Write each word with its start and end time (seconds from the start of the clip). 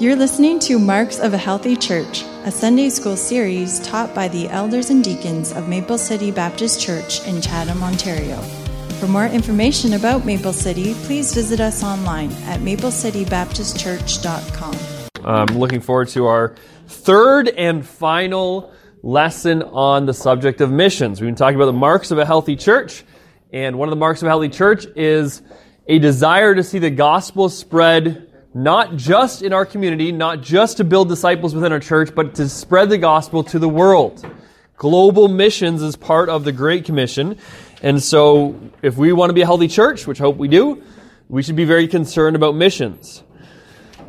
You're 0.00 0.16
listening 0.16 0.58
to 0.60 0.80
Marks 0.80 1.20
of 1.20 1.34
a 1.34 1.38
Healthy 1.38 1.76
Church, 1.76 2.24
a 2.44 2.50
Sunday 2.50 2.88
school 2.88 3.16
series 3.16 3.78
taught 3.78 4.12
by 4.12 4.26
the 4.26 4.48
elders 4.48 4.90
and 4.90 5.04
deacons 5.04 5.52
of 5.52 5.68
Maple 5.68 5.98
City 5.98 6.32
Baptist 6.32 6.80
Church 6.80 7.24
in 7.28 7.40
Chatham, 7.40 7.80
Ontario. 7.80 8.38
For 8.98 9.06
more 9.06 9.26
information 9.26 9.92
about 9.92 10.26
Maple 10.26 10.52
City, 10.52 10.94
please 11.04 11.32
visit 11.32 11.60
us 11.60 11.84
online 11.84 12.32
at 12.42 12.58
maplecitybaptistchurch.com. 12.58 15.24
I'm 15.24 15.56
looking 15.56 15.80
forward 15.80 16.08
to 16.08 16.26
our 16.26 16.56
third 16.88 17.50
and 17.50 17.86
final 17.86 18.72
lesson 19.04 19.62
on 19.62 20.06
the 20.06 20.14
subject 20.14 20.60
of 20.60 20.72
missions. 20.72 21.20
We've 21.20 21.28
been 21.28 21.36
talking 21.36 21.54
about 21.54 21.66
the 21.66 21.72
marks 21.72 22.10
of 22.10 22.18
a 22.18 22.26
healthy 22.26 22.56
church, 22.56 23.04
and 23.52 23.78
one 23.78 23.88
of 23.88 23.90
the 23.90 23.96
marks 23.96 24.22
of 24.22 24.26
a 24.26 24.30
healthy 24.30 24.48
church 24.48 24.86
is 24.96 25.40
a 25.86 26.00
desire 26.00 26.52
to 26.52 26.64
see 26.64 26.80
the 26.80 26.90
gospel 26.90 27.48
spread 27.48 28.28
not 28.54 28.96
just 28.96 29.42
in 29.42 29.52
our 29.52 29.66
community, 29.66 30.12
not 30.12 30.40
just 30.40 30.76
to 30.76 30.84
build 30.84 31.08
disciples 31.08 31.54
within 31.54 31.72
our 31.72 31.80
church, 31.80 32.14
but 32.14 32.36
to 32.36 32.48
spread 32.48 32.88
the 32.88 32.98
gospel 32.98 33.42
to 33.42 33.58
the 33.58 33.68
world. 33.68 34.24
Global 34.76 35.28
missions 35.28 35.82
is 35.82 35.96
part 35.96 36.28
of 36.28 36.44
the 36.44 36.52
Great 36.52 36.84
Commission. 36.84 37.38
And 37.82 38.02
so, 38.02 38.58
if 38.80 38.96
we 38.96 39.12
want 39.12 39.30
to 39.30 39.34
be 39.34 39.42
a 39.42 39.46
healthy 39.46 39.68
church, 39.68 40.06
which 40.06 40.20
I 40.20 40.24
hope 40.24 40.36
we 40.36 40.48
do, 40.48 40.82
we 41.28 41.42
should 41.42 41.56
be 41.56 41.64
very 41.64 41.88
concerned 41.88 42.36
about 42.36 42.54
missions. 42.54 43.22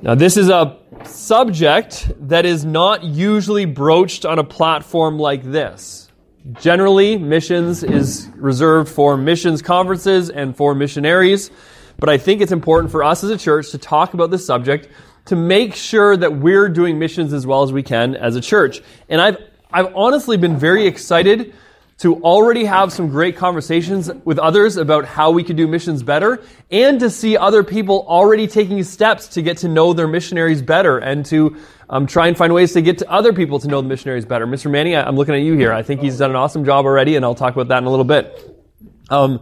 Now, 0.01 0.13
this 0.13 0.37
is 0.37 0.49
a 0.49 0.77
subject 1.05 2.12
that 2.27 2.45
is 2.45 2.65
not 2.65 3.03
usually 3.03 3.65
broached 3.65 4.25
on 4.25 4.37
a 4.37 4.43
platform 4.43 5.17
like 5.17 5.43
this. 5.43 6.12
Generally, 6.53 7.17
missions 7.17 7.84
is 7.84 8.29
reserved 8.35 8.89
for 8.89 9.17
missions 9.17 9.63
conferences 9.63 10.29
and 10.29 10.55
for 10.55 10.75
missionaries. 10.75 11.49
But 11.98 12.09
I 12.09 12.17
think 12.17 12.41
it's 12.41 12.52
important 12.52 12.91
for 12.91 13.04
us 13.04 13.23
as 13.23 13.30
a 13.30 13.38
church 13.38 13.72
to 13.72 13.77
talk 13.77 14.13
about 14.13 14.31
this 14.31 14.45
subject 14.45 14.90
to 15.26 15.35
make 15.35 15.76
sure 15.76 16.16
that 16.16 16.38
we're 16.38 16.70
doing 16.70 16.99
missions 16.99 17.34
as 17.34 17.48
well 17.48 17.63
as 17.63 17.73
we 17.73 17.84
can 17.84 18.16
as 18.16 18.35
a 18.35 18.41
church. 18.41 18.81
And 19.09 19.20
I've, 19.20 19.37
I've 19.71 19.96
honestly 19.96 20.37
been 20.37 20.57
very 20.57 20.85
excited 20.85 21.54
to 21.98 22.21
already 22.24 22.65
have 22.65 22.91
some 22.91 23.07
great 23.07 23.37
conversations 23.37 24.12
with 24.26 24.37
others 24.37 24.76
about 24.76 25.05
how 25.05 25.32
we 25.32 25.43
could 25.43 25.55
do 25.55 25.65
missions 25.65 26.04
better 26.04 26.43
and 26.70 26.99
to 26.99 27.10
see 27.10 27.37
other 27.37 27.63
people 27.63 28.05
already 28.07 28.48
taking 28.48 28.84
steps 28.84 29.30
to 29.30 29.41
get 29.41 29.57
to 29.57 29.70
know 29.70 29.93
their 29.93 30.07
missionaries 30.07 30.62
better 30.62 30.98
and 30.98 31.26
to 31.26 31.55
um, 31.90 32.05
try 32.05 32.27
and 32.27 32.37
find 32.37 32.54
ways 32.54 32.74
to 32.74 32.82
get 32.82 32.98
to 32.98 33.09
other 33.09 33.32
people 33.32 33.59
to 33.59 33.70
know 33.70 33.82
the 33.82 33.87
missionaries 33.87 34.26
better. 34.26 34.46
Mr. 34.46 34.70
Manning, 34.70 34.96
I'm 34.96 35.15
looking 35.15 35.35
at 35.35 35.41
you 35.41 35.54
here. 35.55 35.71
I 35.71 35.84
think 35.84 36.02
he's 36.02 36.18
done 36.18 36.32
an 36.32 36.35
awesome 36.35 36.65
job 36.65 36.85
already, 36.85 37.15
and 37.15 37.24
I'll 37.24 37.35
talk 37.35 37.54
about 37.54 37.70
that 37.70 37.77
in 37.77 37.85
a 37.85 37.90
little 37.90 38.05
bit. 38.05 38.62
Um, 39.09 39.40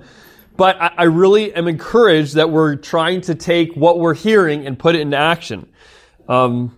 but 0.55 0.81
I, 0.81 0.91
I 0.97 1.03
really 1.03 1.53
am 1.53 1.67
encouraged 1.67 2.35
that 2.35 2.49
we're 2.49 2.75
trying 2.75 3.21
to 3.21 3.35
take 3.35 3.75
what 3.75 3.99
we're 3.99 4.13
hearing 4.13 4.65
and 4.67 4.77
put 4.77 4.95
it 4.95 5.01
into 5.01 5.17
action. 5.17 5.69
Um, 6.27 6.77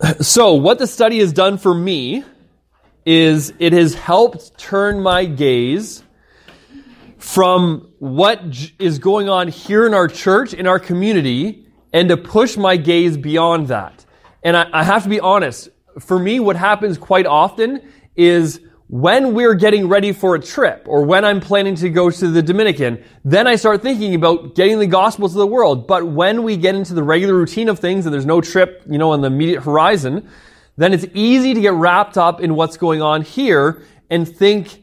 so, 0.20 0.54
what 0.54 0.78
the 0.78 0.86
study 0.86 1.18
has 1.20 1.32
done 1.32 1.58
for 1.58 1.74
me 1.74 2.24
is 3.06 3.52
it 3.58 3.72
has 3.72 3.94
helped 3.94 4.58
turn 4.58 5.00
my 5.00 5.24
gaze 5.24 6.02
from 7.18 7.92
what 7.98 8.42
is 8.78 8.98
going 8.98 9.28
on 9.28 9.48
here 9.48 9.86
in 9.86 9.94
our 9.94 10.08
church, 10.08 10.54
in 10.54 10.66
our 10.66 10.78
community, 10.78 11.66
and 11.92 12.08
to 12.08 12.16
push 12.16 12.56
my 12.56 12.76
gaze 12.76 13.16
beyond 13.16 13.68
that. 13.68 14.04
And 14.42 14.56
I, 14.56 14.68
I 14.72 14.84
have 14.84 15.04
to 15.04 15.08
be 15.08 15.20
honest, 15.20 15.68
for 15.98 16.18
me, 16.18 16.40
what 16.40 16.56
happens 16.56 16.98
quite 16.98 17.26
often 17.26 17.82
is 18.16 18.60
when 18.90 19.34
we're 19.34 19.54
getting 19.54 19.86
ready 19.86 20.10
for 20.10 20.34
a 20.34 20.40
trip 20.40 20.84
or 20.88 21.04
when 21.04 21.24
I'm 21.24 21.40
planning 21.40 21.76
to 21.76 21.88
go 21.88 22.10
to 22.10 22.28
the 22.28 22.42
Dominican, 22.42 23.00
then 23.24 23.46
I 23.46 23.54
start 23.54 23.82
thinking 23.82 24.16
about 24.16 24.56
getting 24.56 24.80
the 24.80 24.88
gospel 24.88 25.28
to 25.28 25.34
the 25.34 25.46
world. 25.46 25.86
But 25.86 26.08
when 26.08 26.42
we 26.42 26.56
get 26.56 26.74
into 26.74 26.94
the 26.94 27.04
regular 27.04 27.34
routine 27.34 27.68
of 27.68 27.78
things 27.78 28.04
and 28.04 28.12
there's 28.12 28.26
no 28.26 28.40
trip, 28.40 28.82
you 28.88 28.98
know, 28.98 29.12
on 29.12 29.20
the 29.20 29.28
immediate 29.28 29.62
horizon, 29.62 30.28
then 30.76 30.92
it's 30.92 31.06
easy 31.14 31.54
to 31.54 31.60
get 31.60 31.72
wrapped 31.74 32.18
up 32.18 32.40
in 32.40 32.56
what's 32.56 32.76
going 32.76 33.00
on 33.00 33.22
here 33.22 33.80
and 34.10 34.26
think 34.26 34.82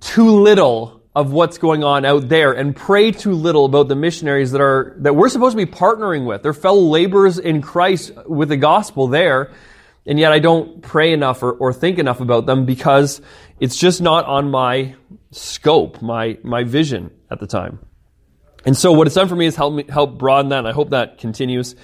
too 0.00 0.28
little 0.28 1.00
of 1.16 1.32
what's 1.32 1.56
going 1.56 1.82
on 1.82 2.04
out 2.04 2.28
there 2.28 2.52
and 2.52 2.76
pray 2.76 3.12
too 3.12 3.32
little 3.32 3.64
about 3.64 3.88
the 3.88 3.96
missionaries 3.96 4.52
that 4.52 4.60
are, 4.60 4.94
that 4.98 5.16
we're 5.16 5.30
supposed 5.30 5.56
to 5.56 5.64
be 5.64 5.72
partnering 5.72 6.26
with. 6.26 6.42
They're 6.42 6.52
fellow 6.52 6.82
laborers 6.82 7.38
in 7.38 7.62
Christ 7.62 8.12
with 8.26 8.50
the 8.50 8.58
gospel 8.58 9.08
there 9.08 9.50
and 10.06 10.18
yet 10.18 10.32
I 10.32 10.38
don't 10.38 10.82
pray 10.82 11.12
enough 11.12 11.42
or, 11.42 11.52
or 11.52 11.72
think 11.72 11.98
enough 11.98 12.20
about 12.20 12.46
them 12.46 12.64
because 12.64 13.20
it's 13.60 13.76
just 13.76 14.00
not 14.00 14.24
on 14.24 14.50
my 14.50 14.94
scope, 15.30 16.02
my, 16.02 16.38
my 16.42 16.64
vision 16.64 17.10
at 17.30 17.40
the 17.40 17.46
time. 17.46 17.78
And 18.64 18.76
so 18.76 18.92
what 18.92 19.06
it's 19.06 19.16
done 19.16 19.28
for 19.28 19.36
me 19.36 19.46
is 19.46 19.56
help 19.56 19.74
me, 19.74 19.84
help 19.88 20.18
broaden 20.18 20.50
that, 20.50 20.60
and 20.60 20.68
I 20.68 20.72
hope 20.72 20.90
that 20.90 21.18
continues. 21.18 21.74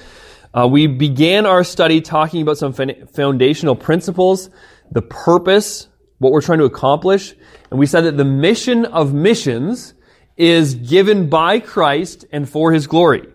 Uh, 0.52 0.66
we 0.66 0.86
began 0.86 1.46
our 1.46 1.64
study 1.64 2.00
talking 2.00 2.42
about 2.42 2.58
some 2.58 2.72
foundational 2.72 3.76
principles, 3.76 4.50
the 4.90 5.02
purpose, 5.02 5.88
what 6.18 6.32
we're 6.32 6.40
trying 6.40 6.58
to 6.58 6.64
accomplish, 6.64 7.34
and 7.70 7.78
we 7.78 7.86
said 7.86 8.02
that 8.02 8.16
the 8.16 8.24
mission 8.24 8.84
of 8.86 9.12
missions 9.12 9.94
is 10.36 10.74
given 10.74 11.28
by 11.28 11.58
Christ 11.60 12.24
and 12.32 12.48
for 12.48 12.72
His 12.72 12.86
glory 12.86 13.28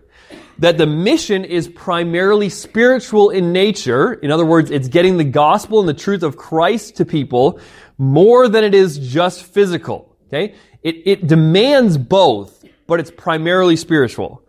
that 0.58 0.78
the 0.78 0.86
mission 0.86 1.44
is 1.44 1.68
primarily 1.68 2.48
spiritual 2.48 3.30
in 3.30 3.52
nature. 3.52 4.12
In 4.14 4.30
other 4.30 4.44
words, 4.44 4.70
it's 4.70 4.88
getting 4.88 5.16
the 5.16 5.24
gospel 5.24 5.80
and 5.80 5.88
the 5.88 5.94
truth 5.94 6.22
of 6.22 6.36
Christ 6.36 6.96
to 6.96 7.04
people 7.04 7.60
more 7.98 8.48
than 8.48 8.64
it 8.64 8.74
is 8.74 8.98
just 8.98 9.44
physical. 9.44 10.16
Okay? 10.28 10.54
It, 10.82 11.02
it 11.06 11.26
demands 11.26 11.98
both, 11.98 12.64
but 12.86 13.00
it's 13.00 13.10
primarily 13.10 13.76
spiritual. 13.76 14.42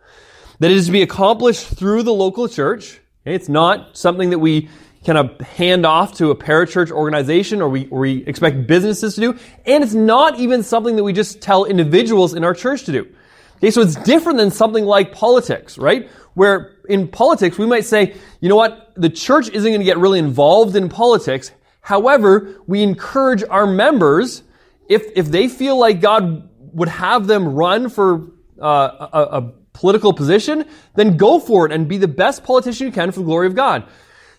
That 0.60 0.70
it 0.70 0.76
is 0.76 0.86
to 0.86 0.92
be 0.92 1.02
accomplished 1.02 1.66
through 1.66 2.02
the 2.04 2.12
local 2.12 2.48
church. 2.48 3.00
Okay? 3.22 3.34
It's 3.34 3.48
not 3.48 3.96
something 3.96 4.30
that 4.30 4.38
we 4.38 4.68
kind 5.04 5.18
of 5.18 5.40
hand 5.40 5.86
off 5.86 6.16
to 6.18 6.30
a 6.30 6.36
parachurch 6.36 6.90
organization 6.90 7.62
or 7.62 7.68
we, 7.68 7.86
or 7.88 8.00
we 8.00 8.24
expect 8.26 8.66
businesses 8.66 9.14
to 9.14 9.20
do. 9.20 9.38
And 9.64 9.84
it's 9.84 9.94
not 9.94 10.38
even 10.38 10.62
something 10.62 10.96
that 10.96 11.04
we 11.04 11.12
just 11.12 11.40
tell 11.40 11.64
individuals 11.64 12.34
in 12.34 12.42
our 12.42 12.54
church 12.54 12.84
to 12.84 12.92
do. 12.92 13.08
Okay, 13.56 13.70
so 13.70 13.80
it's 13.80 13.96
different 13.96 14.38
than 14.38 14.50
something 14.50 14.84
like 14.84 15.12
politics, 15.12 15.78
right? 15.78 16.10
Where 16.34 16.76
in 16.88 17.08
politics, 17.08 17.58
we 17.58 17.66
might 17.66 17.84
say, 17.84 18.14
you 18.40 18.48
know 18.48 18.56
what, 18.56 18.92
the 18.96 19.08
church 19.08 19.48
isn't 19.48 19.70
going 19.70 19.80
to 19.80 19.84
get 19.84 19.98
really 19.98 20.18
involved 20.18 20.76
in 20.76 20.88
politics. 20.88 21.52
However, 21.80 22.60
we 22.66 22.82
encourage 22.82 23.42
our 23.48 23.66
members, 23.66 24.42
if, 24.88 25.04
if 25.14 25.26
they 25.26 25.48
feel 25.48 25.78
like 25.78 26.00
God 26.00 26.48
would 26.72 26.88
have 26.88 27.26
them 27.26 27.54
run 27.54 27.88
for 27.88 28.32
uh, 28.60 29.08
a, 29.12 29.22
a 29.38 29.52
political 29.72 30.12
position, 30.12 30.66
then 30.94 31.16
go 31.16 31.38
for 31.38 31.66
it 31.66 31.72
and 31.72 31.88
be 31.88 31.96
the 31.96 32.08
best 32.08 32.44
politician 32.44 32.86
you 32.86 32.92
can 32.92 33.12
for 33.12 33.20
the 33.20 33.26
glory 33.26 33.46
of 33.46 33.54
God. 33.54 33.84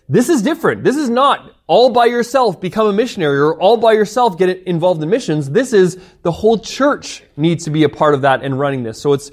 This 0.08 0.30
is 0.30 0.40
different. 0.40 0.84
This 0.84 0.96
is 0.96 1.10
not 1.10 1.54
all 1.66 1.90
by 1.90 2.06
yourself 2.06 2.60
become 2.60 2.86
a 2.86 2.92
missionary 2.92 3.38
or 3.38 3.60
all 3.60 3.76
by 3.76 3.92
yourself 3.92 4.38
get 4.38 4.48
involved 4.66 5.02
in 5.02 5.10
missions. 5.10 5.50
This 5.50 5.74
is 5.74 5.98
the 6.22 6.32
whole 6.32 6.58
church 6.58 7.22
needs 7.36 7.64
to 7.64 7.70
be 7.70 7.84
a 7.84 7.90
part 7.90 8.14
of 8.14 8.22
that 8.22 8.42
and 8.42 8.58
running 8.58 8.84
this. 8.84 9.00
So 9.00 9.12
it's 9.12 9.30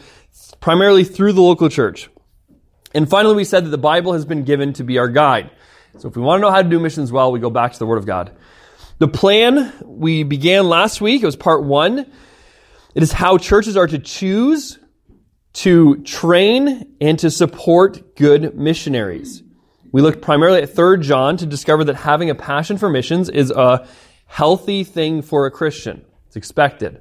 primarily 0.59 1.05
through 1.05 1.31
the 1.33 1.41
local 1.41 1.69
church. 1.69 2.09
And 2.93 3.09
finally, 3.09 3.35
we 3.35 3.45
said 3.45 3.65
that 3.65 3.69
the 3.69 3.77
Bible 3.77 4.13
has 4.13 4.25
been 4.25 4.43
given 4.43 4.73
to 4.73 4.83
be 4.83 4.97
our 4.97 5.07
guide. 5.07 5.49
So 5.97 6.09
if 6.09 6.15
we 6.17 6.21
want 6.21 6.39
to 6.39 6.41
know 6.41 6.51
how 6.51 6.61
to 6.61 6.69
do 6.69 6.79
missions 6.79 7.11
well, 7.11 7.31
we 7.31 7.39
go 7.39 7.49
back 7.49 7.71
to 7.71 7.79
the 7.79 7.85
Word 7.85 7.97
of 7.97 8.05
God. 8.05 8.35
The 8.97 9.07
plan 9.07 9.73
we 9.83 10.23
began 10.23 10.67
last 10.67 10.99
week, 10.99 11.23
it 11.23 11.25
was 11.25 11.35
part 11.37 11.63
one. 11.63 11.99
It 12.95 13.03
is 13.03 13.11
how 13.11 13.37
churches 13.37 13.77
are 13.77 13.87
to 13.87 13.99
choose, 13.99 14.79
to 15.53 16.01
train, 16.03 16.95
and 16.99 17.19
to 17.19 17.31
support 17.31 18.15
good 18.15 18.55
missionaries. 18.55 19.43
We 19.95 20.01
looked 20.01 20.21
primarily 20.21 20.61
at 20.61 20.75
3 20.75 20.99
John 20.99 21.37
to 21.37 21.45
discover 21.45 21.85
that 21.85 21.95
having 21.95 22.29
a 22.29 22.35
passion 22.35 22.77
for 22.77 22.89
missions 22.89 23.29
is 23.29 23.49
a 23.49 23.87
healthy 24.25 24.83
thing 24.83 25.21
for 25.21 25.45
a 25.45 25.51
Christian. 25.51 26.03
It's 26.27 26.35
expected. 26.35 26.99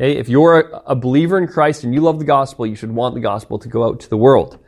Okay? 0.00 0.16
If 0.16 0.30
you're 0.30 0.80
a 0.86 0.96
believer 0.96 1.36
in 1.36 1.46
Christ 1.46 1.84
and 1.84 1.92
you 1.92 2.00
love 2.00 2.18
the 2.18 2.24
gospel, 2.24 2.66
you 2.66 2.74
should 2.74 2.90
want 2.90 3.14
the 3.14 3.20
gospel 3.20 3.58
to 3.58 3.68
go 3.68 3.84
out 3.84 4.00
to 4.00 4.08
the 4.08 4.16
world. 4.16 4.58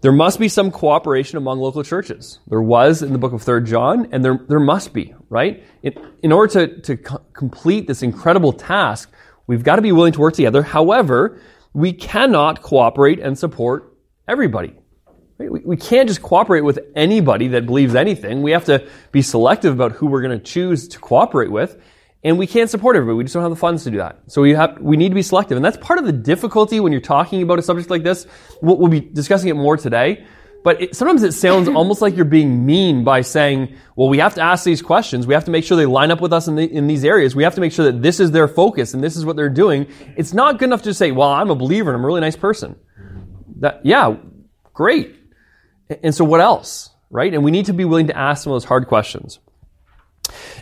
There 0.00 0.10
must 0.10 0.40
be 0.40 0.48
some 0.48 0.72
cooperation 0.72 1.38
among 1.38 1.60
local 1.60 1.84
churches. 1.84 2.40
There 2.48 2.60
was 2.60 3.02
in 3.02 3.12
the 3.12 3.20
book 3.20 3.34
of 3.34 3.42
3 3.44 3.62
John, 3.62 4.08
and 4.10 4.24
there, 4.24 4.40
there 4.48 4.58
must 4.58 4.92
be, 4.92 5.14
right? 5.28 5.62
In, 5.84 5.92
in 6.24 6.32
order 6.32 6.66
to, 6.66 6.80
to 6.80 6.96
co- 6.96 7.22
complete 7.34 7.86
this 7.86 8.02
incredible 8.02 8.52
task, 8.52 9.12
we've 9.46 9.62
got 9.62 9.76
to 9.76 9.82
be 9.82 9.92
willing 9.92 10.14
to 10.14 10.20
work 10.20 10.34
together. 10.34 10.64
However, 10.64 11.40
we 11.72 11.92
cannot 11.92 12.62
cooperate 12.62 13.20
and 13.20 13.38
support 13.38 13.96
everybody. 14.26 14.79
We, 15.48 15.60
we 15.60 15.76
can't 15.76 16.08
just 16.08 16.22
cooperate 16.22 16.62
with 16.62 16.80
anybody 16.94 17.48
that 17.48 17.66
believes 17.66 17.94
anything. 17.94 18.42
We 18.42 18.50
have 18.52 18.66
to 18.66 18.86
be 19.12 19.22
selective 19.22 19.72
about 19.72 19.92
who 19.92 20.06
we're 20.06 20.22
going 20.22 20.38
to 20.38 20.44
choose 20.44 20.88
to 20.88 20.98
cooperate 20.98 21.50
with. 21.50 21.80
And 22.22 22.38
we 22.38 22.46
can't 22.46 22.68
support 22.68 22.96
everybody. 22.96 23.16
We 23.16 23.24
just 23.24 23.32
don't 23.32 23.42
have 23.42 23.50
the 23.50 23.56
funds 23.56 23.84
to 23.84 23.90
do 23.90 23.96
that. 23.96 24.20
So 24.26 24.42
we 24.42 24.52
have, 24.52 24.78
we 24.78 24.98
need 24.98 25.08
to 25.08 25.14
be 25.14 25.22
selective. 25.22 25.56
And 25.56 25.64
that's 25.64 25.78
part 25.78 25.98
of 25.98 26.04
the 26.04 26.12
difficulty 26.12 26.78
when 26.78 26.92
you're 26.92 27.00
talking 27.00 27.42
about 27.42 27.58
a 27.58 27.62
subject 27.62 27.88
like 27.88 28.02
this. 28.02 28.26
We'll, 28.60 28.76
we'll 28.76 28.90
be 28.90 29.00
discussing 29.00 29.48
it 29.48 29.54
more 29.54 29.78
today. 29.78 30.26
But 30.62 30.82
it, 30.82 30.96
sometimes 30.96 31.22
it 31.22 31.32
sounds 31.32 31.68
almost 31.74 32.02
like 32.02 32.16
you're 32.16 32.26
being 32.26 32.66
mean 32.66 33.04
by 33.04 33.22
saying, 33.22 33.74
well, 33.96 34.10
we 34.10 34.18
have 34.18 34.34
to 34.34 34.42
ask 34.42 34.64
these 34.64 34.82
questions. 34.82 35.26
We 35.26 35.32
have 35.32 35.46
to 35.46 35.50
make 35.50 35.64
sure 35.64 35.78
they 35.78 35.86
line 35.86 36.10
up 36.10 36.20
with 36.20 36.34
us 36.34 36.46
in, 36.46 36.56
the, 36.56 36.70
in 36.70 36.86
these 36.86 37.04
areas. 37.04 37.34
We 37.34 37.44
have 37.44 37.54
to 37.54 37.62
make 37.62 37.72
sure 37.72 37.86
that 37.86 38.02
this 38.02 38.20
is 38.20 38.32
their 38.32 38.48
focus 38.48 38.92
and 38.92 39.02
this 39.02 39.16
is 39.16 39.24
what 39.24 39.36
they're 39.36 39.48
doing. 39.48 39.86
It's 40.16 40.34
not 40.34 40.58
good 40.58 40.66
enough 40.66 40.82
to 40.82 40.92
say, 40.92 41.12
well, 41.12 41.30
I'm 41.30 41.48
a 41.48 41.54
believer 41.54 41.90
and 41.90 41.96
I'm 41.96 42.04
a 42.04 42.06
really 42.06 42.20
nice 42.20 42.36
person. 42.36 42.76
That, 43.60 43.80
yeah, 43.84 44.16
great. 44.74 45.19
And 46.02 46.14
so 46.14 46.24
what 46.24 46.40
else, 46.40 46.90
right? 47.10 47.32
And 47.32 47.42
we 47.42 47.50
need 47.50 47.66
to 47.66 47.72
be 47.72 47.84
willing 47.84 48.06
to 48.06 48.16
ask 48.16 48.44
some 48.44 48.52
of 48.52 48.54
those 48.54 48.64
hard 48.64 48.86
questions. 48.86 49.40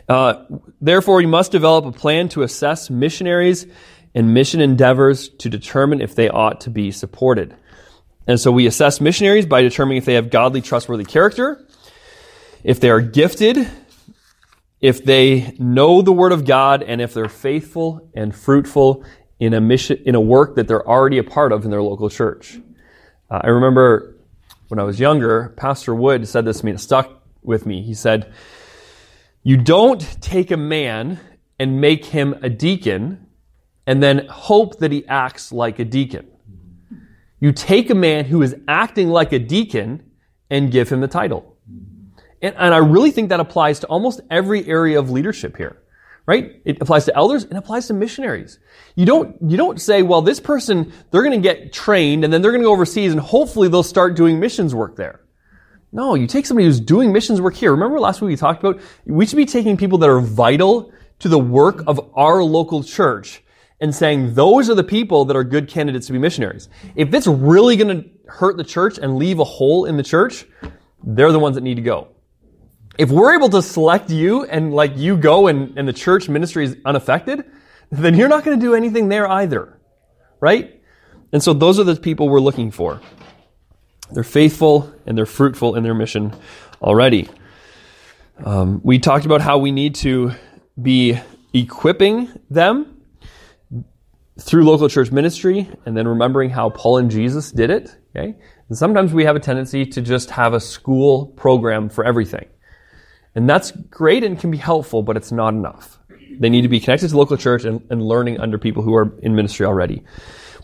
Uh, 0.09 0.45
therefore, 0.81 1.17
we 1.17 1.27
must 1.27 1.53
develop 1.53 1.85
a 1.85 1.93
plan 1.93 2.29
to 2.31 2.43
assess 2.43 2.89
missionaries 2.89 3.67
and 4.15 4.33
mission 4.33 4.61
endeavors 4.61 5.29
to 5.29 5.51
determine 5.51 6.01
if 6.01 6.15
they 6.15 6.29
ought 6.29 6.63
to 6.63 6.71
be 6.71 6.91
supported. 6.91 7.55
And 8.27 8.41
so 8.41 8.51
we 8.51 8.67
assess 8.67 9.01
missionaries 9.01 9.47
by 9.47 9.63
determining 9.63 9.99
if 9.99 10.05
they 10.05 10.15
have 10.15 10.31
godly, 10.31 10.61
trustworthy 10.61 11.05
character, 11.05 11.67
if 12.65 12.81
they 12.81 12.91
are 12.91 13.01
gifted, 13.01 13.69
if 14.81 15.05
they 15.05 15.55
know 15.59 16.03
the 16.03 16.13
Word 16.13 16.33
of 16.33 16.45
God, 16.45 16.83
and 16.83 17.01
if 17.01 17.15
they're 17.15 17.29
faithful 17.29 18.11
and 18.15 18.35
fruitful 18.35 19.05
in 19.39 19.55
a 19.55 19.61
mission, 19.61 20.03
in 20.05 20.15
a 20.15 20.21
work 20.21 20.57
that 20.57 20.69
they're 20.69 20.87
already 20.87 21.19
a 21.19 21.25
part 21.25 21.53
of 21.53 21.65
in 21.65 21.71
their 21.71 21.83
local 21.83 22.11
church. 22.11 22.59
Uh, 23.31 23.41
I 23.45 23.49
remember 23.49 24.18
when 24.69 24.79
I 24.79 24.85
was 24.85 25.01
younger, 25.01 25.55
Pastor 25.57 25.95
Wood 25.95 26.29
said 26.29 26.45
this 26.45 26.61
to 26.61 26.65
me, 26.65 26.73
and 26.73 26.79
it 26.79 26.83
stuck 26.83 27.23
with 27.43 27.67
me. 27.67 27.83
He 27.83 27.95
said, 27.95 28.33
You 29.43 29.57
don't 29.57 30.01
take 30.21 30.51
a 30.51 30.57
man 30.57 31.19
and 31.59 31.81
make 31.81 32.05
him 32.05 32.35
a 32.43 32.49
deacon 32.49 33.27
and 33.87 34.03
then 34.03 34.27
hope 34.27 34.79
that 34.79 34.93
he 34.93 35.07
acts 35.09 35.51
like 35.51 35.79
a 35.79 35.85
deacon. 35.85 36.27
You 37.41 37.53
take 37.53 37.89
a 37.89 37.95
man 37.95 38.27
who 38.27 38.43
is 38.43 38.55
acting 38.69 39.09
like 39.09 39.33
a 39.33 39.39
deacon 39.39 40.11
and 40.51 40.71
give 40.71 40.91
him 40.91 41.01
the 41.01 41.09
title. 41.09 41.57
And, 42.43 42.55
and, 42.57 42.75
I 42.75 42.79
really 42.79 43.11
think 43.11 43.31
that 43.31 43.41
applies 43.41 43.81
to 43.81 43.87
almost 43.87 44.21
every 44.31 44.67
area 44.67 44.99
of 44.99 45.11
leadership 45.11 45.57
here, 45.57 45.79
right? 46.29 46.61
It 46.67 46.77
applies 46.83 47.07
to 47.07 47.17
elders 47.17 47.45
and 47.45 47.57
applies 47.57 47.87
to 47.87 47.95
missionaries. 47.95 48.59
You 48.97 49.07
don't, 49.07 49.35
you 49.41 49.57
don't 49.57 49.81
say, 49.81 50.03
well, 50.03 50.21
this 50.21 50.39
person, 50.39 50.93
they're 51.11 51.23
going 51.23 51.33
to 51.33 51.43
get 51.43 51.73
trained 51.73 52.23
and 52.23 52.31
then 52.31 52.43
they're 52.43 52.51
going 52.51 52.61
to 52.61 52.67
go 52.67 52.73
overseas 52.73 53.13
and 53.13 53.21
hopefully 53.21 53.69
they'll 53.69 53.83
start 53.83 54.15
doing 54.15 54.39
missions 54.39 54.75
work 54.75 54.95
there. 54.95 55.23
No, 55.91 56.15
you 56.15 56.27
take 56.27 56.45
somebody 56.45 56.67
who's 56.67 56.81
doing 56.81 57.15
missions 57.15 57.41
work 57.41 57.55
here. 57.55 57.71
Remember 57.71 57.99
last 57.99 58.21
week 58.21 58.29
we 58.29 58.37
talked 58.37 58.63
about, 58.63 58.79
we 59.07 59.25
should 59.25 59.37
be 59.37 59.47
taking 59.47 59.79
people 59.79 59.97
that 59.99 60.11
are 60.11 60.21
vital 60.21 60.93
to 61.21 61.31
the 61.31 61.39
work 61.39 61.83
of 61.87 61.99
our 62.15 62.45
local 62.45 62.85
church 62.85 63.43
and 63.81 63.95
saying 63.95 64.35
those 64.35 64.69
are 64.69 64.75
the 64.75 64.85
people 64.85 65.25
that 65.25 65.35
are 65.35 65.45
good 65.45 65.67
candidates 65.67 66.09
to 66.09 66.13
be 66.13 66.19
missionaries. 66.19 66.69
If 66.95 67.15
it's 67.15 67.27
really 67.27 67.75
going 67.77 68.03
to 68.03 68.11
hurt 68.27 68.59
the 68.59 68.65
church 68.65 68.99
and 68.99 69.17
leave 69.17 69.39
a 69.39 69.45
hole 69.45 69.87
in 69.87 69.97
the 69.97 70.03
church, 70.03 70.45
they're 71.03 71.33
the 71.33 71.39
ones 71.39 71.55
that 71.55 71.63
need 71.63 71.77
to 71.77 71.83
go 71.83 72.09
if 72.99 73.11
we're 73.11 73.35
able 73.35 73.49
to 73.51 73.63
select 73.63 74.11
you 74.11 74.45
and 74.45 74.75
like 74.75 74.97
you 74.97 75.17
go 75.17 75.47
and, 75.47 75.79
and 75.79 75.87
the 75.87 75.93
church 75.93 76.29
ministry 76.29 76.65
is 76.65 76.77
unaffected, 76.85 77.45
then 77.91 78.17
you're 78.17 78.29
not 78.29 78.45
going 78.45 78.59
to 78.59 78.67
do 78.67 78.75
anything 78.75 79.09
there 79.09 79.29
either. 79.29 79.79
Right? 80.41 80.83
And 81.33 81.43
so 81.43 81.53
those 81.53 81.79
are 81.79 81.85
the 81.85 81.97
people 81.97 82.29
we're 82.29 82.41
looking 82.41 82.71
for. 82.73 83.01
They're 84.11 84.25
faithful 84.25 84.93
and 85.07 85.17
they're 85.17 85.27
fruitful 85.27 85.77
in 85.77 85.85
their 85.85 85.95
mission 85.95 86.35
already. 86.83 87.29
Um, 88.45 88.81
we 88.83 88.99
talked 88.99 89.27
about 89.27 89.41
how 89.41 89.59
we 89.59 89.71
need 89.71 89.95
to 89.97 90.33
be 90.81 91.19
equipping 91.53 92.29
them 92.51 93.03
through 94.41 94.65
local 94.65 94.89
church 94.89 95.11
ministry 95.11 95.69
and 95.85 95.97
then 95.97 96.07
remembering 96.07 96.51
how 96.51 96.71
Paul 96.71 96.99
and 96.99 97.11
Jesus 97.11 97.51
did 97.53 97.71
it. 97.71 97.97
Okay? 98.15 98.37
And 98.69 98.79
sometimes 98.79 99.13
we 99.13 99.25
have 99.25 99.37
a 99.37 99.41
tendency 99.41 99.85
to 99.87 100.01
just 100.01 100.31
have 100.31 100.53
a 100.55 100.61
school 100.61 101.27
program 101.27 101.89
for 101.89 102.05
everything. 102.05 102.47
And 103.39 103.49
that's 103.49 103.71
great 103.71 104.25
and 104.25 104.37
can 104.37 104.51
be 104.51 104.57
helpful, 104.57 105.05
but 105.05 105.17
it's 105.17 105.31
not 105.31 105.55
enough. 105.55 106.01
They 106.41 106.51
need 106.51 106.63
to 106.63 106.69
be 106.69 106.81
connected 106.81 107.11
to 107.11 107.17
local 107.17 107.37
church 107.37 107.65
and, 107.65 107.87
and 107.89 108.03
learning 108.03 108.41
under 108.41 108.59
people 108.59 108.83
who 108.83 108.97
are 108.97 109.17
in 109.21 109.37
ministry 109.37 109.65
already. 109.65 110.03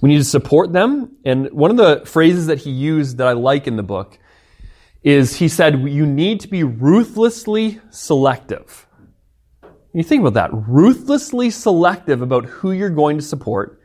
We 0.01 0.09
need 0.09 0.19
to 0.19 0.25
support 0.25 0.73
them. 0.73 1.17
And 1.25 1.53
one 1.53 1.71
of 1.71 1.77
the 1.77 2.05
phrases 2.05 2.49
that 2.49 2.59
he 2.59 2.73
used 2.73 3.19
that 3.19 3.29
I 3.29 3.33
like 3.35 3.69
in 3.69 3.77
the 3.77 3.85
book 3.85 4.19
is 5.05 5.37
he 5.37 5.47
said, 5.47 5.83
you 5.83 6.05
need 6.05 6.41
to 6.41 6.49
be 6.49 6.65
ruthlessly 6.65 7.81
selective. 7.91 8.89
You 9.93 10.03
think 10.03 10.27
about 10.27 10.35
that. 10.35 10.51
Ruthlessly 10.53 11.51
selective 11.51 12.23
about 12.23 12.47
who 12.47 12.73
you're 12.73 12.91
going 12.91 13.19
to 13.19 13.23
support. 13.23 13.81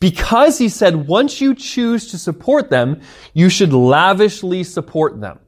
Because 0.00 0.58
he 0.58 0.68
said, 0.68 1.06
once 1.06 1.40
you 1.40 1.54
choose 1.54 2.10
to 2.10 2.18
support 2.18 2.68
them, 2.68 3.00
you 3.32 3.48
should 3.48 3.72
lavishly 3.72 4.64
support 4.64 5.20
them. 5.20 5.38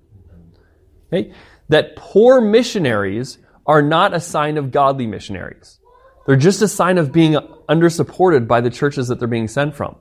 Okay? 1.12 1.32
That 1.70 1.96
poor 1.96 2.40
missionaries 2.40 3.38
are 3.64 3.80
not 3.80 4.12
a 4.12 4.20
sign 4.20 4.58
of 4.58 4.70
godly 4.70 5.06
missionaries. 5.06 5.78
They're 6.26 6.36
just 6.36 6.62
a 6.62 6.68
sign 6.68 6.98
of 6.98 7.12
being 7.12 7.36
under 7.68 7.88
supported 7.88 8.46
by 8.46 8.60
the 8.60 8.70
churches 8.70 9.08
that 9.08 9.18
they're 9.18 9.28
being 9.28 9.48
sent 9.48 9.74
from. 9.74 9.96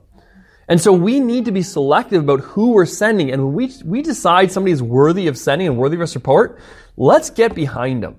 And 0.68 0.80
so 0.80 0.92
we 0.92 1.18
need 1.18 1.46
to 1.46 1.52
be 1.52 1.62
selective 1.62 2.22
about 2.22 2.40
who 2.40 2.72
we're 2.72 2.86
sending. 2.86 3.30
And 3.30 3.46
when 3.46 3.54
we, 3.54 3.72
we 3.84 4.02
decide 4.02 4.52
somebody 4.52 4.72
is 4.72 4.82
worthy 4.82 5.26
of 5.26 5.38
sending 5.38 5.66
and 5.66 5.78
worthy 5.78 6.00
of 6.00 6.08
support, 6.08 6.60
let's 6.96 7.30
get 7.30 7.54
behind 7.54 8.02
them. 8.02 8.16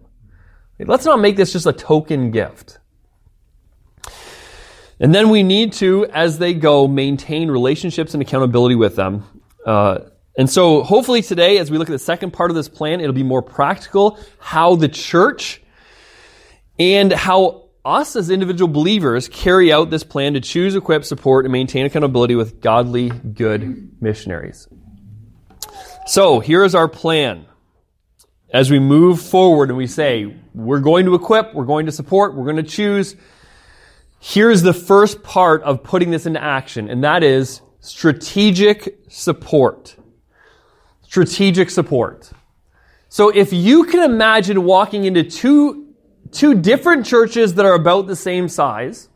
Let's 0.80 1.06
not 1.06 1.20
make 1.20 1.36
this 1.36 1.54
just 1.54 1.66
a 1.66 1.74
token 1.74 2.32
gift. 2.32 2.80
And 5.00 5.14
then 5.14 5.30
we 5.30 5.44
need 5.44 5.74
to, 5.74 6.06
as 6.08 6.40
they 6.40 6.54
go, 6.54 6.88
maintain 6.88 7.50
relationships 7.50 8.14
and 8.14 8.22
accountability 8.22 8.76
with 8.76 8.96
them. 8.96 9.26
Uh, 9.66 10.00
and 10.38 10.50
so 10.50 10.84
hopefully 10.84 11.22
today, 11.22 11.58
as 11.58 11.70
we 11.70 11.78
look 11.78 11.90
at 11.90 11.94
the 11.94 12.00
second 12.00 12.32
part 12.32 12.52
of 12.52 12.56
this 12.56 12.70
plan, 12.70 13.02
it'll 13.02 13.14
be 13.14 13.24
more 13.24 13.42
practical 13.42 14.18
how 14.40 14.76
the 14.76 14.88
church 14.88 15.62
and 16.80 17.12
how 17.12 17.70
us 17.84 18.16
as 18.16 18.30
individual 18.30 18.72
believers 18.72 19.28
carry 19.28 19.74
out 19.74 19.90
this 19.90 20.04
plan 20.04 20.34
to 20.34 20.40
choose, 20.40 20.76
equip, 20.76 21.04
support, 21.04 21.46
and 21.46 21.52
maintain 21.52 21.86
accountability 21.86 22.36
with 22.36 22.62
godly, 22.62 23.10
good 23.10 24.02
missionaries. 24.02 24.68
So 26.06 26.40
here 26.40 26.64
is 26.64 26.76
our 26.76 26.88
plan. 26.88 27.46
As 28.54 28.70
we 28.70 28.80
move 28.80 29.22
forward 29.22 29.70
and 29.70 29.78
we 29.78 29.88
say, 29.88 30.36
we're 30.54 30.82
going 30.82 31.06
to 31.06 31.16
equip, 31.16 31.54
we're 31.54 31.66
going 31.66 31.86
to 31.86 31.92
support, 31.92 32.36
we're 32.36 32.44
going 32.44 32.58
to 32.58 32.64
choose, 32.64 33.16
here's 34.20 34.62
the 34.62 34.74
first 34.74 35.24
part 35.24 35.64
of 35.64 35.84
putting 35.84 36.12
this 36.12 36.26
into 36.26 36.44
action, 36.44 36.90
and 36.90 37.04
that 37.04 37.24
is 37.24 37.62
strategic 37.80 39.00
support 39.08 39.96
strategic 41.12 41.70
support. 41.70 42.32
So 43.10 43.28
if 43.28 43.52
you 43.52 43.84
can 43.84 44.02
imagine 44.02 44.64
walking 44.64 45.04
into 45.04 45.24
two, 45.24 45.94
two 46.32 46.54
different 46.54 47.06
churches 47.06 47.56
that 47.56 47.66
are 47.66 47.74
about 47.74 48.08
the 48.08 48.16
same 48.16 48.48
size, 48.48 49.10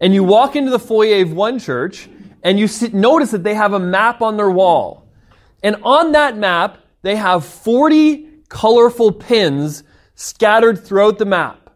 and 0.00 0.14
you 0.14 0.24
walk 0.24 0.56
into 0.56 0.70
the 0.70 0.78
foyer 0.78 1.20
of 1.20 1.34
one 1.34 1.58
church, 1.58 2.08
and 2.42 2.58
you 2.58 2.66
notice 2.94 3.30
that 3.32 3.42
they 3.42 3.52
have 3.52 3.74
a 3.74 3.78
map 3.78 4.22
on 4.22 4.38
their 4.38 4.50
wall. 4.50 5.06
And 5.62 5.76
on 5.82 6.12
that 6.12 6.38
map, 6.38 6.78
they 7.02 7.16
have 7.16 7.44
40 7.44 8.26
colorful 8.48 9.12
pins 9.12 9.84
scattered 10.14 10.82
throughout 10.82 11.18
the 11.18 11.26
map. 11.26 11.68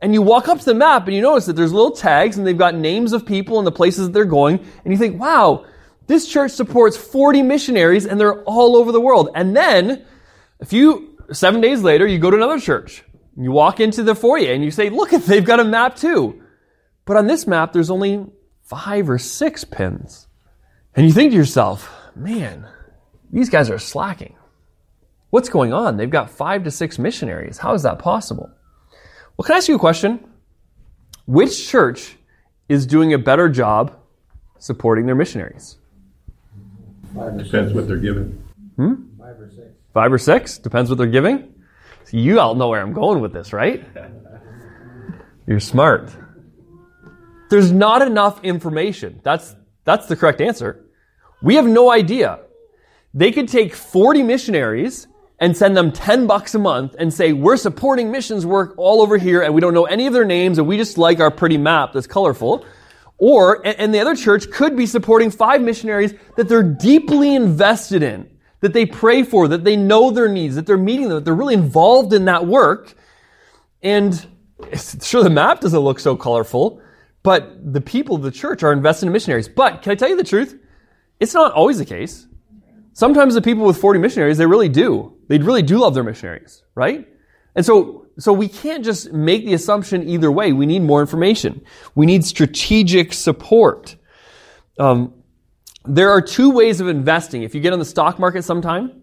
And 0.00 0.14
you 0.14 0.22
walk 0.22 0.48
up 0.48 0.60
to 0.60 0.64
the 0.64 0.74
map 0.74 1.06
and 1.06 1.14
you 1.14 1.20
notice 1.20 1.44
that 1.44 1.56
there's 1.56 1.74
little 1.74 1.90
tags 1.90 2.38
and 2.38 2.46
they've 2.46 2.56
got 2.56 2.74
names 2.74 3.12
of 3.12 3.26
people 3.26 3.58
and 3.58 3.66
the 3.66 3.72
places 3.72 4.06
that 4.06 4.12
they're 4.14 4.24
going. 4.24 4.64
And 4.82 4.94
you 4.94 4.96
think, 4.96 5.20
wow, 5.20 5.66
this 6.06 6.26
church 6.26 6.52
supports 6.52 6.96
40 6.96 7.42
missionaries 7.42 8.06
and 8.06 8.20
they're 8.20 8.42
all 8.42 8.76
over 8.76 8.92
the 8.92 9.00
world. 9.00 9.30
And 9.34 9.56
then, 9.56 10.04
a 10.60 10.66
few, 10.66 11.18
seven 11.32 11.60
days 11.60 11.82
later, 11.82 12.06
you 12.06 12.18
go 12.18 12.30
to 12.30 12.36
another 12.36 12.60
church. 12.60 13.02
You 13.36 13.50
walk 13.50 13.80
into 13.80 14.02
the 14.02 14.14
foyer 14.14 14.52
and 14.52 14.62
you 14.62 14.70
say, 14.70 14.90
look, 14.90 15.10
they've 15.10 15.44
got 15.44 15.60
a 15.60 15.64
map 15.64 15.96
too. 15.96 16.42
But 17.04 17.16
on 17.16 17.26
this 17.26 17.46
map, 17.46 17.72
there's 17.72 17.90
only 17.90 18.26
five 18.62 19.08
or 19.10 19.18
six 19.18 19.64
pins. 19.64 20.26
And 20.94 21.06
you 21.06 21.12
think 21.12 21.32
to 21.32 21.36
yourself, 21.36 21.92
man, 22.14 22.66
these 23.30 23.50
guys 23.50 23.70
are 23.70 23.78
slacking. 23.78 24.36
What's 25.30 25.48
going 25.48 25.72
on? 25.72 25.96
They've 25.96 26.08
got 26.08 26.30
five 26.30 26.64
to 26.64 26.70
six 26.70 26.98
missionaries. 26.98 27.58
How 27.58 27.74
is 27.74 27.82
that 27.82 27.98
possible? 27.98 28.50
Well, 29.36 29.44
can 29.44 29.54
I 29.54 29.58
ask 29.58 29.68
you 29.68 29.74
a 29.74 29.80
question? 29.80 30.24
Which 31.26 31.66
church 31.68 32.16
is 32.68 32.86
doing 32.86 33.12
a 33.12 33.18
better 33.18 33.48
job 33.48 33.98
supporting 34.58 35.06
their 35.06 35.16
missionaries? 35.16 35.76
Depends 37.14 37.72
what 37.72 37.86
they're 37.86 37.96
giving. 37.96 38.42
Hmm? 38.76 38.94
Five 39.18 39.40
or 39.40 39.50
six. 39.50 39.68
Five 39.92 40.12
or 40.12 40.18
six? 40.18 40.58
Depends 40.58 40.90
what 40.90 40.98
they're 40.98 41.06
giving? 41.06 41.54
So 42.04 42.16
you 42.16 42.40
all 42.40 42.54
know 42.54 42.68
where 42.68 42.80
I'm 42.80 42.92
going 42.92 43.20
with 43.20 43.32
this, 43.32 43.52
right? 43.52 43.84
You're 45.46 45.60
smart. 45.60 46.10
There's 47.50 47.70
not 47.70 48.02
enough 48.02 48.42
information. 48.42 49.20
That's, 49.22 49.54
that's 49.84 50.06
the 50.06 50.16
correct 50.16 50.40
answer. 50.40 50.84
We 51.42 51.54
have 51.56 51.66
no 51.66 51.90
idea. 51.90 52.40
They 53.12 53.30
could 53.30 53.48
take 53.48 53.74
40 53.74 54.22
missionaries 54.22 55.06
and 55.38 55.56
send 55.56 55.76
them 55.76 55.92
10 55.92 56.26
bucks 56.26 56.54
a 56.54 56.58
month 56.58 56.96
and 56.98 57.12
say, 57.12 57.32
we're 57.32 57.56
supporting 57.56 58.10
missions 58.10 58.44
work 58.46 58.74
all 58.76 59.00
over 59.02 59.18
here 59.18 59.42
and 59.42 59.54
we 59.54 59.60
don't 59.60 59.74
know 59.74 59.84
any 59.84 60.06
of 60.06 60.12
their 60.12 60.24
names 60.24 60.58
and 60.58 60.66
we 60.66 60.76
just 60.76 60.98
like 60.98 61.20
our 61.20 61.30
pretty 61.30 61.58
map 61.58 61.92
that's 61.92 62.06
colorful. 62.06 62.64
Or, 63.18 63.64
and 63.64 63.94
the 63.94 64.00
other 64.00 64.16
church 64.16 64.50
could 64.50 64.76
be 64.76 64.86
supporting 64.86 65.30
five 65.30 65.62
missionaries 65.62 66.14
that 66.36 66.48
they're 66.48 66.62
deeply 66.62 67.34
invested 67.34 68.02
in, 68.02 68.28
that 68.60 68.72
they 68.72 68.86
pray 68.86 69.22
for, 69.22 69.48
that 69.48 69.64
they 69.64 69.76
know 69.76 70.10
their 70.10 70.28
needs, 70.28 70.56
that 70.56 70.66
they're 70.66 70.76
meeting 70.76 71.08
them, 71.08 71.18
that 71.18 71.24
they're 71.24 71.34
really 71.34 71.54
involved 71.54 72.12
in 72.12 72.24
that 72.24 72.46
work. 72.46 72.94
And 73.82 74.26
sure, 75.02 75.22
the 75.22 75.30
map 75.30 75.60
doesn't 75.60 75.78
look 75.78 76.00
so 76.00 76.16
colorful, 76.16 76.80
but 77.22 77.72
the 77.72 77.80
people 77.80 78.16
of 78.16 78.22
the 78.22 78.30
church 78.30 78.62
are 78.62 78.72
invested 78.72 79.06
in 79.06 79.12
missionaries. 79.12 79.48
But 79.48 79.82
can 79.82 79.92
I 79.92 79.94
tell 79.94 80.08
you 80.08 80.16
the 80.16 80.24
truth? 80.24 80.58
It's 81.20 81.34
not 81.34 81.52
always 81.52 81.78
the 81.78 81.84
case. 81.84 82.26
Sometimes 82.92 83.34
the 83.34 83.42
people 83.42 83.64
with 83.64 83.76
40 83.76 83.98
missionaries, 83.98 84.38
they 84.38 84.46
really 84.46 84.68
do. 84.68 85.16
They 85.28 85.38
really 85.38 85.62
do 85.62 85.78
love 85.78 85.94
their 85.94 86.04
missionaries, 86.04 86.62
right? 86.74 87.08
And 87.54 87.64
so, 87.64 88.03
so 88.18 88.32
we 88.32 88.48
can't 88.48 88.84
just 88.84 89.12
make 89.12 89.44
the 89.44 89.54
assumption 89.54 90.08
either 90.08 90.30
way. 90.30 90.52
We 90.52 90.66
need 90.66 90.82
more 90.82 91.00
information. 91.00 91.64
We 91.94 92.06
need 92.06 92.24
strategic 92.24 93.12
support. 93.12 93.96
Um, 94.78 95.14
there 95.84 96.10
are 96.10 96.20
two 96.20 96.50
ways 96.50 96.80
of 96.80 96.88
investing. 96.88 97.42
If 97.42 97.54
you 97.54 97.60
get 97.60 97.72
on 97.72 97.78
the 97.78 97.84
stock 97.84 98.18
market 98.18 98.44
sometime, 98.44 99.02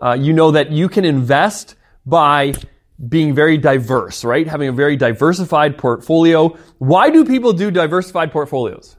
uh, 0.00 0.12
you 0.12 0.32
know 0.32 0.52
that 0.52 0.70
you 0.70 0.88
can 0.88 1.04
invest 1.04 1.76
by 2.06 2.54
being 3.08 3.34
very 3.34 3.58
diverse, 3.58 4.24
right? 4.24 4.46
Having 4.46 4.68
a 4.68 4.72
very 4.72 4.96
diversified 4.96 5.76
portfolio. 5.76 6.56
Why 6.78 7.10
do 7.10 7.24
people 7.24 7.52
do 7.52 7.70
diversified 7.70 8.30
portfolios? 8.30 8.96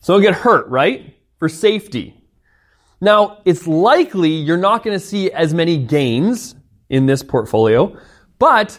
So 0.00 0.20
get 0.20 0.34
hurt, 0.34 0.68
right? 0.68 1.16
For 1.38 1.48
safety. 1.48 2.14
Now, 3.00 3.42
it's 3.44 3.66
likely 3.66 4.30
you're 4.30 4.56
not 4.56 4.82
going 4.82 4.98
to 4.98 5.04
see 5.04 5.30
as 5.30 5.52
many 5.52 5.76
gains 5.76 6.54
in 6.88 7.06
this 7.06 7.22
portfolio, 7.22 7.96
but 8.38 8.78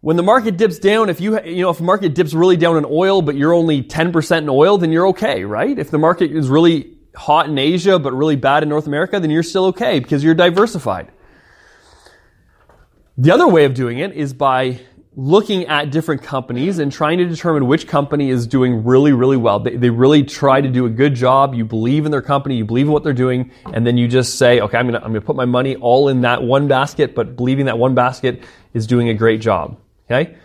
when 0.00 0.16
the 0.16 0.22
market 0.22 0.58
dips 0.58 0.78
down, 0.78 1.08
if 1.08 1.18
you, 1.18 1.40
you 1.42 1.62
know, 1.62 1.70
if 1.70 1.78
the 1.78 1.84
market 1.84 2.14
dips 2.14 2.34
really 2.34 2.58
down 2.58 2.76
in 2.76 2.84
oil, 2.86 3.22
but 3.22 3.36
you're 3.36 3.54
only 3.54 3.82
10% 3.82 4.38
in 4.38 4.48
oil, 4.50 4.76
then 4.76 4.92
you're 4.92 5.08
okay, 5.08 5.44
right? 5.44 5.78
If 5.78 5.90
the 5.90 5.96
market 5.96 6.30
is 6.30 6.50
really 6.50 6.94
hot 7.16 7.48
in 7.48 7.56
Asia, 7.56 7.98
but 7.98 8.12
really 8.12 8.36
bad 8.36 8.62
in 8.62 8.68
North 8.68 8.86
America, 8.86 9.18
then 9.18 9.30
you're 9.30 9.42
still 9.42 9.64
okay 9.66 10.00
because 10.00 10.22
you're 10.22 10.34
diversified. 10.34 11.10
The 13.16 13.30
other 13.30 13.48
way 13.48 13.64
of 13.64 13.72
doing 13.72 13.98
it 13.98 14.12
is 14.12 14.34
by 14.34 14.80
looking 15.16 15.66
at 15.66 15.90
different 15.90 16.22
companies 16.22 16.78
and 16.78 16.90
trying 16.90 17.18
to 17.18 17.24
determine 17.24 17.66
which 17.66 17.86
company 17.86 18.30
is 18.30 18.46
doing 18.46 18.84
really, 18.84 19.12
really 19.12 19.36
well. 19.36 19.60
They, 19.60 19.76
they 19.76 19.90
really 19.90 20.24
try 20.24 20.60
to 20.60 20.68
do 20.68 20.86
a 20.86 20.90
good 20.90 21.14
job. 21.14 21.54
You 21.54 21.64
believe 21.64 22.04
in 22.04 22.10
their 22.10 22.22
company, 22.22 22.56
you 22.56 22.64
believe 22.64 22.86
in 22.86 22.92
what 22.92 23.04
they're 23.04 23.12
doing, 23.12 23.52
and 23.72 23.86
then 23.86 23.96
you 23.96 24.08
just 24.08 24.38
say, 24.38 24.60
okay, 24.60 24.76
I'm 24.76 24.86
gonna, 24.86 24.98
I'm 24.98 25.12
gonna 25.12 25.20
put 25.20 25.36
my 25.36 25.44
money 25.44 25.76
all 25.76 26.08
in 26.08 26.22
that 26.22 26.42
one 26.42 26.66
basket, 26.66 27.14
but 27.14 27.36
believing 27.36 27.66
that 27.66 27.78
one 27.78 27.94
basket 27.94 28.42
is 28.72 28.86
doing 28.86 29.08
a 29.08 29.14
great 29.14 29.40
job. 29.40 29.78
Okay? 30.10 30.36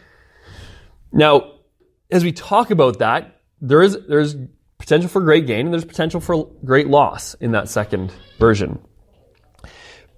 Now, 1.12 1.54
as 2.12 2.24
we 2.24 2.32
talk 2.32 2.70
about 2.70 3.00
that, 3.00 3.42
there 3.62 3.82
is, 3.82 3.98
there's 4.08 4.36
potential 4.78 5.10
for 5.10 5.22
great 5.22 5.48
gain 5.48 5.66
and 5.66 5.74
there's 5.74 5.86
potential 5.86 6.22
for 6.22 6.48
great 6.64 6.88
loss 6.88 7.34
in 7.36 7.52
that 7.52 7.70
second 7.70 8.14
version. 8.38 8.80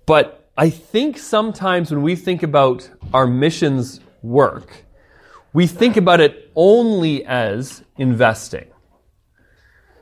But 0.05 0.50
I 0.58 0.70
think 0.70 1.17
sometimes 1.17 1.89
when 1.89 2.01
we 2.01 2.15
think 2.15 2.43
about 2.43 2.89
our 3.13 3.25
missions 3.25 4.01
work, 4.22 4.86
we 5.54 5.68
think 5.68 5.98
about 5.98 6.22
it 6.22 6.51
only 6.56 7.25
as 7.25 7.84
investing. 7.98 8.68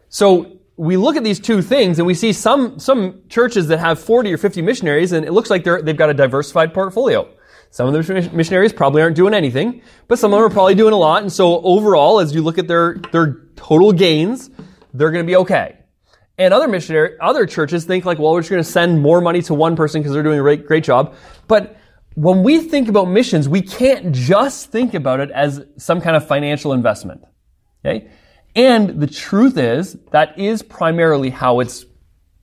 So 0.09 0.59
we 0.77 0.97
look 0.97 1.15
at 1.15 1.23
these 1.23 1.39
two 1.39 1.61
things 1.61 1.99
and 1.99 2.07
we 2.07 2.13
see 2.13 2.33
some, 2.33 2.79
some 2.79 3.23
churches 3.29 3.67
that 3.67 3.79
have 3.79 3.99
40 3.99 4.33
or 4.33 4.37
50 4.37 4.61
missionaries 4.61 5.11
and 5.11 5.25
it 5.25 5.31
looks 5.31 5.49
like 5.49 5.63
they're, 5.63 5.81
they've 5.81 5.97
got 5.97 6.09
a 6.09 6.13
diversified 6.13 6.73
portfolio. 6.73 7.29
Some 7.71 7.93
of 7.93 7.93
the 7.93 8.29
missionaries 8.33 8.73
probably 8.73 9.01
aren't 9.01 9.15
doing 9.15 9.33
anything, 9.33 9.83
but 10.07 10.17
some 10.17 10.33
of 10.33 10.39
them 10.39 10.45
are 10.45 10.49
probably 10.49 10.75
doing 10.75 10.93
a 10.93 10.97
lot. 10.97 11.21
And 11.21 11.31
so 11.31 11.61
overall, 11.61 12.19
as 12.19 12.33
you 12.33 12.41
look 12.41 12.57
at 12.57 12.67
their, 12.67 12.95
their 13.11 13.45
total 13.55 13.91
gains, 13.91 14.49
they're 14.93 15.11
going 15.11 15.23
to 15.23 15.29
be 15.29 15.35
okay. 15.35 15.77
And 16.39 16.53
other 16.53 16.67
missionary, 16.67 17.17
other 17.19 17.45
churches 17.45 17.85
think 17.85 18.05
like, 18.05 18.17
well, 18.17 18.31
we're 18.31 18.39
just 18.39 18.49
going 18.49 18.63
to 18.63 18.69
send 18.69 19.01
more 19.01 19.21
money 19.21 19.41
to 19.43 19.53
one 19.53 19.75
person 19.75 20.01
because 20.01 20.13
they're 20.13 20.23
doing 20.23 20.39
a 20.39 20.41
great, 20.41 20.65
great 20.65 20.83
job. 20.83 21.13
But 21.47 21.77
when 22.19 22.43
we 22.43 22.59
think 22.59 22.89
about 22.89 23.05
missions, 23.05 23.47
we 23.47 23.61
can't 23.61 24.11
just 24.11 24.71
think 24.71 24.93
about 24.93 25.21
it 25.21 25.31
as 25.31 25.63
some 25.77 26.01
kind 26.01 26.17
of 26.17 26.27
financial 26.27 26.73
investment. 26.73 27.21
Okay? 27.85 28.11
And 28.57 28.99
the 28.99 29.07
truth 29.07 29.57
is, 29.57 29.97
that 30.11 30.37
is 30.37 30.61
primarily 30.61 31.29
how 31.29 31.61
it's 31.61 31.85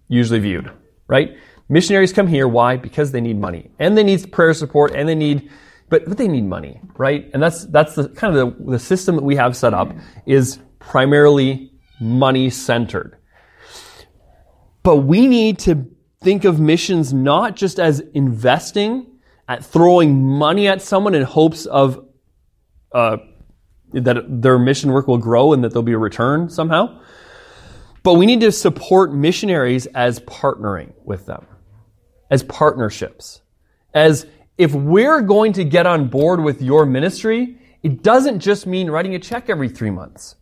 usually 0.09 0.38
viewed, 0.38 0.73
right? 1.09 1.37
Missionaries 1.68 2.14
come 2.14 2.26
here, 2.26 2.49
why? 2.49 2.78
Because 2.78 3.12
they 3.12 3.21
need 3.21 3.38
money. 3.38 3.71
And 3.78 3.99
they 3.99 4.02
need 4.02 4.33
prayer 4.33 4.54
support, 4.54 4.95
and 4.95 5.06
they 5.06 5.14
need, 5.14 5.50
but, 5.90 6.06
but 6.06 6.16
they 6.16 6.28
need 6.28 6.45
money, 6.45 6.80
right? 6.97 7.28
And 7.35 7.42
that's, 7.42 7.66
that's 7.66 7.97
the 7.97 8.09
kind 8.09 8.35
of 8.35 8.56
the, 8.56 8.71
the 8.73 8.78
system 8.78 9.16
that 9.16 9.25
we 9.25 9.37
have 9.37 9.54
set 9.54 9.75
up 9.75 9.92
is 10.25 10.59
primarily 10.78 11.71
money 12.00 12.49
centered. 12.49 13.18
But 14.83 14.99
we 14.99 15.26
need 15.26 15.59
to 15.61 15.87
think 16.23 16.47
of 16.47 16.61
missions 16.61 17.12
not 17.12 17.56
just 17.56 17.78
as 17.78 18.00
investing, 18.14 19.15
at 19.49 19.65
throwing 19.65 20.25
money 20.25 20.69
at 20.69 20.83
someone 20.83 21.15
in 21.15 21.23
hopes 21.23 21.67
of 21.67 22.05
uh, 22.93 23.19
that 23.93 24.43
their 24.43 24.59
mission 24.59 24.93
work 24.93 25.07
will 25.07 25.19
grow 25.19 25.53
and 25.53 25.62
that 25.62 25.71
there'll 25.71 25.83
be 25.83 25.93
a 25.93 25.99
return 25.99 26.49
somehow. 26.49 27.00
But 28.03 28.15
we 28.15 28.26
need 28.26 28.41
to 28.41 28.53
support 28.53 29.12
missionaries 29.12 29.87
as 29.87 30.21
partnering 30.21 30.93
with 31.05 31.26
them, 31.26 31.47
as 32.31 32.43
partnerships. 32.43 33.41
As 33.95 34.26
if 34.59 34.73
we're 34.75 35.23
going 35.23 35.55
to 35.55 35.65
get 35.65 35.87
on 35.87 36.09
board 36.09 36.41
with 36.41 36.62
your 36.62 36.87
ministry, 36.87 37.59
it 37.83 38.03
doesn't 38.03 38.41
just 38.41 38.67
mean 38.67 38.91
writing 38.91 39.15
a 39.15 39.19
check 39.19 39.49
every 39.49 39.69
three 39.69 39.91
months. 39.91 40.37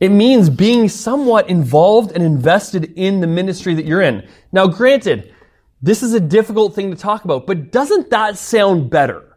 It 0.00 0.10
means 0.10 0.48
being 0.48 0.88
somewhat 0.88 1.50
involved 1.50 2.12
and 2.12 2.24
invested 2.24 2.92
in 2.96 3.20
the 3.20 3.26
ministry 3.26 3.74
that 3.74 3.84
you're 3.84 4.00
in. 4.00 4.26
Now, 4.50 4.66
granted, 4.66 5.34
this 5.82 6.02
is 6.02 6.14
a 6.14 6.20
difficult 6.20 6.74
thing 6.74 6.90
to 6.90 6.96
talk 6.96 7.24
about, 7.24 7.46
but 7.46 7.72
doesn't 7.72 8.10
that 8.10 8.36
sound 8.36 8.90
better? 8.90 9.36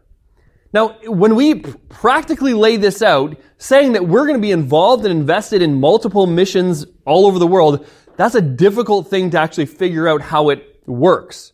Now, 0.72 0.98
when 1.04 1.36
we 1.36 1.54
practically 1.54 2.52
lay 2.52 2.76
this 2.76 3.00
out, 3.00 3.36
saying 3.58 3.92
that 3.92 4.08
we're 4.08 4.26
going 4.26 4.38
to 4.38 4.42
be 4.42 4.50
involved 4.50 5.04
and 5.04 5.12
invested 5.12 5.62
in 5.62 5.80
multiple 5.80 6.26
missions 6.26 6.84
all 7.06 7.26
over 7.26 7.38
the 7.38 7.46
world, 7.46 7.86
that's 8.16 8.34
a 8.34 8.40
difficult 8.40 9.08
thing 9.08 9.30
to 9.30 9.38
actually 9.38 9.66
figure 9.66 10.08
out 10.08 10.20
how 10.20 10.50
it 10.50 10.82
works. 10.86 11.52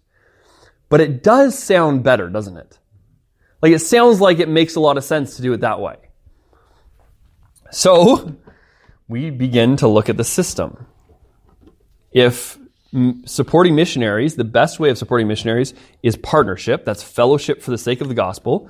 But 0.89 1.01
it 1.01 1.23
does 1.23 1.57
sound 1.57 2.03
better, 2.03 2.29
doesn't 2.29 2.57
it? 2.57 2.79
Like 3.63 3.73
it 3.73 3.81
sounds 3.81 4.21
like 4.21 4.39
it 4.39 4.49
makes 4.49 4.75
a 4.75 4.81
lot 4.81 4.97
of 4.97 5.05
sense 5.05 5.37
to 5.37 5.43
do 5.43 5.53
it 5.53 5.61
that 5.61 5.81
way. 5.81 5.97
So, 7.71 8.37
we 9.07 9.31
begin 9.31 9.77
to 9.77 9.89
look 9.89 10.09
at 10.09 10.17
the 10.17 10.25
system. 10.25 10.87
If 12.11 12.59
supporting 13.25 13.75
missionaries, 13.75 14.37
the 14.37 14.45
best 14.45 14.81
way 14.81 14.91
of 14.91 14.99
supporting 14.99 15.29
missionaries 15.29 15.75
is 16.03 16.17
partnership. 16.17 16.85
That's 16.85 17.03
fellowship 17.03 17.63
for 17.63 17.71
the 17.71 17.79
sake 17.79 18.01
of 18.01 18.09
the 18.09 18.15
gospel. 18.15 18.69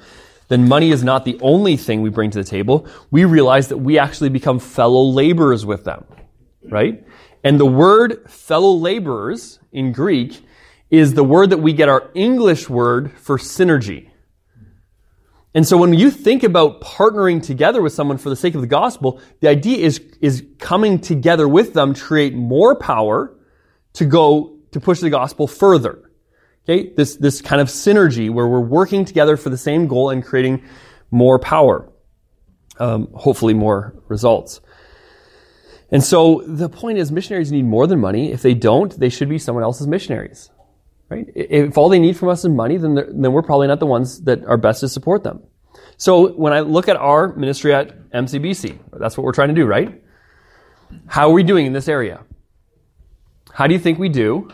Then 0.49 0.69
money 0.69 0.91
is 0.91 1.05
not 1.05 1.25
the 1.25 1.39
only 1.41 1.77
thing 1.77 2.03
we 2.03 2.11
bring 2.11 2.31
to 2.31 2.39
the 2.39 2.45
table. 2.45 2.87
We 3.11 3.25
realize 3.25 3.69
that 3.69 3.79
we 3.79 3.99
actually 3.99 4.31
become 4.31 4.59
fellow 4.59 5.03
laborers 5.03 5.65
with 5.65 5.85
them, 5.85 6.05
right? 6.69 7.05
And 7.45 7.59
the 7.59 7.67
word 7.67 8.29
fellow 8.31 8.73
laborers 8.73 9.61
in 9.73 9.93
Greek 9.93 10.45
is 10.91 11.15
the 11.15 11.25
word 11.25 11.51
that 11.51 11.59
we 11.59 11.73
get 11.73 11.89
our 11.89 12.11
English 12.15 12.69
word 12.69 13.13
for 13.13 13.39
synergy. 13.39 14.11
And 15.55 15.67
so 15.67 15.77
when 15.77 15.95
you 15.95 16.11
think 16.11 16.43
about 16.43 16.81
partnering 16.81 17.43
together 17.43 17.83
with 17.83 17.93
someone 17.93 18.19
for 18.19 18.29
the 18.29 18.37
sake 18.37 18.55
of 18.55 18.61
the 18.61 18.67
gospel, 18.67 19.21
the 19.41 19.49
idea 19.49 19.79
is, 19.79 20.01
is 20.21 20.45
coming 20.59 20.99
together 21.01 21.49
with 21.49 21.75
them 21.75 21.95
create 21.95 22.35
more 22.35 22.77
power, 22.77 23.37
to 23.95 24.05
go 24.05 24.57
to 24.73 24.81
push 24.81 25.01
the 25.01 25.11
gospel 25.11 25.47
further. 25.47 26.11
Okay? 26.65 26.93
This, 26.97 27.17
this 27.17 27.41
kind 27.43 27.61
of 27.61 27.69
synergy 27.69 28.31
where 28.31 28.47
we're 28.47 28.61
working 28.61 29.05
together 29.05 29.37
for 29.37 29.51
the 29.51 29.59
same 29.59 29.87
goal 29.87 30.11
and 30.11 30.25
creating 30.25 30.65
more 31.11 31.39
power. 31.39 31.91
Um, 32.79 33.09
hopefully 33.13 33.53
more 33.53 33.95
results. 34.09 34.61
And 35.91 36.03
so 36.03 36.43
the 36.47 36.69
point 36.69 36.99
is 36.99 37.11
missionaries 37.11 37.51
need 37.51 37.65
more 37.65 37.87
than 37.87 37.99
money. 37.99 38.33
If 38.33 38.43
they 38.43 38.55
don't, 38.55 38.97
they 38.99 39.09
should 39.09 39.29
be 39.29 39.39
someone 39.39 39.65
else's 39.65 39.87
missionaries. 39.87 40.51
Right? 41.09 41.27
If 41.35 41.77
all 41.77 41.89
they 41.89 41.99
need 41.99 42.17
from 42.17 42.29
us 42.29 42.45
is 42.45 42.51
money, 42.51 42.77
then, 42.77 42.95
then 42.95 43.33
we're 43.33 43.43
probably 43.43 43.67
not 43.67 43.81
the 43.81 43.87
ones 43.87 44.21
that 44.23 44.45
are 44.45 44.57
best 44.57 44.81
to 44.81 44.89
support 44.89 45.25
them. 45.25 45.43
So 45.97 46.33
when 46.33 46.53
I 46.53 46.61
look 46.61 46.89
at 46.89 46.97
our 46.97 47.35
ministry 47.35 47.75
at 47.75 48.11
MCBC, 48.13 48.79
that's 48.93 49.17
what 49.17 49.25
we're 49.25 49.33
trying 49.33 49.49
to 49.49 49.55
do, 49.55 49.67
right? 49.67 50.03
How 51.07 51.29
are 51.29 51.33
we 51.33 51.43
doing 51.43 51.67
in 51.67 51.73
this 51.73 51.89
area? 51.89 52.25
How 53.61 53.67
do 53.67 53.75
you 53.75 53.79
think 53.79 53.99
we 53.99 54.09
do 54.09 54.51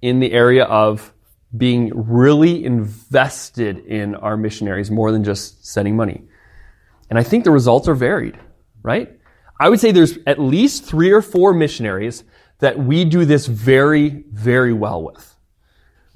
in 0.00 0.20
the 0.20 0.30
area 0.30 0.62
of 0.62 1.12
being 1.56 1.90
really 1.92 2.64
invested 2.64 3.84
in 3.84 4.14
our 4.14 4.36
missionaries 4.36 4.92
more 4.92 5.10
than 5.10 5.24
just 5.24 5.66
sending 5.66 5.96
money? 5.96 6.22
And 7.10 7.18
I 7.18 7.24
think 7.24 7.42
the 7.42 7.50
results 7.50 7.88
are 7.88 7.96
varied, 7.96 8.38
right? 8.84 9.10
I 9.58 9.68
would 9.68 9.80
say 9.80 9.90
there's 9.90 10.18
at 10.28 10.38
least 10.38 10.84
three 10.84 11.10
or 11.10 11.20
four 11.20 11.52
missionaries 11.52 12.22
that 12.60 12.78
we 12.78 13.04
do 13.04 13.24
this 13.24 13.48
very, 13.48 14.22
very 14.30 14.72
well 14.72 15.02
with. 15.02 15.34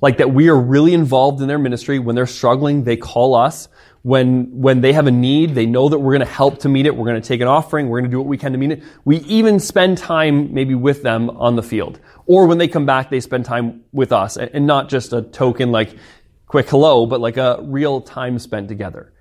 Like 0.00 0.18
that 0.18 0.32
we 0.32 0.48
are 0.48 0.60
really 0.60 0.94
involved 0.94 1.42
in 1.42 1.48
their 1.48 1.58
ministry. 1.58 1.98
When 1.98 2.14
they're 2.14 2.24
struggling, 2.24 2.84
they 2.84 2.96
call 2.96 3.34
us 3.34 3.68
when, 4.08 4.46
when 4.62 4.80
they 4.80 4.94
have 4.94 5.06
a 5.06 5.10
need, 5.10 5.54
they 5.54 5.66
know 5.66 5.90
that 5.90 5.98
we're 5.98 6.14
going 6.14 6.26
to 6.26 6.32
help 6.32 6.60
to 6.60 6.68
meet 6.70 6.86
it. 6.86 6.96
We're 6.96 7.04
going 7.04 7.20
to 7.20 7.28
take 7.28 7.42
an 7.42 7.46
offering. 7.46 7.90
We're 7.90 8.00
going 8.00 8.10
to 8.10 8.14
do 8.14 8.18
what 8.18 8.26
we 8.26 8.38
can 8.38 8.52
to 8.52 8.58
meet 8.58 8.70
it. 8.70 8.82
We 9.04 9.18
even 9.18 9.60
spend 9.60 9.98
time 9.98 10.54
maybe 10.54 10.74
with 10.74 11.02
them 11.02 11.28
on 11.28 11.56
the 11.56 11.62
field. 11.62 12.00
Or 12.24 12.46
when 12.46 12.56
they 12.56 12.68
come 12.68 12.86
back, 12.86 13.10
they 13.10 13.20
spend 13.20 13.44
time 13.44 13.84
with 13.92 14.10
us 14.10 14.38
and 14.38 14.66
not 14.66 14.88
just 14.88 15.12
a 15.12 15.20
token 15.20 15.72
like 15.72 15.94
quick 16.46 16.70
hello, 16.70 17.04
but 17.04 17.20
like 17.20 17.36
a 17.36 17.58
real 17.60 18.00
time 18.00 18.38
spent 18.38 18.68
together. 18.68 19.12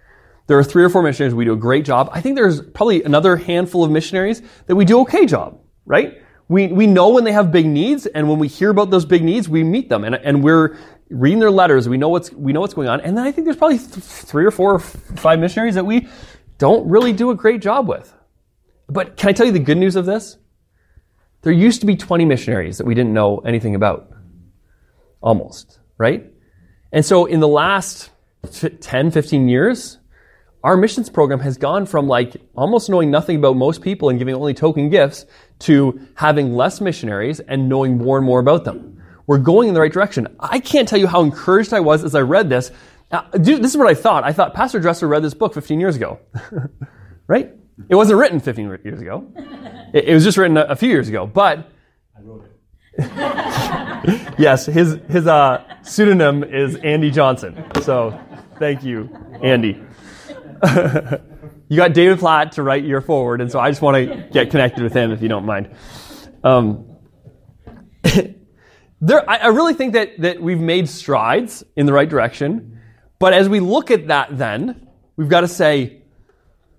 There 0.48 0.58
are 0.58 0.64
three 0.64 0.86
or 0.86 0.90
four 0.90 1.04
missionaries. 1.04 1.36
We 1.36 1.44
do 1.44 1.52
a 1.52 1.58
great 1.58 1.84
job. 1.84 2.10
I 2.14 2.22
think 2.22 2.38
there's 2.38 2.62
probably 2.62 3.04
another 3.04 3.36
handful 3.36 3.84
of 3.84 3.92
missionaries 3.92 4.42
that 4.68 4.78
we 4.78 4.86
do 4.86 5.02
okay 5.02 5.26
job, 5.26 5.60
right? 5.86 6.22
We, 6.48 6.68
we 6.68 6.88
know 6.88 7.10
when 7.10 7.26
they 7.26 7.34
have 7.34 7.52
big 7.52 7.66
needs, 7.66 8.06
and 8.06 8.30
when 8.30 8.40
we 8.40 8.48
hear 8.48 8.70
about 8.70 8.90
those 8.90 9.04
big 9.04 9.22
needs, 9.22 9.50
we 9.50 9.66
meet 9.66 9.90
them, 9.90 10.06
and, 10.06 10.16
and 10.16 10.42
we're 10.42 10.78
reading 11.10 11.40
their 11.40 11.52
letters. 11.52 11.88
We 11.88 11.98
know 11.98 12.10
what's 12.10 12.32
we 12.32 12.54
know 12.54 12.62
what's 12.62 12.74
going 12.74 12.88
on, 12.88 13.02
and 13.02 13.18
then 13.18 13.26
I 13.26 13.32
think 13.32 13.46
there's 13.46 13.58
probably 13.58 13.80
th- 13.80 13.90
three 13.90 14.46
or 14.46 14.52
four 14.52 14.76
or 14.76 14.80
five 14.80 15.40
missionaries 15.40 15.76
that 15.76 15.86
we 15.86 16.08
don't 16.58 16.88
really 16.90 17.14
do 17.14 17.30
a 17.32 17.36
great 17.36 17.62
job 17.62 17.88
with. 17.88 18.14
But 18.88 19.18
can 19.18 19.30
I 19.30 19.34
tell 19.34 19.46
you 19.46 19.52
the 19.52 19.60
good 19.60 19.78
news 19.78 19.96
of 19.96 20.06
this? 20.06 20.38
There 21.42 21.54
used 21.54 21.82
to 21.82 21.86
be 21.86 21.96
20 21.96 22.26
missionaries 22.26 22.78
that 22.78 22.86
we 22.86 22.96
didn't 22.96 23.14
know 23.14 23.40
anything 23.40 23.76
about, 23.76 24.12
almost 25.22 25.80
right. 25.98 26.26
And 26.92 27.06
so 27.06 27.26
in 27.26 27.40
the 27.40 27.48
last 27.48 28.10
10, 28.82 29.12
15 29.12 29.48
years, 29.48 30.00
our 30.64 30.76
missions 30.76 31.10
program 31.10 31.40
has 31.42 31.58
gone 31.58 31.86
from 31.86 32.08
like 32.08 32.36
almost 32.56 32.90
knowing 32.90 33.12
nothing 33.12 33.38
about 33.38 33.56
most 33.56 33.82
people 33.82 34.10
and 34.10 34.18
giving 34.18 34.36
only 34.36 34.54
token 34.54 34.90
gifts 34.90 35.26
to 35.60 36.00
having 36.16 36.56
less 36.56 36.82
missionaries 36.82 37.40
and 37.40 37.70
knowing 37.70 37.98
more 37.98 38.18
and 38.18 38.26
more 38.26 38.40
about 38.40 38.64
them. 38.64 38.97
We're 39.28 39.38
going 39.38 39.68
in 39.68 39.74
the 39.74 39.82
right 39.82 39.92
direction. 39.92 40.36
I 40.40 40.60
can't 40.60 40.88
tell 40.88 40.98
you 40.98 41.06
how 41.06 41.22
encouraged 41.22 41.74
I 41.74 41.82
was 41.82 42.04
as 42.04 42.16
I 42.16 42.22
read 42.22 42.50
this. 42.50 42.72
Now, 43.12 43.22
dude, 43.22 43.62
this 43.62 43.72
is 43.72 43.78
what 43.78 43.88
I 43.88 43.94
thought. 43.94 44.24
I 44.24 44.32
thought 44.32 44.54
Pastor 44.54 44.80
Dresser 44.80 45.08
read 45.08 45.22
this 45.22 45.34
book 45.34 45.54
15 45.54 45.80
years 45.80 45.98
ago. 45.98 46.20
right? 47.28 47.52
It 47.90 47.96
wasn't 47.96 48.20
written 48.20 48.40
15 48.40 48.80
years 48.84 49.02
ago. 49.02 49.30
It, 49.94 50.06
it 50.06 50.14
was 50.14 50.24
just 50.24 50.38
written 50.38 50.58
a, 50.58 50.64
a, 50.64 50.76
few 50.76 50.90
years 50.90 51.10
ago. 51.10 51.28
But 51.28 51.70
I 52.18 52.22
wrote 52.22 52.46
it. 52.46 52.54
yes, 54.40 54.66
his 54.66 54.98
his 55.10 55.28
uh, 55.28 55.64
pseudonym 55.84 56.44
is 56.44 56.76
Andy 56.78 57.12
Johnson. 57.12 57.64
So 57.84 58.20
thank 58.58 58.84
you, 58.84 59.10
Andy. 59.44 59.80
you 61.70 61.78
got 61.78 61.94
David 61.94 62.18
Platt 62.18 62.54
to 62.54 62.64
write 62.64 62.84
your 62.84 63.02
foreword, 63.02 63.42
and 63.42 63.52
so 63.52 63.60
I 63.60 63.70
just 63.70 63.84
want 63.84 63.98
to 63.98 64.28
get 64.32 64.50
connected 64.50 64.82
with 64.82 64.94
him 64.94 65.12
if 65.12 65.22
you 65.22 65.28
don't 65.28 65.46
mind. 65.46 65.70
Um, 66.44 66.98
there, 69.02 69.30
I, 69.30 69.38
I 69.38 69.48
really 69.48 69.74
think 69.74 69.94
that, 69.94 70.20
that 70.22 70.42
we've 70.42 70.60
made 70.60 70.90
strides 70.90 71.64
in 71.76 71.86
the 71.86 71.94
right 71.94 72.10
direction, 72.10 72.80
but 73.20 73.34
as 73.34 73.50
we 73.50 73.60
look 73.60 73.92
at 73.92 74.08
that, 74.08 74.38
then 74.38 74.88
we've 75.16 75.30
got 75.30 75.42
to 75.42 75.48
say, 75.48 76.02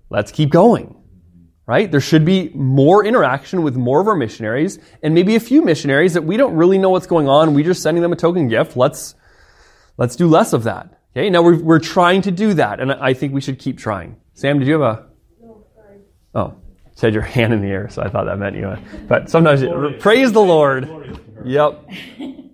let's 0.09 0.31
keep 0.31 0.49
going. 0.49 0.95
Right? 1.65 1.91
There 1.91 2.01
should 2.01 2.25
be 2.25 2.49
more 2.55 3.05
interaction 3.05 3.61
with 3.61 3.75
more 3.75 4.01
of 4.01 4.07
our 4.07 4.15
missionaries, 4.15 4.79
and 5.03 5.13
maybe 5.13 5.35
a 5.35 5.39
few 5.39 5.61
missionaries 5.61 6.15
that 6.15 6.23
we 6.23 6.35
don't 6.35 6.55
really 6.55 6.79
know 6.79 6.89
what's 6.89 7.05
going 7.05 7.29
on. 7.29 7.53
We're 7.53 7.63
just 7.63 7.83
sending 7.83 8.01
them 8.01 8.11
a 8.11 8.15
token 8.15 8.47
gift. 8.47 8.75
Let's 8.75 9.13
let's 9.95 10.15
do 10.15 10.27
less 10.27 10.53
of 10.53 10.63
that. 10.63 10.99
Okay, 11.15 11.29
now 11.29 11.43
we're, 11.43 11.61
we're 11.61 11.79
trying 11.79 12.23
to 12.23 12.31
do 12.31 12.55
that, 12.55 12.79
and 12.79 12.91
I 12.91 13.13
think 13.13 13.33
we 13.33 13.41
should 13.41 13.59
keep 13.59 13.77
trying. 13.77 14.15
Sam, 14.33 14.57
did 14.57 14.67
you 14.67 14.81
have 14.81 14.81
a? 14.81 15.05
No, 15.43 15.63
sorry. 15.75 15.97
Oh, 16.33 16.55
said 16.95 17.13
your 17.13 17.21
hand 17.37 17.53
in 17.53 17.61
the 17.61 17.67
air, 17.67 17.87
so 17.89 18.01
I 18.01 18.09
thought 18.09 18.25
that 18.25 18.39
meant 18.39 18.55
you. 18.55 18.75
But 19.07 19.29
sometimes, 19.29 19.61
praise 20.01 20.31
the 20.31 20.41
Lord. 20.41 20.87
Yep, 21.45 21.89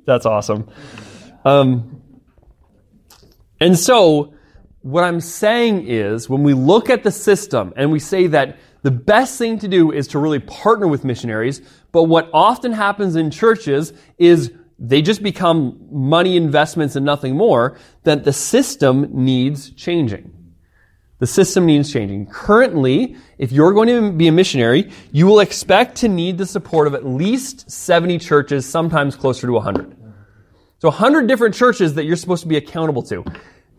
that's 0.06 0.26
awesome. 0.26 0.70
Um, 1.44 2.02
and 3.60 3.78
so, 3.78 4.34
what 4.82 5.04
I'm 5.04 5.22
saying 5.22 5.88
is, 5.88 6.30
when 6.30 6.44
we 6.44 6.54
look 6.54 6.90
at 6.90 7.04
the 7.04 7.12
system 7.12 7.74
and 7.76 7.92
we 7.92 8.00
say 8.00 8.28
that 8.28 8.58
the 8.84 8.92
best 8.92 9.40
thing 9.40 9.58
to 9.60 9.68
do 9.68 9.92
is 9.92 10.08
to 10.10 10.20
really 10.20 10.40
partner 10.40 10.88
with 10.88 11.04
missionaries, 11.04 11.62
but 11.92 12.04
what 12.04 12.30
often 12.34 12.72
happens 12.72 13.16
in 13.16 13.32
churches 13.32 13.94
is 14.20 14.52
they 14.78 15.02
just 15.02 15.24
become 15.24 15.88
money 15.90 16.38
investments 16.38 16.96
and 16.96 17.06
nothing 17.06 17.36
more, 17.36 17.78
that 18.04 18.26
the 18.26 18.34
system 18.34 19.08
needs 19.12 19.72
changing. 19.72 20.35
The 21.20 21.28
system 21.28 21.66
needs 21.66 21.92
changing. 21.92 22.28
Currently, 22.28 23.16
if 23.38 23.52
you're 23.52 23.72
going 23.72 23.88
to 23.88 24.12
be 24.12 24.28
a 24.28 24.32
missionary, 24.32 24.92
you 25.12 25.26
will 25.26 25.40
expect 25.40 25.98
to 25.98 26.10
need 26.10 26.38
the 26.38 26.46
support 26.46 26.88
of 26.88 26.94
at 26.94 27.06
least 27.06 27.72
70 27.72 28.20
churches, 28.20 28.66
sometimes 28.66 29.16
closer 29.16 29.48
to 29.48 29.54
100. 29.54 29.96
So 30.80 30.90
100 30.90 31.28
different 31.28 31.56
churches 31.56 31.94
that 31.94 32.04
you're 32.04 32.18
supposed 32.18 32.44
to 32.44 32.50
be 32.50 32.58
accountable 32.58 33.02
to. 33.04 33.24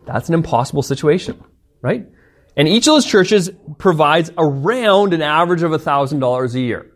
That's 0.05 0.29
an 0.29 0.33
impossible 0.33 0.81
situation, 0.81 1.41
right? 1.81 2.07
And 2.55 2.67
each 2.67 2.87
of 2.87 2.95
those 2.95 3.05
churches 3.05 3.51
provides 3.77 4.31
around 4.35 5.13
an 5.13 5.21
average 5.21 5.61
of 5.61 5.71
$1,000 5.71 6.55
a 6.55 6.59
year. 6.59 6.91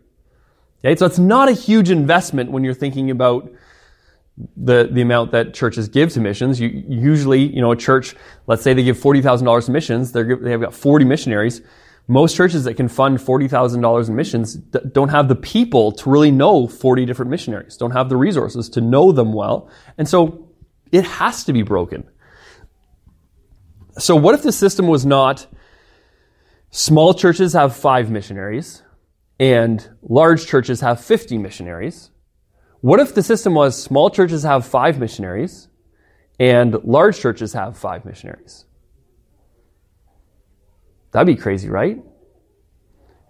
Okay, 0.84 0.96
so 0.96 1.06
it's 1.06 1.20
not 1.20 1.48
a 1.48 1.52
huge 1.52 1.90
investment 1.90 2.50
when 2.50 2.64
you're 2.64 2.74
thinking 2.74 3.12
about 3.12 3.48
the, 4.56 4.88
the 4.90 5.02
amount 5.02 5.32
that 5.32 5.54
churches 5.54 5.88
give 5.88 6.12
to 6.12 6.20
missions. 6.20 6.60
You, 6.60 6.68
usually, 6.88 7.42
you 7.42 7.60
know, 7.60 7.72
a 7.72 7.76
church, 7.76 8.14
let's 8.46 8.62
say 8.62 8.72
they 8.72 8.82
give 8.82 8.98
$40,000 8.98 9.66
to 9.66 9.70
missions, 9.70 10.12
they 10.12 10.50
have 10.50 10.60
got 10.60 10.74
40 10.74 11.04
missionaries. 11.04 11.60
Most 12.08 12.36
churches 12.36 12.64
that 12.64 12.74
can 12.74 12.88
fund 12.88 13.18
$40,000 13.18 14.08
in 14.08 14.16
missions 14.16 14.54
don't 14.54 15.10
have 15.10 15.28
the 15.28 15.36
people 15.36 15.92
to 15.92 16.10
really 16.10 16.30
know 16.30 16.66
40 16.66 17.06
different 17.06 17.30
missionaries, 17.30 17.76
don't 17.76 17.92
have 17.92 18.08
the 18.08 18.16
resources 18.16 18.68
to 18.70 18.80
know 18.80 19.12
them 19.12 19.32
well. 19.32 19.70
And 19.98 20.08
so 20.08 20.48
it 20.90 21.04
has 21.04 21.44
to 21.44 21.52
be 21.52 21.62
broken. 21.62 22.04
So 23.98 24.16
what 24.16 24.34
if 24.34 24.42
the 24.42 24.52
system 24.52 24.88
was 24.88 25.04
not 25.04 25.46
small 26.70 27.14
churches 27.14 27.52
have 27.52 27.76
five 27.76 28.10
missionaries 28.10 28.82
and 29.38 29.88
large 30.02 30.46
churches 30.46 30.80
have 30.80 31.02
50 31.04 31.38
missionaries? 31.38 32.11
What 32.82 32.98
if 32.98 33.14
the 33.14 33.22
system 33.22 33.54
was 33.54 33.80
small 33.80 34.10
churches 34.10 34.42
have 34.42 34.66
five 34.66 34.98
missionaries 34.98 35.68
and 36.40 36.74
large 36.82 37.18
churches 37.18 37.52
have 37.52 37.78
five 37.78 38.04
missionaries? 38.04 38.64
That'd 41.12 41.28
be 41.28 41.40
crazy, 41.40 41.68
right? 41.68 42.02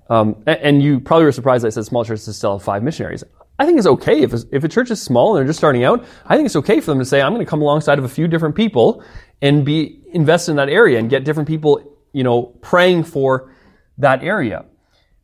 Um, 0.09 0.43
and 0.47 0.83
you 0.83 1.01
probably 1.01 1.27
were 1.27 1.33
surprised 1.33 1.67
I 1.67 1.69
said 1.69 1.85
small 1.85 2.03
churches 2.03 2.35
still 2.35 2.57
have 2.57 2.65
five 2.65 2.83
missionaries. 2.83 3.25
I 3.59 3.67
think 3.67 3.77
it's 3.77 3.87
okay 3.87 4.23
if, 4.23 4.33
if 4.53 4.65
a 4.65 4.69
church 4.69 4.91
is 4.91 5.03
small 5.03 5.37
and 5.37 5.41
they're 5.41 5.51
just 5.51 5.59
starting 5.59 5.85
out. 5.85 6.03
I 6.25 6.37
think 6.37 6.47
it's 6.47 6.57
okay 6.57 6.81
for 6.81 6.87
them 6.87 6.99
to 6.99 7.05
say, 7.05 7.21
I'm 7.21 7.35
going 7.35 7.45
to 7.45 7.49
come 7.51 7.61
alongside 7.61 7.99
of 7.99 8.05
a 8.05 8.09
few 8.09 8.29
different 8.29 8.55
people 8.55 9.05
and 9.43 9.67
be 9.67 10.03
invested 10.15 10.53
in 10.53 10.57
that 10.57 10.71
area 10.71 10.99
and 10.99 11.11
get 11.11 11.25
different 11.25 11.47
people, 11.47 11.99
you 12.15 12.25
know, 12.25 12.45
praying 12.63 13.05
for 13.05 13.53
that 13.99 14.25
area. 14.25 14.65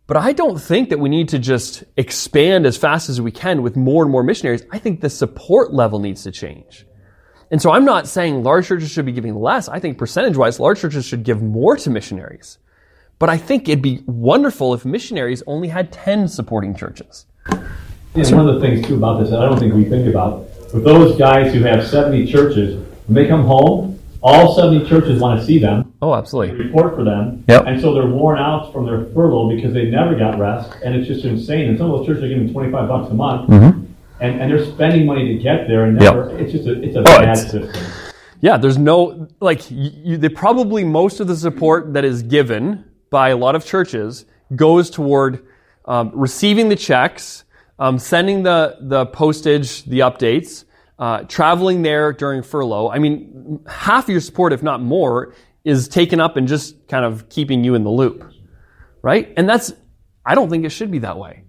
But 0.08 0.16
I 0.16 0.32
don't 0.32 0.58
think 0.58 0.88
that 0.88 0.98
we 0.98 1.10
need 1.10 1.28
to 1.28 1.38
just 1.38 1.84
expand 1.98 2.64
as 2.64 2.78
fast 2.78 3.10
as 3.10 3.20
we 3.20 3.30
can 3.30 3.62
with 3.62 3.76
more 3.76 4.02
and 4.02 4.10
more 4.10 4.22
missionaries. 4.22 4.62
I 4.72 4.78
think 4.78 5.02
the 5.02 5.10
support 5.10 5.74
level 5.74 5.98
needs 5.98 6.22
to 6.22 6.30
change. 6.30 6.86
And 7.50 7.60
so 7.60 7.70
I'm 7.70 7.84
not 7.84 8.08
saying 8.08 8.42
large 8.42 8.66
churches 8.66 8.90
should 8.90 9.04
be 9.04 9.12
giving 9.12 9.34
less. 9.34 9.68
I 9.68 9.80
think 9.80 9.98
percentage 9.98 10.34
wise, 10.34 10.58
large 10.58 10.80
churches 10.80 11.04
should 11.04 11.24
give 11.24 11.42
more 11.42 11.76
to 11.76 11.90
missionaries. 11.90 12.56
But 13.18 13.28
I 13.28 13.36
think 13.36 13.68
it'd 13.68 13.82
be 13.82 14.02
wonderful 14.06 14.72
if 14.72 14.86
missionaries 14.86 15.42
only 15.46 15.68
had 15.68 15.92
10 15.92 16.26
supporting 16.28 16.74
churches. 16.74 17.26
Yeah, 18.14 18.34
one 18.34 18.48
of 18.48 18.54
the 18.54 18.60
things 18.62 18.86
too 18.86 18.96
about 18.96 19.22
this, 19.22 19.30
I 19.30 19.44
don't 19.44 19.58
think 19.58 19.74
we 19.74 19.84
think 19.84 20.08
about, 20.08 20.46
with 20.72 20.84
those 20.84 21.18
guys 21.18 21.52
who 21.52 21.60
have 21.64 21.86
70 21.86 22.32
churches, 22.32 22.82
when 23.06 23.14
they 23.14 23.28
come 23.28 23.44
home, 23.44 23.97
all 24.22 24.54
70 24.54 24.88
churches 24.88 25.20
want 25.20 25.38
to 25.40 25.46
see 25.46 25.58
them. 25.58 25.92
Oh, 26.02 26.14
absolutely. 26.14 26.56
Report 26.64 26.94
for 26.94 27.04
them. 27.04 27.44
Yep. 27.48 27.64
And 27.66 27.80
so 27.80 27.94
they're 27.94 28.06
worn 28.06 28.38
out 28.38 28.72
from 28.72 28.86
their 28.86 29.06
furlough 29.12 29.54
because 29.54 29.72
they 29.72 29.86
never 29.86 30.16
got 30.16 30.38
rest. 30.38 30.72
And 30.84 30.94
it's 30.94 31.06
just 31.06 31.24
insane. 31.24 31.68
And 31.68 31.78
some 31.78 31.90
of 31.90 31.98
those 31.98 32.06
churches 32.06 32.24
are 32.24 32.28
giving 32.28 32.52
25 32.52 32.88
bucks 32.88 33.10
a 33.10 33.14
month. 33.14 33.50
Mm-hmm. 33.50 33.84
And, 34.20 34.40
and 34.40 34.50
they're 34.50 34.64
spending 34.64 35.06
money 35.06 35.36
to 35.36 35.42
get 35.42 35.68
there. 35.68 35.84
And 35.84 35.98
never, 35.98 36.30
yep. 36.30 36.40
it's 36.40 36.52
just 36.52 36.66
a, 36.66 36.82
it's 36.82 36.96
a 36.96 37.00
oh, 37.00 37.04
bad 37.04 37.38
it's, 37.38 37.50
system. 37.50 37.92
Yeah, 38.40 38.56
there's 38.56 38.78
no, 38.78 39.28
like, 39.40 39.70
you, 39.70 40.16
they 40.16 40.28
probably 40.28 40.84
most 40.84 41.20
of 41.20 41.26
the 41.26 41.36
support 41.36 41.94
that 41.94 42.04
is 42.04 42.22
given 42.22 42.84
by 43.10 43.30
a 43.30 43.36
lot 43.36 43.54
of 43.54 43.64
churches 43.64 44.24
goes 44.54 44.90
toward 44.90 45.46
um, 45.84 46.12
receiving 46.14 46.68
the 46.68 46.76
checks, 46.76 47.44
um, 47.78 47.98
sending 47.98 48.42
the, 48.42 48.76
the 48.80 49.06
postage, 49.06 49.84
the 49.84 50.00
updates, 50.00 50.64
uh, 50.98 51.22
traveling 51.24 51.82
there 51.82 52.12
during 52.12 52.42
furlough. 52.42 52.90
I 52.90 52.98
mean, 52.98 53.37
half 53.66 54.08
your 54.08 54.20
support, 54.20 54.52
if 54.52 54.62
not 54.62 54.80
more, 54.80 55.34
is 55.64 55.88
taken 55.88 56.20
up 56.20 56.36
in 56.36 56.46
just 56.46 56.88
kind 56.88 57.04
of 57.04 57.28
keeping 57.28 57.64
you 57.64 57.74
in 57.74 57.84
the 57.84 57.90
loop, 57.90 58.32
right? 59.02 59.32
And 59.36 59.48
that's, 59.48 59.72
I 60.24 60.34
don't 60.34 60.48
think 60.50 60.64
it 60.64 60.70
should 60.70 60.90
be 60.90 61.00
that 61.00 61.18
way. 61.18 61.44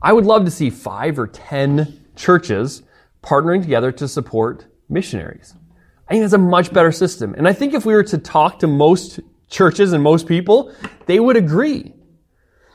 I 0.00 0.12
would 0.12 0.26
love 0.26 0.44
to 0.44 0.50
see 0.50 0.70
five 0.70 1.18
or 1.18 1.26
ten 1.26 2.04
churches 2.16 2.82
partnering 3.22 3.62
together 3.62 3.92
to 3.92 4.08
support 4.08 4.66
missionaries. 4.88 5.54
I 6.08 6.12
think 6.12 6.24
that's 6.24 6.34
a 6.34 6.38
much 6.38 6.72
better 6.72 6.92
system. 6.92 7.34
And 7.34 7.48
I 7.48 7.52
think 7.52 7.72
if 7.72 7.86
we 7.86 7.94
were 7.94 8.02
to 8.04 8.18
talk 8.18 8.58
to 8.58 8.66
most 8.66 9.20
churches 9.48 9.92
and 9.92 10.02
most 10.02 10.26
people, 10.26 10.74
they 11.06 11.20
would 11.20 11.36
agree. 11.36 11.94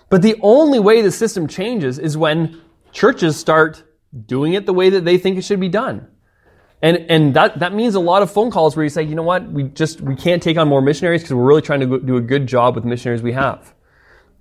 But 0.10 0.22
the 0.22 0.38
only 0.42 0.80
way 0.80 1.02
the 1.02 1.12
system 1.12 1.48
changes 1.48 2.00
is 2.00 2.18
when 2.18 2.62
churches 2.94 3.36
start 3.38 3.84
doing 4.26 4.54
it 4.54 4.66
the 4.66 4.74
way 4.74 4.90
that 4.90 5.04
they 5.04 5.18
think 5.18 5.38
it 5.38 5.44
should 5.44 5.60
be 5.60 5.70
done. 5.70 6.08
And, 6.82 6.98
and 7.10 7.34
that, 7.34 7.60
that 7.60 7.74
means 7.74 7.96
a 7.96 8.00
lot 8.00 8.22
of 8.22 8.32
phone 8.32 8.52
calls 8.52 8.76
where 8.76 8.84
you 8.84 8.90
say, 8.90 9.02
you 9.04 9.16
know 9.16 9.24
what, 9.24 9.50
we 9.50 9.64
just, 9.64 10.00
we 10.00 10.16
can't 10.16 10.44
take 10.44 10.58
on 10.58 10.68
more 10.68 10.82
missionaries 10.82 11.22
because 11.22 11.34
we're 11.34 11.46
really 11.46 11.62
trying 11.62 11.80
to 11.80 12.00
do 12.00 12.18
a 12.18 12.22
good 12.22 12.48
job 12.48 12.76
with 12.76 12.84
the 12.84 12.90
missionaries 12.90 13.24
we 13.24 13.34
have. 13.34 13.74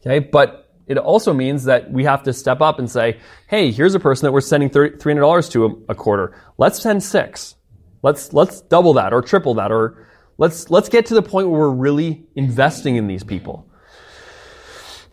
Okay. 0.01 0.19
But 0.19 0.71
it 0.87 0.99
also 0.99 1.33
means 1.33 1.65
that 1.65 1.91
we 1.91 2.05
have 2.05 2.23
to 2.25 2.33
step 2.33 2.61
up 2.61 2.79
and 2.79 2.91
say, 2.91 3.19
hey, 3.49 3.73
here's 3.73 3.95
a 3.95 4.01
person 4.01 4.27
that 4.27 4.33
we're 4.33 4.43
sending 4.43 4.69
$300 4.69 5.51
to 5.53 5.85
a, 5.89 5.95
quarter. 5.95 6.37
Let's 6.59 6.81
send 6.81 7.03
six. 7.03 7.57
Let's, 8.03 8.33
let's 8.33 8.61
double 8.61 8.93
that 8.95 9.13
or 9.13 9.23
triple 9.23 9.55
that 9.55 9.73
or 9.73 10.07
let's, 10.39 10.71
let's 10.71 10.89
get 10.89 11.07
to 11.07 11.15
the 11.15 11.23
point 11.23 11.49
where 11.49 11.61
we're 11.61 11.71
really 11.71 12.25
investing 12.37 12.97
in 12.97 13.07
these 13.07 13.25
people. 13.25 13.69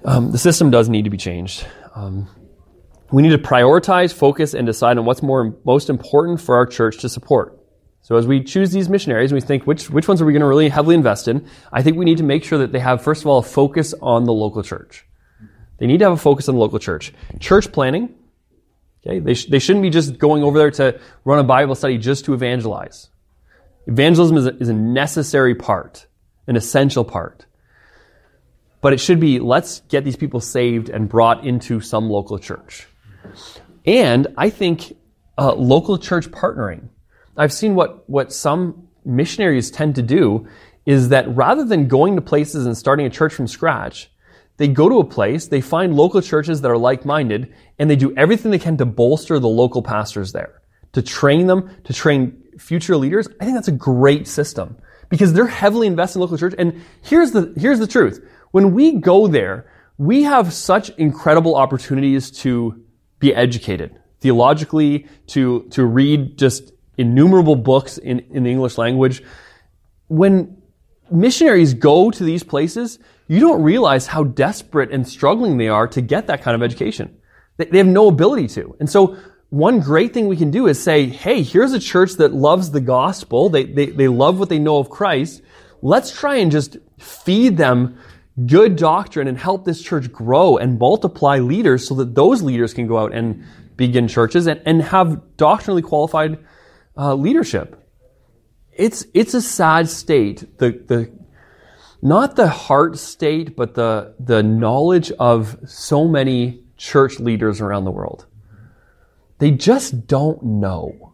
Um, 0.06 0.32
the 0.32 0.38
system 0.38 0.70
does 0.70 0.90
need 0.90 1.06
to 1.06 1.10
be 1.10 1.18
changed. 1.18 1.66
Um, 1.96 2.28
we 3.14 3.22
need 3.22 3.30
to 3.30 3.38
prioritize, 3.38 4.12
focus, 4.12 4.56
and 4.56 4.66
decide 4.66 4.98
on 4.98 5.06
what's 5.06 5.22
more 5.22 5.56
most 5.66 5.88
important 5.92 6.42
for 6.42 6.56
our 6.56 6.66
church 6.66 6.98
to 6.98 7.10
support. 7.10 7.60
So 8.02 8.16
as 8.16 8.26
we 8.26 8.44
choose 8.44 8.72
these 8.72 8.90
missionaries, 8.90 9.32
we 9.32 9.40
think 9.40 9.68
which 9.68 9.88
which 9.88 10.08
ones 10.08 10.20
are 10.20 10.26
we 10.26 10.34
going 10.34 10.42
to 10.42 10.48
really 10.48 10.68
heavily 10.68 10.96
invest 10.96 11.28
in. 11.28 11.48
I 11.72 11.84
think 11.84 11.96
we 11.96 12.06
need 12.06 12.18
to 12.18 12.24
make 12.24 12.44
sure 12.44 12.58
that 12.58 12.72
they 12.72 12.80
have 12.80 13.04
first 13.04 13.22
of 13.22 13.28
all 13.28 13.38
a 13.38 13.44
focus 13.44 13.94
on 14.02 14.24
the 14.24 14.34
local 14.34 14.64
church. 14.64 15.06
They 15.78 15.86
need 15.86 16.00
to 16.00 16.06
have 16.06 16.14
a 16.14 16.18
focus 16.18 16.50
on 16.50 16.56
the 16.56 16.62
local 16.62 16.80
church. 16.80 17.14
Church 17.40 17.72
planning. 17.72 18.16
Okay, 19.06 19.20
they 19.20 19.36
sh- 19.36 19.46
they 19.46 19.60
shouldn't 19.60 19.84
be 19.84 19.92
just 19.92 20.18
going 20.18 20.44
over 20.44 20.58
there 20.58 20.72
to 20.72 21.00
run 21.24 21.38
a 21.38 21.44
Bible 21.44 21.76
study 21.76 22.00
just 22.00 22.26
to 22.26 22.34
evangelize. 22.34 23.12
Evangelism 23.86 24.38
is 24.38 24.48
a, 24.48 24.58
is 24.58 24.70
a 24.70 24.74
necessary 24.74 25.54
part, 25.54 26.08
an 26.48 26.56
essential 26.56 27.06
part. 27.06 27.46
But 28.82 28.94
it 28.94 29.00
should 29.00 29.20
be 29.20 29.38
let's 29.40 29.82
get 29.82 30.04
these 30.04 30.18
people 30.18 30.40
saved 30.40 30.90
and 30.90 31.08
brought 31.08 31.46
into 31.46 31.80
some 31.80 32.10
local 32.10 32.40
church. 32.40 32.88
And 33.86 34.28
I 34.38 34.50
think 34.50 34.96
uh, 35.38 35.54
local 35.54 35.98
church 35.98 36.30
partnering. 36.30 36.90
I've 37.36 37.54
seen 37.54 37.76
what, 37.76 38.08
what 38.10 38.32
some 38.32 38.88
missionaries 39.06 39.72
tend 39.72 39.96
to 39.96 40.02
do 40.02 40.48
is 40.86 41.10
that 41.10 41.28
rather 41.36 41.66
than 41.66 41.88
going 41.88 42.16
to 42.16 42.22
places 42.22 42.66
and 42.66 42.78
starting 42.78 43.06
a 43.06 43.10
church 43.10 43.34
from 43.34 43.48
scratch, 43.48 44.10
they 44.58 44.68
go 44.68 44.88
to 44.88 45.00
a 45.00 45.04
place, 45.04 45.48
they 45.48 45.62
find 45.62 45.96
local 45.96 46.22
churches 46.22 46.62
that 46.62 46.70
are 46.70 46.78
like-minded, 46.78 47.54
and 47.80 47.90
they 47.90 47.96
do 47.96 48.16
everything 48.16 48.52
they 48.52 48.60
can 48.60 48.78
to 48.78 48.86
bolster 48.86 49.40
the 49.40 49.48
local 49.48 49.82
pastors 49.82 50.32
there, 50.32 50.62
to 50.92 51.02
train 51.02 51.48
them, 51.48 51.76
to 51.86 51.94
train 51.94 52.44
future 52.60 52.96
leaders. 52.96 53.28
I 53.40 53.46
think 53.46 53.56
that's 53.56 53.68
a 53.68 53.72
great 53.72 54.28
system 54.28 54.78
because 55.10 55.34
they're 55.34 55.48
heavily 55.48 55.88
invested 55.88 56.18
in 56.18 56.22
local 56.22 56.38
church. 56.38 56.54
And 56.58 56.84
here's 57.02 57.32
the, 57.32 57.54
here's 57.58 57.80
the 57.80 57.88
truth. 57.88 58.24
When 58.52 58.74
we 58.74 58.94
go 58.94 59.28
there, 59.28 59.72
we 59.98 60.24
have 60.24 60.54
such 60.54 60.90
incredible 60.92 61.56
opportunities 61.56 62.30
to 62.42 62.83
be 63.24 63.34
educated 63.34 63.90
theologically, 64.24 65.06
to, 65.28 65.64
to 65.72 65.84
read 65.84 66.38
just 66.38 66.72
innumerable 66.98 67.58
books 67.58 67.98
in, 67.98 68.20
in 68.32 68.44
the 68.44 68.50
English 68.50 68.78
language. 68.78 69.22
When 70.08 70.62
missionaries 71.12 71.74
go 71.74 72.10
to 72.10 72.24
these 72.24 72.42
places, 72.42 73.00
you 73.28 73.42
don't 73.42 73.62
realize 73.62 74.08
how 74.08 74.24
desperate 74.24 74.92
and 74.92 75.06
struggling 75.06 75.58
they 75.58 75.68
are 75.68 75.88
to 75.90 76.00
get 76.00 76.28
that 76.28 76.42
kind 76.42 76.56
of 76.56 76.64
education. 76.64 77.18
They, 77.58 77.66
they 77.66 77.80
have 77.80 77.88
no 78.02 78.08
ability 78.08 78.48
to. 78.60 78.78
And 78.80 78.90
so 78.90 79.18
one 79.50 79.82
great 79.82 80.14
thing 80.14 80.28
we 80.28 80.38
can 80.38 80.52
do 80.52 80.68
is 80.68 80.82
say, 80.82 81.06
hey, 81.08 81.44
here's 81.44 81.74
a 81.74 81.80
church 81.80 82.14
that 82.14 82.34
loves 82.34 82.72
the 82.72 82.80
gospel. 82.82 83.50
They, 83.50 83.66
they, 83.66 83.88
they 83.88 84.08
love 84.08 84.40
what 84.40 84.48
they 84.48 84.60
know 84.60 84.78
of 84.78 84.90
Christ. 84.90 85.42
Let's 85.82 86.18
try 86.18 86.38
and 86.38 86.50
just 86.50 86.78
feed 86.98 87.58
them 87.58 87.98
good 88.46 88.76
doctrine 88.76 89.28
and 89.28 89.38
help 89.38 89.66
this 89.66 89.82
church 89.82 90.12
grow 90.12 90.58
and 90.58 90.80
multiply 90.80 91.40
leaders 91.40 91.88
so 91.88 91.96
that 91.96 92.16
those 92.16 92.42
leaders 92.42 92.74
can 92.74 92.88
go 92.88 92.98
out 92.98 93.14
and 93.14 93.44
begin 93.78 94.08
churches 94.08 94.48
and, 94.48 94.62
and 94.66 94.82
have 94.82 95.38
doctrinally 95.38 95.82
qualified 95.82 96.40
uh, 96.98 97.14
leadership. 97.14 97.80
It's, 98.72 99.06
it's 99.14 99.34
a 99.34 99.42
sad 99.42 99.88
state. 99.90 100.58
The, 100.58 100.72
the, 100.72 101.12
not 102.02 102.36
the 102.36 102.48
heart 102.48 102.98
state, 102.98 103.56
but 103.56 103.76
the, 103.76 104.16
the 104.20 104.42
knowledge 104.42 105.12
of 105.12 105.58
so 105.68 106.08
many 106.08 106.64
church 106.76 107.20
leaders 107.20 107.62
around 107.62 107.86
the 107.86 107.92
world. 107.92 108.26
They 109.38 109.52
just 109.52 110.08
don't 110.08 110.42
know. 110.44 111.13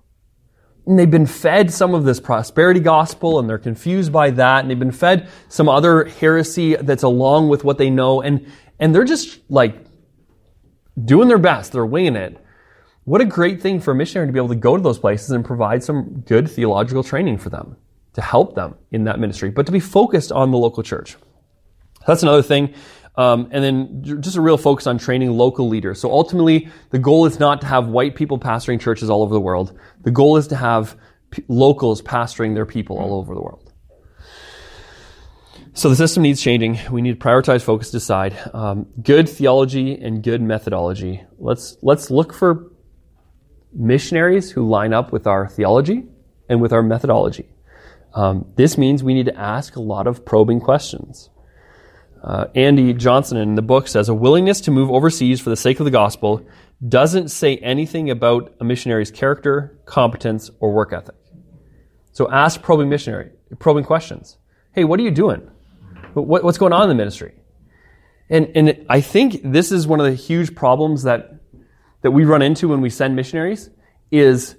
And 0.90 0.98
they've 0.98 1.10
been 1.10 1.28
fed 1.28 1.72
some 1.72 1.94
of 1.94 2.04
this 2.04 2.20
prosperity 2.20 2.80
gospel 2.80 3.38
and 3.38 3.48
they're 3.48 3.60
confused 3.60 4.12
by 4.12 4.32
that. 4.32 4.62
And 4.62 4.72
they've 4.72 4.80
been 4.80 4.92
fed 4.92 5.30
some 5.48 5.70
other 5.70 6.06
heresy 6.06 6.78
that's 6.78 7.04
along 7.04 7.50
with 7.50 7.64
what 7.64 7.78
they 7.78 7.92
know. 7.92 8.24
And, 8.24 8.52
and 8.80 8.94
they're 8.94 9.04
just 9.04 9.40
like 9.50 9.76
doing 11.06 11.28
their 11.28 11.38
best. 11.38 11.74
They're 11.74 11.86
winging 11.86 12.16
it. 12.16 12.44
What 13.04 13.22
a 13.22 13.26
great 13.26 13.62
thing 13.62 13.80
for 13.80 13.92
a 13.92 13.96
missionary 13.96 14.30
to 14.30 14.34
be 14.34 14.40
able 14.40 14.50
to 14.50 14.56
go 14.56 14.78
to 14.78 14.82
those 14.82 14.98
places 14.98 15.30
and 15.30 15.46
provide 15.46 15.84
some 15.84 16.22
good 16.22 16.50
theological 16.50 17.04
training 17.04 17.38
for 17.38 17.52
them 17.52 17.78
to 18.14 18.22
help 18.22 18.56
them 18.56 18.74
in 18.92 19.04
that 19.04 19.20
ministry, 19.20 19.52
but 19.52 19.68
to 19.68 19.72
be 19.72 19.80
focused 19.80 20.32
on 20.32 20.50
the 20.50 20.58
local 20.58 20.82
church. 20.82 21.18
That's 22.08 22.24
another 22.24 22.42
thing. 22.42 22.74
Um, 23.16 23.50
and 23.52 23.64
then 23.64 24.22
just 24.22 24.38
a 24.38 24.42
real 24.42 24.58
focus 24.58 24.88
on 24.88 24.98
training 24.98 25.32
local 25.32 25.68
leaders. 25.68 26.00
So 26.00 26.12
ultimately, 26.12 26.70
the 26.92 27.00
goal 27.00 27.26
is 27.26 27.40
not 27.40 27.62
to 27.62 27.68
have 27.68 27.88
white 27.88 28.16
people 28.16 28.40
pastoring 28.40 28.80
churches 28.80 29.10
all 29.10 29.24
over 29.24 29.34
the 29.34 29.42
world. 29.42 29.78
The 30.04 30.12
goal 30.12 30.38
is 30.38 30.48
to 30.48 30.56
have 30.56 30.98
p- 31.32 31.44
locals 31.48 32.02
pastoring 32.02 32.54
their 32.54 32.66
people 32.66 32.98
all 32.98 33.14
over 33.16 33.34
the 33.34 33.42
world. 33.42 33.74
So 35.74 35.90
the 35.90 35.96
system 35.96 36.24
needs 36.24 36.42
changing. 36.42 36.80
We 36.92 37.02
need 37.02 37.20
to 37.20 37.26
prioritize, 37.26 37.62
focus, 37.62 37.92
decide. 37.92 38.38
Um, 38.54 38.88
good 39.02 39.30
theology 39.30 39.96
and 39.96 40.24
good 40.24 40.42
methodology. 40.42 41.24
Let's 41.38 41.78
let's 41.82 42.10
look 42.10 42.34
for 42.34 42.72
missionaries 43.74 44.52
who 44.52 44.68
line 44.68 44.94
up 44.94 45.12
with 45.12 45.28
our 45.28 45.48
theology 45.48 46.06
and 46.50 46.62
with 46.62 46.74
our 46.74 46.84
methodology. 46.84 47.50
Um, 48.14 48.52
this 48.56 48.78
means 48.78 49.04
we 49.04 49.14
need 49.14 49.28
to 49.28 49.38
ask 49.38 49.76
a 49.76 49.82
lot 49.82 50.08
of 50.08 50.26
probing 50.26 50.60
questions. 50.60 51.30
Uh, 52.24 52.48
Andy 52.54 52.94
Johnson 52.94 53.38
in 53.38 53.56
the 53.56 53.62
book 53.62 53.88
says 53.88 54.10
a 54.10 54.14
willingness 54.14 54.62
to 54.62 54.72
move 54.72 54.92
overseas 54.92 55.40
for 55.40 55.50
the 55.50 55.56
sake 55.56 55.80
of 55.80 55.86
the 55.86 55.92
gospel 55.92 56.46
doesn't 56.86 57.30
say 57.30 57.58
anything 57.58 58.10
about 58.10 58.54
a 58.60 58.64
missionary's 58.64 59.12
character, 59.12 59.80
competence, 59.86 60.50
or 60.60 60.74
work 60.74 60.94
ethic. 60.94 61.16
So 62.12 62.30
ask 62.30 62.62
probing 62.62 62.90
missionary, 62.90 63.32
probing 63.60 63.86
questions. 63.86 64.38
Hey, 64.74 64.84
what 64.84 65.00
are 65.00 65.04
you 65.04 65.12
doing? 65.12 65.50
What, 66.14 66.44
what's 66.44 66.58
going 66.58 66.74
on 66.74 66.84
in 66.84 66.90
the 66.90 66.96
ministry? 66.96 67.34
And, 68.30 68.52
and 68.56 68.86
I 68.90 69.02
think 69.02 69.42
this 69.44 69.72
is 69.72 69.88
one 69.88 70.00
of 70.00 70.06
the 70.06 70.16
huge 70.16 70.56
problems 70.56 71.04
that, 71.04 71.40
that 72.02 72.12
we 72.12 72.26
run 72.26 72.42
into 72.42 72.68
when 72.68 72.82
we 72.82 72.90
send 72.90 73.16
missionaries 73.16 73.70
is 74.12 74.56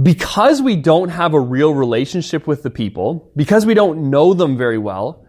because 0.00 0.60
we 0.60 0.76
don't 0.76 1.08
have 1.10 1.34
a 1.34 1.40
real 1.40 1.72
relationship 1.72 2.46
with 2.46 2.62
the 2.62 2.70
people, 2.70 3.30
because 3.36 3.64
we 3.64 3.74
don't 3.74 4.10
know 4.10 4.34
them 4.34 4.58
very 4.58 4.78
well, 4.78 5.23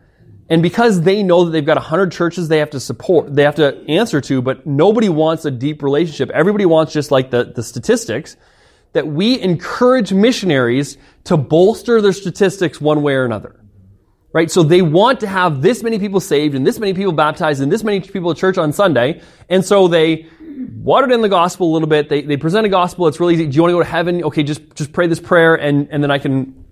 and 0.50 0.62
because 0.62 1.02
they 1.02 1.24
know 1.24 1.46
that 1.46 1.52
they've 1.52 1.66
got 1.66 1.78
100 1.78 2.12
churches 2.12 2.48
they 2.48 2.60
have 2.60 2.70
to 2.72 2.80
support, 2.80 3.34
they 3.34 3.44
have 3.44 3.56
to 3.56 3.84
answer 3.90 4.22
to, 4.22 4.42
but 4.42 4.66
nobody 4.66 5.10
wants 5.10 5.44
a 5.46 5.52
deep 5.52 5.82
relationship. 5.82 6.30
Everybody 6.30 6.66
wants 6.66 6.94
just 6.94 7.10
like 7.10 7.32
the, 7.32 7.46
the 7.46 7.64
statistics, 7.64 8.38
that 8.94 9.08
we 9.08 9.40
encourage 9.42 10.14
missionaries 10.14 10.98
to 11.26 11.36
bolster 11.36 12.02
their 12.02 12.14
statistics 12.14 12.80
one 12.80 13.02
way 13.02 13.16
or 13.16 13.26
another. 13.26 13.60
Right? 14.32 14.52
So 14.52 14.64
they 14.64 14.82
want 14.82 15.22
to 15.22 15.28
have 15.28 15.62
this 15.62 15.82
many 15.82 15.98
people 15.98 16.20
saved 16.20 16.56
and 16.56 16.68
this 16.68 16.78
many 16.78 16.94
people 16.94 17.12
baptized 17.12 17.62
and 17.62 17.72
this 17.72 17.84
many 17.84 18.02
people 18.02 18.32
at 18.32 18.38
church 18.38 18.58
on 18.58 18.72
Sunday. 18.72 19.22
And 19.50 19.66
so 19.66 19.88
they 19.88 20.28
watered 20.78 21.12
in 21.12 21.22
the 21.22 21.30
gospel 21.30 21.72
a 21.72 21.74
little 21.74 21.88
bit. 21.88 22.10
They, 22.10 22.22
they 22.22 22.38
present 22.38 22.66
a 22.66 22.70
gospel. 22.70 23.08
It's 23.08 23.20
really 23.20 23.34
easy. 23.34 23.48
Do 23.48 23.56
you 23.56 23.62
want 23.62 23.72
to 23.72 23.76
go 23.76 23.84
to 23.84 23.90
heaven? 23.90 24.24
Okay, 24.26 24.44
just, 24.44 24.76
just 24.76 24.94
pray 24.94 25.08
this 25.08 25.20
prayer 25.20 25.56
and, 25.56 25.88
and 25.90 26.04
then 26.04 26.12
I 26.12 26.20
can 26.20 26.66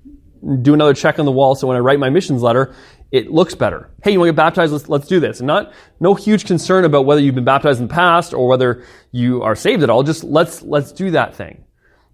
do 0.61 0.73
another 0.73 0.93
check 0.93 1.19
on 1.19 1.25
the 1.25 1.31
wall. 1.31 1.55
So 1.55 1.67
when 1.67 1.77
I 1.77 1.79
write 1.79 1.99
my 1.99 2.09
missions 2.09 2.41
letter, 2.41 2.75
it 3.13 3.31
looks 3.31 3.53
better. 3.53 3.91
Hey, 4.03 4.11
you 4.11 4.19
want 4.19 4.29
to 4.29 4.31
get 4.33 4.37
baptized? 4.37 4.73
Let's, 4.73 4.89
let's 4.89 5.07
do 5.07 5.19
this. 5.19 5.39
And 5.39 5.45
not, 5.45 5.71
no 5.99 6.15
huge 6.15 6.45
concern 6.45 6.83
about 6.83 7.05
whether 7.05 7.21
you've 7.21 7.35
been 7.35 7.45
baptized 7.45 7.79
in 7.79 7.87
the 7.87 7.93
past 7.93 8.33
or 8.33 8.47
whether 8.47 8.83
you 9.11 9.43
are 9.43 9.55
saved 9.55 9.83
at 9.83 9.91
all. 9.91 10.01
Just 10.01 10.23
let's, 10.23 10.63
let's 10.63 10.91
do 10.91 11.11
that 11.11 11.35
thing. 11.35 11.63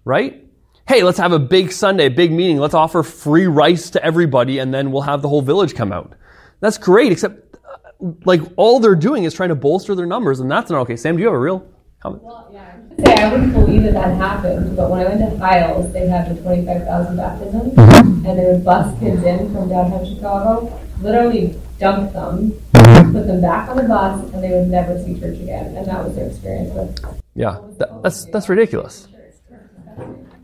Right? 0.03 0.45
Hey, 0.89 1.03
let's 1.03 1.17
have 1.17 1.31
a 1.31 1.39
big 1.39 1.71
Sunday, 1.71 2.07
a 2.07 2.11
big 2.11 2.33
meeting. 2.33 2.57
Let's 2.57 2.73
offer 2.73 3.01
free 3.01 3.47
rice 3.47 3.91
to 3.91 4.03
everybody 4.03 4.59
and 4.59 4.73
then 4.73 4.91
we'll 4.91 5.03
have 5.03 5.21
the 5.21 5.29
whole 5.29 5.41
village 5.41 5.73
come 5.73 5.93
out. 5.93 6.15
That's 6.59 6.77
great, 6.77 7.13
except 7.13 7.55
uh, 7.55 8.11
like 8.25 8.41
all 8.57 8.81
they're 8.81 8.93
doing 8.93 9.23
is 9.23 9.33
trying 9.33 9.49
to 9.49 9.55
bolster 9.55 9.95
their 9.95 10.05
numbers 10.05 10.41
and 10.41 10.51
that's 10.51 10.69
not 10.69 10.81
okay. 10.81 10.97
Sam, 10.97 11.15
do 11.15 11.21
you 11.21 11.27
have 11.27 11.35
a 11.35 11.39
real 11.39 11.65
comment? 12.01 12.23
Well, 12.23 12.49
yeah. 12.51 12.75
Say, 13.05 13.23
I 13.23 13.31
wouldn't 13.31 13.53
believe 13.53 13.83
that 13.83 13.93
that 13.93 14.17
happened, 14.17 14.75
but 14.75 14.89
when 14.89 14.99
I 14.99 15.05
went 15.05 15.21
to 15.21 15.37
Hyles, 15.37 15.93
they 15.93 16.07
had 16.07 16.35
the 16.35 16.41
25,000 16.41 17.15
baptisms, 17.15 17.73
mm-hmm. 17.73 18.25
and 18.25 18.37
they 18.37 18.43
would 18.51 18.65
bus 18.65 18.99
kids 18.99 19.23
in 19.23 19.53
from 19.53 19.69
downtown 19.69 20.05
Chicago, 20.05 20.77
literally 21.01 21.55
dump 21.79 22.13
them, 22.13 22.51
put 22.73 23.27
them 23.27 23.41
back 23.41 23.69
on 23.69 23.77
the 23.77 23.83
bus, 23.83 24.33
and 24.33 24.43
they 24.43 24.51
would 24.51 24.67
never 24.67 25.01
see 25.03 25.19
church 25.19 25.39
again. 25.39 25.75
And 25.75 25.87
that 25.87 26.03
was 26.03 26.15
their 26.15 26.27
experience 26.27 26.73
with. 26.73 27.21
Yeah, 27.35 27.59
that, 27.77 28.03
that's 28.03 28.25
that's 28.25 28.49
ridiculous. 28.49 29.07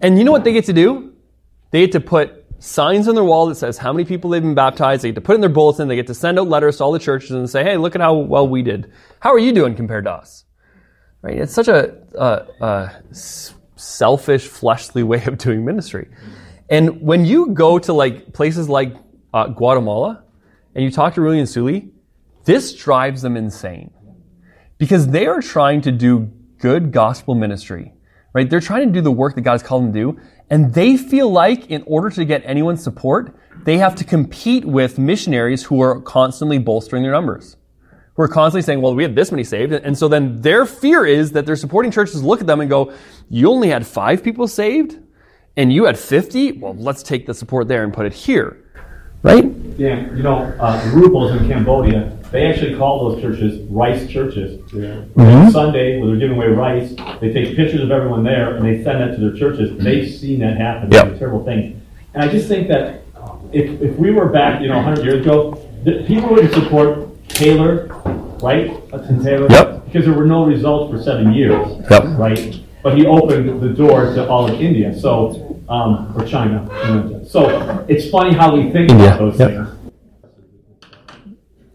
And 0.02 0.18
you 0.18 0.24
know 0.24 0.32
what 0.32 0.44
they 0.44 0.54
get 0.54 0.66
to 0.66 0.74
do? 0.74 1.14
They 1.72 1.82
get 1.82 1.92
to 1.94 2.00
put 2.00 2.46
signs 2.60 3.08
on 3.08 3.16
their 3.16 3.24
wall 3.24 3.48
that 3.48 3.56
says 3.56 3.78
how 3.78 3.92
many 3.92 4.06
people 4.06 4.30
they've 4.30 4.42
been 4.42 4.56
baptized. 4.56 5.04
They 5.04 5.10
get 5.10 5.16
to 5.16 5.22
put 5.22 5.36
in 5.36 5.42
their 5.42 5.50
bulletin. 5.50 5.88
They 5.88 5.96
get 5.96 6.08
to 6.08 6.14
send 6.14 6.40
out 6.40 6.48
letters 6.48 6.78
to 6.78 6.84
all 6.84 6.92
the 6.92 7.00
churches 7.00 7.32
and 7.32 7.50
say, 7.50 7.64
"Hey, 7.64 7.78
look 7.78 7.96
at 7.96 8.02
how 8.02 8.16
well 8.16 8.48
we 8.48 8.62
did. 8.62 8.92
How 9.20 9.34
are 9.34 9.40
you 9.40 9.52
doing 9.52 9.76
compared 9.76 10.06
to 10.06 10.12
us?" 10.12 10.46
Right? 11.22 11.38
It's 11.38 11.54
such 11.54 11.68
a, 11.68 11.98
a, 12.14 12.46
a 12.64 13.04
selfish, 13.12 14.48
fleshly 14.48 15.04
way 15.04 15.24
of 15.26 15.38
doing 15.38 15.66
ministry. 15.66 16.08
And 16.70 17.02
when 17.02 17.26
you 17.26 17.48
go 17.48 17.80
to 17.80 17.94
like 17.94 18.32
places 18.34 18.70
like 18.70 18.96
uh, 19.34 19.48
Guatemala 19.48 20.24
and 20.76 20.84
you 20.84 20.92
talk 20.92 21.16
to 21.16 21.22
Ruli 21.22 21.40
and 21.40 21.50
Suli, 21.50 21.90
this 22.44 22.76
drives 22.76 23.22
them 23.22 23.36
insane 23.36 23.92
because 24.78 25.08
they 25.08 25.26
are 25.26 25.42
trying 25.42 25.82
to 25.82 25.92
do 25.92 26.32
good 26.60 26.92
gospel 26.92 27.34
ministry, 27.34 27.94
right? 28.34 28.50
They're 28.50 28.60
trying 28.60 28.88
to 28.88 28.94
do 28.94 29.02
the 29.02 29.12
work 29.12 29.36
that 29.36 29.42
God 29.42 29.54
has 29.54 29.64
called 29.64 29.86
them 29.86 29.94
to 29.94 30.00
do, 30.00 30.20
and 30.50 30.74
they 30.74 30.98
feel 30.98 31.32
like 31.32 31.72
in 31.72 31.84
order 31.88 32.10
to 32.12 32.26
get 32.26 32.44
anyone's 32.46 32.84
support, 32.84 33.36
they 33.64 33.78
have 33.78 33.96
to 33.96 34.04
compete 34.04 34.66
with 34.66 35.00
missionaries 35.00 35.64
who 35.64 35.82
are 35.82 36.02
constantly 36.02 36.60
bolstering 36.60 37.02
their 37.02 37.12
numbers 37.12 37.58
who 38.16 38.24
are 38.24 38.28
constantly 38.28 38.62
saying, 38.62 38.82
well, 38.82 38.96
we 38.96 39.04
had 39.04 39.16
this 39.16 39.32
many 39.32 39.44
saved. 39.44 39.74
And 39.74 39.98
so 39.98 40.08
then 40.08 40.42
their 40.42 40.66
fear 40.66 41.06
is 41.06 41.32
that 41.34 41.46
their 41.46 41.56
supporting 41.56 41.92
churches 41.92 42.24
look 42.24 42.40
at 42.42 42.48
them 42.48 42.62
and 42.62 42.70
go, 42.70 42.94
you 43.30 43.50
only 43.50 43.68
had 43.70 43.86
five 43.86 44.24
people 44.24 44.48
saved 44.48 45.00
and 45.58 45.72
you 45.72 45.86
had 45.86 46.00
50? 46.00 46.54
Well, 46.54 46.76
let's 46.76 47.04
take 47.04 47.26
the 47.26 47.34
support 47.34 47.68
there 47.68 47.84
and 47.84 47.94
put 47.94 48.06
it 48.06 48.14
here. 48.14 48.65
Right? 49.26 49.46
Yeah, 49.76 50.02
you 50.14 50.22
know, 50.22 50.56
uh, 50.60 50.86
the 50.86 50.92
Rupals 50.92 51.36
in 51.36 51.48
Cambodia, 51.48 52.16
they 52.32 52.46
actually 52.46 52.78
call 52.78 53.10
those 53.10 53.22
churches 53.24 53.60
rice 53.72 54.08
churches. 54.08 54.62
Yeah. 54.72 55.50
Sunday, 55.50 56.00
when 56.00 56.10
they're 56.10 56.20
giving 56.20 56.38
away 56.38 56.48
rice, 56.48 56.94
they 57.20 57.34
take 57.34 57.56
pictures 57.56 57.82
of 57.82 57.90
everyone 57.90 58.24
there 58.24 58.56
and 58.56 58.64
they 58.64 58.84
send 58.84 59.02
that 59.02 59.16
to 59.16 59.22
their 59.22 59.36
churches. 59.36 59.84
They've 59.84 60.08
seen 60.08 60.42
that 60.42 60.58
happen. 60.58 60.92
Yep. 60.92 61.08
It's 61.08 61.16
a 61.16 61.20
terrible 61.20 61.44
thing. 61.44 61.82
And 62.14 62.24
I 62.24 62.28
just 62.28 62.48
think 62.48 62.68
that 62.68 63.02
if, 63.52 63.82
if 63.82 63.98
we 63.98 64.12
were 64.12 64.30
back, 64.30 64.62
you 64.62 64.68
know, 64.68 64.76
100 64.76 65.04
years 65.04 65.26
ago, 65.26 65.56
the, 65.84 66.04
people 66.06 66.30
wouldn't 66.30 66.54
support 66.54 67.28
Taylor, 67.28 67.88
right? 68.44 68.70
Hudson 68.92 69.24
Taylor. 69.24 69.48
Yep. 69.50 69.86
Because 69.86 70.06
there 70.06 70.14
were 70.14 70.26
no 70.26 70.46
results 70.46 70.92
for 70.92 71.02
seven 71.02 71.34
years. 71.34 71.68
Yep. 71.90 72.04
Right? 72.20 72.62
But 72.84 72.96
he 72.96 73.08
opened 73.08 73.60
the 73.60 73.70
door 73.70 74.14
to 74.14 74.30
all 74.30 74.48
of 74.48 74.62
India, 74.62 74.98
so, 75.00 75.45
um, 75.70 76.14
or 76.16 76.26
China. 76.26 77.26
So 77.28 77.86
it's 77.88 78.10
funny 78.10 78.34
how 78.34 78.56
we 78.56 78.72
think 78.72 78.92
India, 78.92 79.08
about 79.08 79.20
those 79.20 79.40
yep. 79.40 79.50
things. 79.50 79.70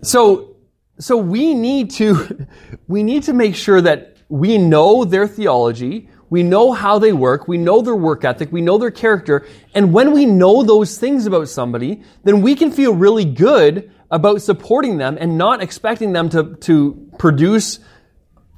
So, 0.02 0.56
so 0.98 1.16
we 1.16 1.54
need 1.54 1.90
to, 1.92 2.46
we 2.88 3.02
need 3.02 3.24
to 3.24 3.32
make 3.32 3.54
sure 3.54 3.80
that 3.80 4.16
we 4.28 4.58
know 4.58 5.04
their 5.04 5.26
theology, 5.26 6.08
we 6.30 6.44
know 6.44 6.72
how 6.72 6.98
they 6.98 7.12
work, 7.12 7.48
we 7.48 7.58
know 7.58 7.82
their 7.82 7.96
work 7.96 8.24
ethic, 8.24 8.52
we 8.52 8.60
know 8.60 8.78
their 8.78 8.92
character, 8.92 9.46
and 9.74 9.92
when 9.92 10.12
we 10.12 10.24
know 10.24 10.62
those 10.62 10.96
things 10.96 11.26
about 11.26 11.48
somebody, 11.48 12.02
then 12.22 12.40
we 12.40 12.54
can 12.54 12.70
feel 12.70 12.94
really 12.94 13.24
good 13.24 13.90
about 14.10 14.40
supporting 14.40 14.98
them 14.98 15.16
and 15.20 15.36
not 15.36 15.62
expecting 15.62 16.12
them 16.12 16.28
to, 16.28 16.54
to 16.56 17.10
produce 17.18 17.80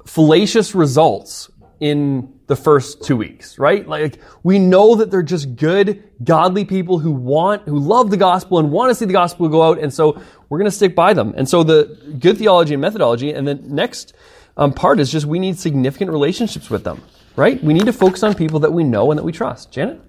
fallacious 0.05 0.75
results 0.75 1.49
in 1.83 2.39
the 2.47 2.55
first 2.55 3.03
two 3.03 3.17
weeks, 3.17 3.59
right? 3.59 3.85
Like, 3.85 4.17
we 4.41 4.57
know 4.57 4.95
that 4.95 5.11
they're 5.11 5.21
just 5.21 5.57
good, 5.57 6.01
godly 6.23 6.63
people 6.63 6.97
who 6.97 7.11
want, 7.11 7.67
who 7.67 7.77
love 7.77 8.09
the 8.09 8.15
gospel 8.15 8.57
and 8.57 8.71
want 8.71 8.89
to 8.89 8.95
see 8.95 9.03
the 9.03 9.11
gospel 9.11 9.49
go 9.49 9.61
out, 9.61 9.79
and 9.79 9.93
so 9.93 10.13
we're 10.47 10.59
going 10.59 10.71
to 10.71 10.75
stick 10.75 10.95
by 10.95 11.13
them. 11.13 11.33
And 11.35 11.47
so 11.47 11.61
the 11.61 12.15
good 12.17 12.37
theology 12.37 12.73
and 12.73 12.79
methodology, 12.79 13.33
and 13.33 13.45
the 13.45 13.55
next 13.55 14.13
um, 14.55 14.71
part 14.71 15.01
is 15.01 15.11
just 15.11 15.25
we 15.25 15.39
need 15.39 15.59
significant 15.59 16.09
relationships 16.09 16.69
with 16.69 16.85
them, 16.85 17.03
right? 17.35 17.61
We 17.61 17.73
need 17.73 17.85
to 17.87 17.93
focus 17.93 18.23
on 18.23 18.33
people 18.33 18.61
that 18.61 18.71
we 18.71 18.85
know 18.85 19.11
and 19.11 19.17
that 19.17 19.25
we 19.25 19.33
trust. 19.33 19.73
Janet? 19.73 19.99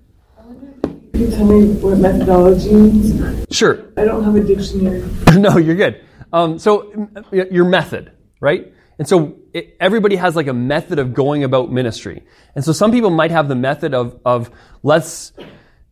Can 0.83 1.21
you 1.21 1.31
tell 1.33 1.45
me 1.45 1.75
what 1.75 1.99
methodology 1.99 2.73
means? 2.73 3.47
Sure. 3.51 3.85
I 3.97 4.05
don't 4.05 4.23
have 4.23 4.37
a 4.37 4.45
dictionary. 4.45 5.03
no, 5.37 5.57
you're 5.57 5.75
good. 5.75 6.05
Um, 6.33 6.57
so 6.57 6.93
m- 6.93 7.25
your 7.33 7.65
method, 7.65 8.13
right? 8.39 8.73
And 9.01 9.09
so 9.09 9.39
it, 9.55 9.77
everybody 9.81 10.17
has 10.17 10.37
like 10.37 10.49
a 10.49 10.53
method 10.53 10.99
of 10.99 11.15
going 11.15 11.45
about 11.45 11.73
ministry. 11.73 12.25
And 12.55 12.65
so 12.65 12.73
some 12.73 12.91
people 12.91 13.11
might 13.11 13.31
have 13.31 13.49
the 13.49 13.55
method 13.55 13.95
of, 13.95 14.21
of 14.25 14.51
let's, 14.83 15.33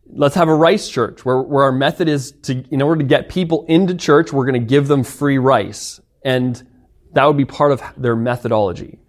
let's 0.05 0.35
have 0.35 0.49
a 0.49 0.53
rice 0.53 0.89
church 0.89 1.23
where, 1.23 1.41
where 1.41 1.63
our 1.63 1.71
method 1.71 2.09
is 2.09 2.33
to, 2.43 2.63
in 2.69 2.81
order 2.81 2.99
to 3.01 3.07
get 3.07 3.29
people 3.29 3.65
into 3.67 3.95
church, 3.95 4.33
we're 4.33 4.45
going 4.45 4.61
to 4.61 4.67
give 4.67 4.87
them 4.87 5.03
free 5.03 5.37
rice. 5.37 6.01
And 6.23 6.61
that 7.13 7.25
would 7.25 7.37
be 7.37 7.45
part 7.45 7.71
of 7.71 7.81
their 7.95 8.15
methodology. 8.15 8.99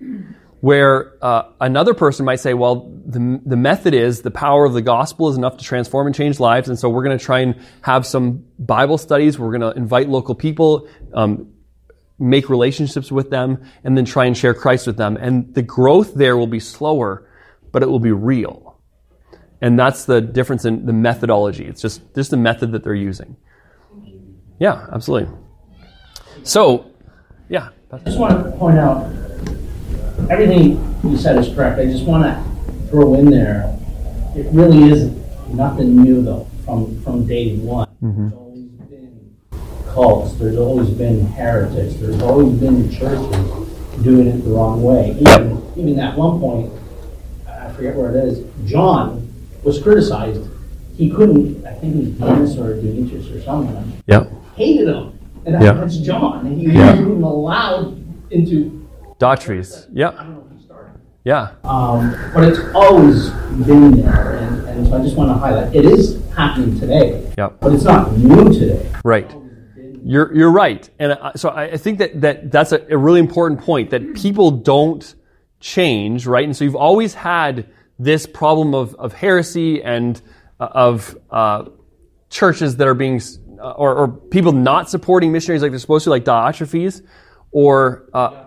Where 0.61 1.13
uh, 1.23 1.51
another 1.61 1.93
person 1.93 2.25
might 2.25 2.41
say, 2.41 2.55
well, 2.55 2.91
the, 3.05 3.39
the 3.45 3.57
method 3.57 3.93
is 3.93 4.23
the 4.23 4.31
power 4.31 4.65
of 4.65 4.73
the 4.73 4.81
gospel 4.81 5.29
is 5.29 5.37
enough 5.37 5.59
to 5.59 5.65
transform 5.65 6.07
and 6.07 6.17
change 6.17 6.41
lives. 6.41 6.71
And 6.71 6.79
so 6.79 6.89
we're 6.89 7.05
going 7.05 7.19
to 7.19 7.23
try 7.23 7.41
and 7.41 7.61
have 7.83 8.07
some 8.07 8.47
Bible 8.59 8.97
studies. 8.97 9.39
We're 9.39 9.51
going 9.51 9.73
to 9.73 9.79
invite 9.79 10.09
local 10.09 10.35
people, 10.35 10.89
um, 11.13 11.53
make 12.19 12.49
relationships 12.49 13.11
with 13.11 13.31
them, 13.31 13.63
and 13.83 13.97
then 13.97 14.05
try 14.05 14.25
and 14.25 14.37
share 14.37 14.55
Christ 14.55 14.87
with 14.87 14.97
them. 14.97 15.17
And 15.17 15.53
the 15.55 15.63
growth 15.63 16.15
there 16.15 16.37
will 16.37 16.47
be 16.47 16.61
slower, 16.61 17.29
but 17.73 17.83
it 17.83 17.89
will 17.89 18.01
be 18.01 18.13
real. 18.13 18.79
And 19.61 19.79
that's 19.79 20.05
the 20.05 20.21
difference 20.21 20.65
in 20.65 20.87
the 20.87 20.93
methodology. 20.93 21.65
It's 21.65 21.81
just, 21.81 22.03
just 22.15 22.31
the 22.31 22.37
method 22.37 22.73
that 22.73 22.85
they're 22.85 22.95
using. 22.95 23.37
Yeah, 24.61 24.87
absolutely. 24.93 25.35
So, 26.43 26.91
yeah. 27.49 27.71
I 27.91 27.99
just 27.99 28.19
want 28.19 28.45
to 28.45 28.51
point 28.59 28.79
out, 28.79 29.11
everything 30.31 30.79
you 31.03 31.17
said 31.17 31.39
is 31.39 31.53
correct. 31.55 31.81
I 31.81 31.87
just 31.87 32.05
want 32.05 32.25
to 32.25 32.89
throw 32.91 33.15
in 33.15 33.31
there, 33.31 33.77
it 34.37 34.47
really 34.53 34.91
is 34.91 35.11
nothing 35.49 35.97
new 35.97 36.23
though, 36.23 36.47
from, 36.65 37.01
from 37.03 37.27
day 37.27 37.57
one. 37.57 37.89
Mm-hmm. 38.03 38.29
Been 38.29 38.44
cults, 39.95 40.35
there's 40.35 40.57
always 40.59 40.91
been 40.91 41.25
heretics, 41.29 41.95
there's 41.95 42.21
always 42.21 42.53
been 42.59 42.91
churches 42.91 43.27
doing 44.03 44.27
it 44.27 44.39
the 44.45 44.51
wrong 44.51 44.83
way. 44.83 45.17
Even, 45.21 45.63
even 45.77 46.01
at 46.01 46.17
one 46.19 46.41
point, 46.41 46.73
I 47.49 47.71
forget 47.73 47.95
where 47.95 48.11
it 48.11 48.17
is, 48.17 48.45
John 48.69 49.33
was 49.63 49.81
criticized. 49.81 50.43
He 50.97 51.11
couldn't, 51.11 51.65
I 51.65 51.75
think 51.75 51.95
it 51.95 51.99
was 51.99 52.09
Demas 52.09 52.59
or 52.59 52.75
Demetrius 52.81 53.31
or 53.31 53.41
someone, 53.43 53.93
Yeah. 54.07 54.25
hated 54.57 54.89
him. 54.89 55.13
And 55.47 55.55
that- 55.55 55.63
Yeah. 55.63 55.73
that's 55.75 55.97
John. 55.99 56.47
And 56.47 56.61
he 56.61 56.67
wasn't 56.77 57.01
even 57.03 57.23
allowed 57.23 57.97
into 58.31 58.81
Daughtries. 59.21 59.85
I 59.85 59.89
Yeah. 59.93 60.11
don't 60.11 60.31
know 60.31 60.43
if 60.51 60.59
he 60.59 60.65
started. 60.65 60.91
Yeah. 61.25 61.49
Um, 61.65 62.15
but 62.35 62.45
it's 62.45 62.59
always 62.75 63.31
been 63.65 63.93
there, 64.03 64.39
and, 64.41 64.69
and 64.69 64.87
so 64.89 64.97
I 64.97 65.03
just 65.03 65.17
want 65.17 65.31
to 65.31 65.35
highlight 65.35 65.75
it 65.75 65.85
is 65.85 66.19
happening 66.37 66.79
today, 66.81 67.23
Yep. 67.39 67.59
but 67.61 67.73
it's 67.73 67.85
not 67.85 68.17
new 68.19 68.53
today. 68.53 68.87
Right. 69.05 69.31
You're, 70.07 70.35
you're 70.37 70.51
right. 70.51 70.89
And 70.99 71.19
so 71.37 71.49
I 71.49 71.65
I 71.65 71.77
think 71.79 71.99
that, 71.99 72.21
that 72.21 72.53
that's 72.53 72.73
a, 72.73 72.87
a 72.91 72.99
really 72.99 73.21
important 73.21 73.61
point 73.61 73.91
that 73.91 74.15
people 74.15 74.51
don't 74.51 75.15
change, 75.61 76.27
right? 76.27 76.45
And 76.45 76.55
so 76.55 76.65
you've 76.65 76.77
always 76.77 77.15
had 77.15 77.71
this 77.99 78.27
problem 78.27 78.75
of, 78.75 78.95
of 78.97 79.15
heresy 79.15 79.83
and 79.83 80.21
uh, 80.61 80.69
of 80.73 81.17
uh, 81.31 81.65
churches 82.29 82.77
that 82.77 82.87
are 82.87 82.95
being, 82.95 83.21
uh, 83.59 83.71
or, 83.71 83.95
or 83.95 84.09
people 84.09 84.53
not 84.53 84.91
supporting 84.91 85.33
missionaries 85.33 85.63
like 85.63 85.71
they're 85.71 85.79
supposed 85.79 86.05
to, 86.05 86.11
like 86.11 86.25
Diotrephes, 86.25 87.01
or 87.51 88.05
uh, 88.13 88.45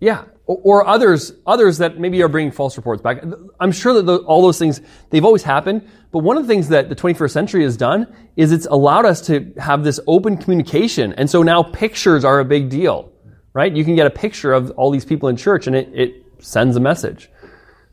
yeah, 0.00 0.24
or, 0.48 0.86
others 0.86 1.32
others 1.46 1.78
that 1.78 2.00
maybe 2.00 2.22
are 2.22 2.28
bringing 2.28 2.50
false 2.50 2.76
reports 2.76 3.02
back. 3.02 3.22
I'm 3.60 3.70
sure 3.70 3.92
that 3.94 4.06
tho- 4.06 4.24
all 4.24 4.40
those 4.40 4.58
things 4.58 4.80
they've 5.10 5.24
always 5.24 5.42
happened. 5.42 5.86
But 6.10 6.20
one 6.20 6.38
of 6.38 6.44
the 6.44 6.48
things 6.48 6.68
that 6.68 6.88
the 6.88 6.96
21st 6.96 7.30
century 7.30 7.62
has 7.64 7.76
done 7.76 8.06
is 8.36 8.50
it's 8.50 8.66
allowed 8.66 9.04
us 9.04 9.20
to 9.26 9.52
have 9.58 9.84
this 9.84 10.00
open 10.06 10.38
communication, 10.38 11.12
and 11.12 11.28
so 11.28 11.42
now 11.42 11.62
pictures 11.62 12.24
are 12.24 12.40
a 12.40 12.44
big 12.46 12.70
deal, 12.70 13.12
right? 13.52 13.70
You 13.70 13.84
can 13.84 13.94
get 13.94 14.06
a 14.06 14.10
picture 14.10 14.54
of 14.54 14.70
all 14.72 14.90
these 14.90 15.04
people 15.04 15.28
in 15.28 15.36
church, 15.36 15.66
and 15.66 15.76
it, 15.76 15.90
it 15.92 16.24
sends 16.38 16.76
a 16.76 16.80
message. 16.80 17.30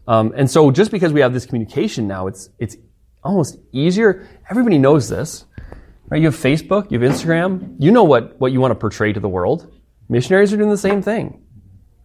Um, 0.08 0.34
and 0.36 0.50
so 0.50 0.72
just 0.72 0.92
because 0.92 1.12
we 1.12 1.20
have 1.22 1.34
this 1.34 1.46
communication 1.46 2.08
now, 2.08 2.28
it's 2.28 2.50
it's 2.60 2.78
almost 3.24 3.58
easier. 3.72 4.28
Everybody 4.50 4.78
knows 4.78 5.10
this, 5.10 5.46
right? 6.10 6.22
You 6.22 6.28
have 6.28 6.36
Facebook, 6.36 6.92
you 6.92 7.00
have 7.00 7.12
Instagram. 7.12 7.76
You 7.80 7.92
know 7.92 8.04
what 8.04 8.40
what 8.40 8.52
you 8.52 8.62
want 8.62 8.72
to 8.72 8.76
portray 8.76 9.14
to 9.14 9.20
the 9.20 9.30
world. 9.30 9.72
Missionaries 10.08 10.54
are 10.54 10.58
doing 10.58 10.70
the 10.70 10.78
same 10.78 11.02
thing, 11.02 11.42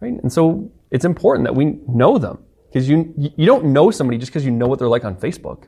right? 0.01 0.13
And 0.21 0.31
so 0.31 0.69
it's 0.89 1.05
important 1.05 1.47
that 1.47 1.53
we 1.53 1.79
know 1.87 2.17
them 2.17 2.39
because 2.67 2.89
you 2.89 3.13
you 3.15 3.45
don't 3.45 3.65
know 3.65 3.91
somebody 3.91 4.17
just 4.17 4.31
because 4.31 4.45
you 4.45 4.51
know 4.51 4.67
what 4.67 4.79
they're 4.79 4.89
like 4.89 5.05
on 5.05 5.15
Facebook, 5.15 5.63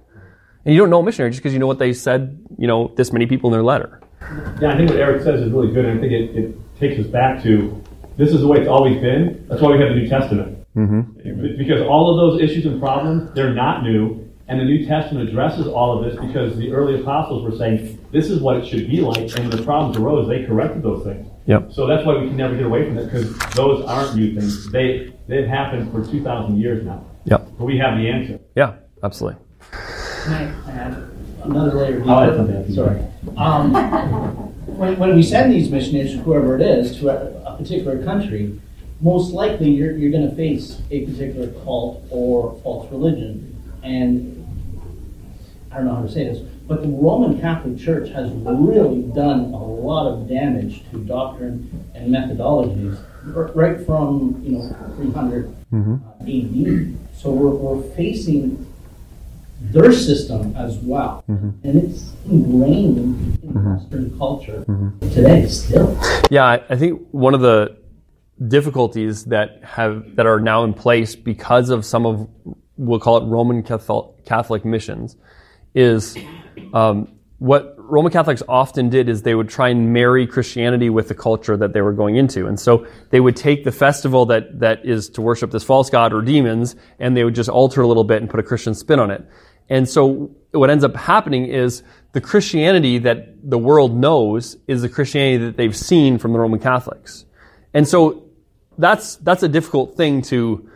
and 0.65 0.73
you 0.73 0.79
don't 0.79 0.89
know 0.89 0.99
a 0.99 1.03
missionary 1.03 1.31
just 1.31 1.41
because 1.41 1.53
you 1.53 1.59
know 1.59 1.67
what 1.67 1.79
they 1.79 1.93
said. 1.93 2.45
You 2.57 2.67
know 2.67 2.91
this 2.97 3.13
many 3.13 3.25
people 3.25 3.49
in 3.49 3.53
their 3.53 3.63
letter. 3.63 4.01
Yeah, 4.61 4.73
I 4.73 4.77
think 4.77 4.89
what 4.89 4.99
Eric 4.99 5.23
says 5.23 5.41
is 5.41 5.51
really 5.51 5.71
good, 5.71 5.85
and 5.85 5.97
I 5.97 6.01
think 6.01 6.13
it, 6.13 6.35
it 6.35 6.79
takes 6.79 6.99
us 6.99 7.07
back 7.07 7.41
to 7.43 7.81
this 8.17 8.31
is 8.31 8.41
the 8.41 8.47
way 8.47 8.59
it's 8.59 8.69
always 8.69 8.99
been. 9.01 9.45
That's 9.49 9.61
why 9.61 9.71
we 9.71 9.79
have 9.79 9.89
the 9.89 9.95
New 9.95 10.07
Testament. 10.07 10.59
Mm-hmm. 10.75 11.57
Because 11.57 11.81
all 11.81 12.11
of 12.11 12.17
those 12.17 12.41
issues 12.41 12.65
and 12.65 12.79
problems, 12.79 13.33
they're 13.35 13.53
not 13.53 13.83
new, 13.83 14.29
and 14.47 14.59
the 14.59 14.65
New 14.65 14.85
Testament 14.85 15.29
addresses 15.29 15.67
all 15.67 15.97
of 15.97 16.05
this 16.05 16.19
because 16.19 16.57
the 16.57 16.71
early 16.71 16.99
apostles 16.99 17.43
were 17.43 17.57
saying 17.57 17.99
this 18.11 18.29
is 18.29 18.41
what 18.41 18.57
it 18.57 18.65
should 18.65 18.89
be 18.89 19.01
like, 19.01 19.35
and 19.35 19.49
when 19.49 19.49
the 19.49 19.63
problems 19.63 19.97
arose, 19.97 20.27
they 20.27 20.45
corrected 20.45 20.83
those 20.83 21.03
things. 21.03 21.27
Yep. 21.45 21.71
So 21.71 21.87
that's 21.87 22.05
why 22.05 22.17
we 22.17 22.27
can 22.27 22.37
never 22.37 22.55
get 22.55 22.65
away 22.65 22.85
from 22.85 22.97
it 22.97 23.05
because 23.05 23.37
those 23.55 23.85
aren't 23.85 24.15
new 24.15 24.33
things. 24.33 24.71
They 24.71 25.13
they've 25.27 25.47
happened 25.47 25.91
for 25.91 26.05
two 26.05 26.23
thousand 26.23 26.59
years 26.59 26.85
now. 26.85 27.05
Yep. 27.25 27.47
But 27.57 27.65
we 27.65 27.77
have 27.77 27.97
the 27.97 28.09
answer. 28.09 28.39
Yeah. 28.55 28.75
Absolutely. 29.03 29.41
Can 30.23 30.33
I 30.33 30.71
add 30.71 31.09
another 31.43 31.73
layer? 31.73 32.01
I'll 32.09 32.21
add 32.21 32.37
something. 32.37 32.73
Sorry. 32.73 33.01
Um, 33.35 33.73
when, 34.77 34.97
when 34.97 35.13
we 35.13 35.23
send 35.23 35.51
these 35.51 35.69
missionaries, 35.69 36.13
whoever 36.13 36.55
it 36.55 36.61
is, 36.61 36.97
to 36.99 37.09
a, 37.09 37.53
a 37.53 37.57
particular 37.57 38.01
country, 38.05 38.57
most 39.01 39.33
likely 39.33 39.71
you're, 39.71 39.91
you're 39.97 40.09
going 40.09 40.29
to 40.29 40.33
face 40.37 40.81
a 40.89 41.05
particular 41.05 41.47
cult 41.65 42.01
or 42.11 42.57
false 42.63 42.89
religion. 42.93 43.61
And 43.83 44.47
I 45.69 45.75
don't 45.75 45.85
know 45.87 45.95
how 45.95 46.03
to 46.03 46.09
say 46.09 46.23
this, 46.29 46.39
but 46.67 46.81
the 46.81 46.87
Roman 46.87 47.39
Catholic 47.39 47.77
Church 47.77 48.09
has 48.09 48.31
really 48.31 49.03
done 49.13 49.53
a 49.53 49.63
lot 49.63 50.07
of 50.07 50.27
damage 50.29 50.83
to 50.91 50.97
doctrine 50.99 51.89
and 51.93 52.13
methodologies, 52.13 53.03
right 53.55 53.85
from 53.85 54.41
you 54.43 54.57
know 54.57 54.93
300 54.95 55.55
mm-hmm. 55.71 55.95
uh, 55.95 56.23
AD. 56.23 57.17
So 57.17 57.31
we're, 57.31 57.49
we're 57.49 57.83
facing 57.95 58.65
their 59.61 59.91
system 59.93 60.55
as 60.55 60.77
well, 60.77 61.23
mm-hmm. 61.29 61.51
and 61.67 61.83
it's 61.83 62.13
ingrained 62.25 62.97
in 62.97 63.13
mm-hmm. 63.37 63.73
Western 63.73 64.17
culture 64.17 64.63
today 65.13 65.47
still. 65.47 65.97
Yeah, 66.29 66.45
I 66.45 66.63
I 66.69 66.75
think 66.75 67.01
one 67.11 67.33
of 67.33 67.41
the 67.41 67.77
difficulties 68.47 69.25
that 69.25 69.63
have 69.63 70.15
that 70.15 70.25
are 70.25 70.39
now 70.39 70.63
in 70.63 70.73
place 70.73 71.15
because 71.15 71.69
of 71.69 71.85
some 71.85 72.05
of 72.05 72.29
we'll 72.77 72.99
call 72.99 73.17
it 73.17 73.25
Roman 73.25 73.63
Catholic, 73.63 74.25
Catholic 74.25 74.65
missions 74.65 75.15
is 75.75 76.17
um, 76.73 77.07
what 77.39 77.75
Roman 77.77 78.11
Catholics 78.11 78.41
often 78.47 78.89
did 78.89 79.09
is 79.09 79.23
they 79.23 79.35
would 79.35 79.49
try 79.49 79.69
and 79.69 79.91
marry 79.91 80.25
Christianity 80.25 80.89
with 80.89 81.09
the 81.09 81.15
culture 81.15 81.57
that 81.57 81.73
they 81.73 81.81
were 81.81 81.91
going 81.91 82.15
into. 82.15 82.47
And 82.47 82.57
so 82.59 82.87
they 83.09 83.19
would 83.19 83.35
take 83.35 83.65
the 83.65 83.71
festival 83.71 84.25
that, 84.27 84.61
that 84.61 84.85
is 84.85 85.09
to 85.09 85.21
worship 85.21 85.51
this 85.51 85.63
false 85.63 85.89
god 85.89 86.13
or 86.13 86.21
demons 86.21 86.75
and 86.99 87.17
they 87.17 87.23
would 87.25 87.35
just 87.35 87.49
alter 87.49 87.81
a 87.81 87.87
little 87.87 88.05
bit 88.05 88.21
and 88.21 88.29
put 88.29 88.39
a 88.39 88.43
Christian 88.43 88.73
spin 88.73 88.99
on 88.99 89.11
it. 89.11 89.27
And 89.69 89.87
so 89.89 90.35
what 90.51 90.69
ends 90.69 90.83
up 90.83 90.95
happening 90.95 91.45
is 91.45 91.83
the 92.13 92.21
Christianity 92.21 92.99
that 92.99 93.49
the 93.49 93.57
world 93.57 93.93
knows 93.93 94.55
is 94.67 94.81
the 94.81 94.89
Christianity 94.89 95.45
that 95.45 95.57
they've 95.57 95.75
seen 95.75 96.19
from 96.19 96.31
the 96.31 96.39
Roman 96.39 96.59
Catholics. 96.59 97.25
And 97.73 97.87
so 97.87 98.29
that's, 98.77 99.17
that's 99.17 99.43
a 99.43 99.49
difficult 99.49 99.95
thing 99.95 100.21
to, 100.23 100.69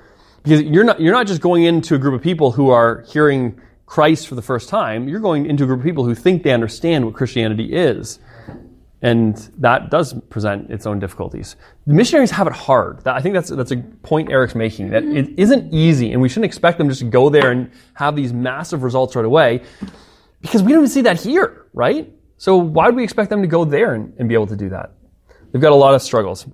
because 0.43 0.63
you're 0.63 0.83
not, 0.83 0.99
you're 0.99 1.13
not 1.13 1.27
just 1.27 1.41
going 1.41 1.63
into 1.63 1.95
a 1.95 1.97
group 1.97 2.13
of 2.13 2.21
people 2.21 2.51
who 2.51 2.69
are 2.71 3.05
hearing 3.07 3.61
Christ 3.87 4.27
for 4.27 4.35
the 4.35 4.41
first 4.43 4.69
time. 4.69 5.07
You're 5.07 5.19
going 5.19 5.47
into 5.47 5.63
a 5.63 5.67
group 5.67 5.79
of 5.79 5.85
people 5.85 6.05
who 6.05 6.13
think 6.13 6.43
they 6.43 6.51
understand 6.51 7.05
what 7.05 7.15
Christianity 7.15 7.73
is. 7.73 8.19
And 9.01 9.37
that 9.59 9.89
does 9.89 10.13
present 10.29 10.69
its 10.71 10.85
own 10.85 10.99
difficulties. 10.99 11.55
The 11.85 11.93
missionaries 11.93 12.31
have 12.31 12.47
it 12.47 12.53
hard. 12.53 13.07
I 13.07 13.21
think 13.21 13.33
that's, 13.33 13.49
that's 13.49 13.71
a 13.71 13.77
point 13.77 14.31
Eric's 14.31 14.55
making, 14.55 14.89
that 14.89 15.03
it 15.03 15.37
isn't 15.37 15.73
easy, 15.73 16.11
and 16.11 16.21
we 16.21 16.29
shouldn't 16.29 16.45
expect 16.45 16.79
them 16.79 16.89
just 16.89 16.99
to 17.01 17.05
go 17.05 17.29
there 17.29 17.51
and 17.51 17.71
have 17.93 18.15
these 18.15 18.33
massive 18.33 18.83
results 18.83 19.15
right 19.15 19.23
away, 19.23 19.61
because 20.41 20.63
we 20.63 20.71
don't 20.71 20.81
even 20.81 20.89
see 20.89 21.01
that 21.01 21.21
here, 21.21 21.67
right? 21.73 22.11
So 22.37 22.57
why 22.57 22.87
would 22.87 22.95
we 22.95 23.03
expect 23.03 23.29
them 23.29 23.41
to 23.41 23.47
go 23.47 23.65
there 23.65 23.93
and, 23.93 24.13
and 24.17 24.27
be 24.27 24.35
able 24.35 24.47
to 24.47 24.55
do 24.55 24.69
that? 24.69 24.93
They've 25.51 25.61
got 25.61 25.71
a 25.71 25.75
lot 25.75 25.93
of 25.93 26.01
struggles. 26.01 26.47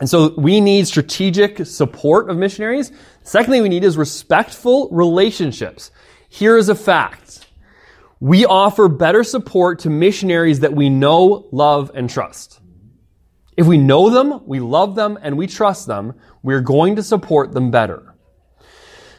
And 0.00 0.08
so 0.08 0.32
we 0.36 0.60
need 0.60 0.86
strategic 0.86 1.66
support 1.66 2.30
of 2.30 2.36
missionaries. 2.36 2.90
Second 3.22 3.52
thing 3.52 3.62
we 3.62 3.68
need 3.68 3.84
is 3.84 3.96
respectful 3.96 4.88
relationships. 4.90 5.90
Here 6.34 6.56
is 6.56 6.68
a 6.68 6.74
fact. 6.74 7.46
We 8.18 8.44
offer 8.44 8.88
better 8.88 9.22
support 9.22 9.78
to 9.80 9.88
missionaries 9.88 10.58
that 10.60 10.72
we 10.72 10.90
know, 10.90 11.46
love, 11.52 11.92
and 11.94 12.10
trust. 12.10 12.58
If 13.56 13.68
we 13.68 13.78
know 13.78 14.10
them, 14.10 14.44
we 14.44 14.58
love 14.58 14.96
them, 14.96 15.16
and 15.22 15.38
we 15.38 15.46
trust 15.46 15.86
them, 15.86 16.14
we're 16.42 16.60
going 16.60 16.96
to 16.96 17.04
support 17.04 17.52
them 17.52 17.70
better. 17.70 18.16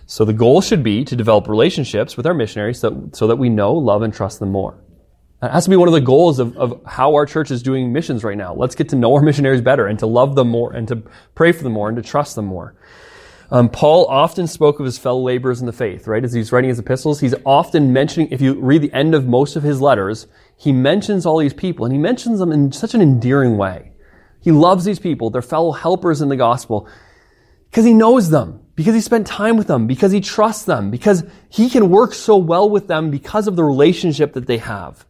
So 0.06 0.26
the 0.26 0.34
goal 0.34 0.60
should 0.60 0.84
be 0.84 1.06
to 1.06 1.16
develop 1.16 1.48
relationships 1.48 2.18
with 2.18 2.26
our 2.26 2.34
missionaries 2.34 2.82
so, 2.82 3.10
so 3.14 3.28
that 3.28 3.38
we 3.38 3.48
know, 3.48 3.72
love, 3.72 4.02
and 4.02 4.14
trust 4.14 4.42
them 4.42 4.52
more. 4.52 4.84
That 5.40 5.52
has 5.52 5.64
to 5.64 5.70
be 5.70 5.78
one 5.78 5.88
of 5.88 5.94
the 5.94 6.02
goals 6.02 6.40
of, 6.40 6.58
of 6.58 6.82
how 6.86 7.14
our 7.14 7.26
church 7.26 7.50
is 7.50 7.64
doing 7.64 7.94
missions 7.94 8.26
right 8.26 8.38
now. 8.38 8.54
Let's 8.54 8.76
get 8.76 8.90
to 8.90 8.98
know 8.98 9.16
our 9.16 9.22
missionaries 9.22 9.62
better 9.62 9.88
and 9.88 9.98
to 10.00 10.06
love 10.06 10.36
them 10.36 10.50
more 10.50 10.74
and 10.74 10.86
to 10.90 10.98
pray 11.34 11.54
for 11.54 11.64
them 11.64 11.72
more 11.72 11.88
and 11.88 11.96
to 11.96 12.04
trust 12.04 12.36
them 12.36 12.48
more. 12.48 12.76
Um, 13.52 13.70
Paul 13.70 14.06
often 14.06 14.48
spoke 14.48 14.80
of 14.80 14.86
his 14.86 14.98
fellow 14.98 15.22
laborers 15.22 15.60
in 15.60 15.68
the 15.68 15.74
faith, 15.74 16.08
right? 16.08 16.24
As 16.24 16.34
he's 16.34 16.52
writing 16.52 16.70
his 16.70 16.80
epistles, 16.80 17.20
he's 17.20 17.36
often 17.46 17.94
mentioning, 17.94 18.30
if 18.32 18.42
you 18.42 18.54
read 18.56 18.82
the 18.82 18.94
end 18.94 19.14
of 19.14 19.28
most 19.28 19.56
of 19.56 19.64
his 19.64 19.82
letters, 19.82 20.28
he 20.58 20.72
mentions 20.72 21.26
all 21.26 21.38
these 21.38 21.54
people 21.54 21.86
and 21.86 21.94
he 21.94 22.00
mentions 22.00 22.40
them 22.40 22.52
in 22.52 22.72
such 22.72 22.94
an 22.94 23.02
endearing 23.02 23.58
way. 23.58 23.92
He 24.42 24.52
loves 24.52 24.86
these 24.86 25.00
people, 25.00 25.30
they're 25.30 25.42
fellow 25.42 25.72
helpers 25.72 26.22
in 26.22 26.30
the 26.30 26.36
gospel, 26.36 26.88
because 27.70 27.86
he 27.86 27.94
knows 27.94 28.30
them, 28.30 28.62
because 28.76 28.94
he 28.94 29.02
spent 29.02 29.28
time 29.28 29.58
with 29.58 29.68
them, 29.68 29.88
because 29.88 30.12
he 30.12 30.22
trusts 30.22 30.66
them, 30.66 30.92
because 30.92 31.24
he 31.50 31.70
can 31.70 31.90
work 31.90 32.14
so 32.14 32.38
well 32.38 32.70
with 32.70 32.88
them 32.88 33.12
because 33.12 33.48
of 33.48 33.56
the 33.56 33.64
relationship 33.64 34.34
that 34.34 34.48
they 34.48 34.58
have. 34.58 35.06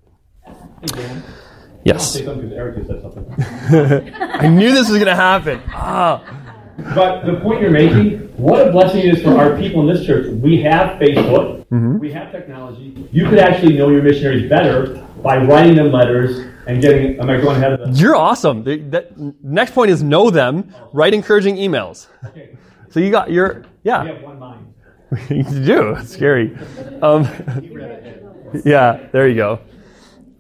Yes. 1.84 2.14
Say 2.14 2.26
something 2.26 2.50
because 2.50 2.58
Eric 2.58 2.76
just 2.78 2.88
said 2.88 3.02
something. 3.02 4.14
I 4.16 4.48
knew 4.48 4.72
this 4.72 4.90
was 4.90 4.98
going 4.98 5.06
to 5.06 5.16
happen. 5.16 5.62
Ah. 5.68 6.45
But 6.78 7.26
the 7.26 7.40
point 7.42 7.62
you're 7.62 7.72
making, 7.72 8.20
what 8.38 8.68
a 8.68 8.72
blessing 8.72 9.02
it 9.02 9.18
is 9.18 9.24
for 9.24 9.38
our 9.38 9.58
people 9.58 9.88
in 9.88 9.96
this 9.96 10.06
church. 10.06 10.28
We 10.28 10.62
have 10.64 11.00
Facebook, 11.00 11.66
Mm-hmm. 11.72 11.98
we 11.98 12.12
have 12.12 12.32
technology. 12.32 13.08
You 13.12 13.28
could 13.28 13.40
actually 13.40 13.76
know 13.76 13.90
your 13.90 14.04
missionaries 14.04 14.48
better 14.48 15.04
by 15.24 15.38
writing 15.38 15.76
them 15.76 15.92
letters 15.92 16.46
and 16.68 16.82
getting. 16.82 17.20
Am 17.20 17.30
I 17.30 17.42
going 17.42 17.56
ahead 17.58 17.74
of 17.74 17.80
the? 17.80 18.00
You're 18.00 18.16
awesome. 18.16 18.64
The, 18.64 18.78
that, 18.92 19.18
next 19.44 19.74
point 19.74 19.90
is 19.90 20.04
know 20.04 20.30
them, 20.30 20.74
write 20.94 21.14
encouraging 21.14 21.56
emails. 21.56 22.08
Okay. 22.28 22.56
So 22.90 23.00
you 23.00 23.10
got 23.10 23.32
your, 23.32 23.66
yeah. 23.84 24.04
We 24.04 24.10
have 24.10 24.22
one 24.22 24.40
mind. 24.40 24.74
you 25.30 25.44
do. 25.44 25.96
It's 25.96 26.12
scary. 26.14 26.56
Um, 27.02 27.24
yeah, 28.64 29.08
there 29.12 29.28
you 29.28 29.36
go. 29.36 29.60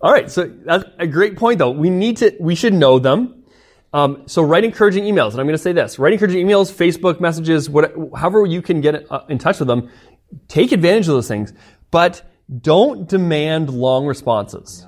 All 0.01 0.11
right, 0.11 0.29
so 0.29 0.45
that's 0.63 0.85
a 0.99 1.07
great 1.07 1.35
point, 1.37 1.57
though. 1.57 1.71
We 1.71 1.89
need 1.89 2.17
to, 2.17 2.35
we 2.39 2.53
should 2.53 2.73
know 2.73 2.99
them. 2.99 3.34
Um, 3.95 4.23
so 4.27 4.41
write 4.41 4.65
encouraging 4.65 5.05
emails, 5.05 5.31
and 5.31 5.39
I'm 5.39 5.45
going 5.45 5.55
to 5.55 5.57
say 5.57 5.71
this: 5.71 5.97
write 5.97 6.11
encouraging 6.11 6.45
emails, 6.45 6.69
Facebook 6.69 7.21
messages, 7.21 7.69
what, 7.69 7.93
however 8.13 8.45
you 8.45 8.61
can 8.61 8.81
get 8.81 9.09
uh, 9.09 9.21
in 9.29 9.37
touch 9.37 9.59
with 9.59 9.69
them. 9.69 9.89
Take 10.49 10.73
advantage 10.73 11.07
of 11.07 11.13
those 11.13 11.29
things, 11.29 11.53
but 11.91 12.21
don't 12.61 13.07
demand 13.07 13.69
long 13.69 14.05
responses. 14.05 14.85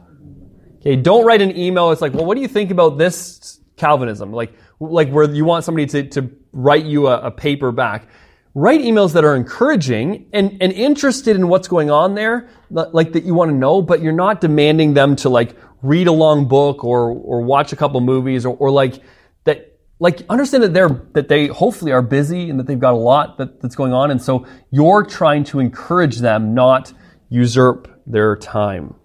Okay, 0.80 0.98
don't 0.98 1.26
write 1.26 1.42
an 1.42 1.56
email. 1.58 1.92
It's 1.92 2.02
like, 2.02 2.14
well, 2.14 2.26
what 2.26 2.36
do 2.36 2.42
you 2.42 2.50
think 2.50 2.70
about 2.70 2.98
this 2.98 3.62
Calvinism? 3.78 4.34
Like, 4.34 4.52
like 4.82 5.10
where 5.10 5.32
you 5.32 5.46
want 5.46 5.64
somebody 5.64 5.86
to, 5.86 6.04
to 6.10 6.30
write 6.52 6.84
you 6.84 7.08
a, 7.08 7.28
a 7.28 7.32
paper 7.32 7.72
back. 7.72 8.10
Write 8.56 8.82
emails 8.82 9.14
that 9.14 9.24
are 9.24 9.36
encouraging 9.38 10.28
and, 10.34 10.58
and 10.60 10.74
interested 10.74 11.38
in 11.38 11.48
what's 11.48 11.70
going 11.70 11.92
on 11.92 12.16
there, 12.16 12.50
like 12.72 13.14
that 13.14 13.24
you 13.24 13.34
want 13.36 13.52
to 13.52 13.56
know, 13.56 13.82
but 13.82 14.02
you're 14.02 14.12
not 14.12 14.42
demanding 14.42 14.96
them 14.96 15.16
to 15.18 15.30
like 15.30 15.56
read 15.82 16.08
a 16.08 16.12
long 16.12 16.48
book 16.48 16.84
or, 16.84 17.10
or 17.10 17.42
watch 17.42 17.74
a 17.74 17.76
couple 17.76 18.00
movies 18.02 18.46
or, 18.46 18.56
or 18.58 18.72
like 18.72 19.02
that, 19.44 19.78
like 20.00 20.24
understand 20.30 20.64
that 20.64 20.74
they're, 20.74 21.02
that 21.14 21.28
they 21.28 21.48
hopefully 21.48 21.92
are 21.92 22.02
busy 22.02 22.50
and 22.50 22.60
that 22.60 22.68
they've 22.68 22.80
got 22.80 22.94
a 22.94 22.98
lot 22.98 23.38
that, 23.38 23.62
that's 23.62 23.76
going 23.76 23.94
on. 23.94 24.12
And 24.12 24.22
so 24.22 24.46
you're 24.72 25.04
trying 25.04 25.44
to 25.46 25.60
encourage 25.60 26.18
them, 26.18 26.54
not 26.54 26.94
usurp 27.30 28.02
their 28.06 28.36
time 28.36 28.96